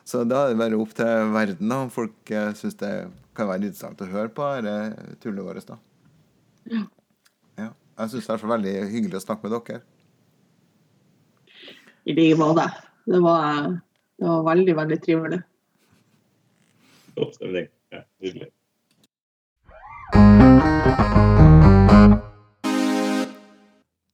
[0.07, 2.93] Så da er det bare opp til verden om folk syns det
[3.37, 5.67] kan være interessant å høre på dette tullet vårt.
[5.69, 5.77] da.
[6.71, 6.81] Ja.
[7.59, 7.69] Ja.
[7.99, 9.83] Jeg syns det er så veldig hyggelig å snakke med dere.
[12.09, 12.65] I like måte.
[13.05, 13.75] Det var,
[14.17, 15.41] det var veldig, veldig trivelig.
[17.19, 17.69] Topp stemning.
[17.93, 18.49] Ja, nydelig.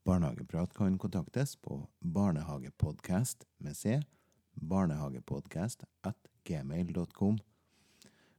[0.05, 4.01] Barnehageprat kan kontaktes på barnehagepodcast med C,
[4.53, 7.37] barnehagepodcast at gmail.com.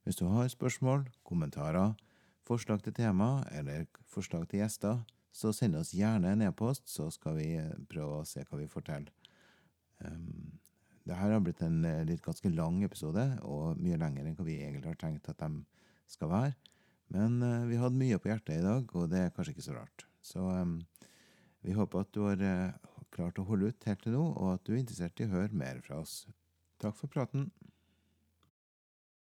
[0.05, 1.95] Hvis du har spørsmål, kommentarer,
[2.43, 4.99] forslag til tema eller forslag til gjester,
[5.33, 8.81] så send oss gjerne en e-post, så skal vi prøve å se hva vi får
[8.81, 9.11] til.
[10.05, 10.61] Um,
[11.07, 14.61] det har blitt en eh, litt ganske lang episode, og mye lenger enn hva vi
[14.63, 15.63] egentlig har tenkt at de
[16.11, 16.55] skal være.
[17.15, 19.77] Men eh, vi hadde mye på hjertet i dag, og det er kanskje ikke så
[19.77, 20.07] rart.
[20.25, 20.81] Så um,
[21.63, 24.67] vi håper at du har uh, klart å holde ut helt til nå, og at
[24.67, 26.25] du er interessert i å høre mer fra oss.
[26.83, 27.49] Takk for praten.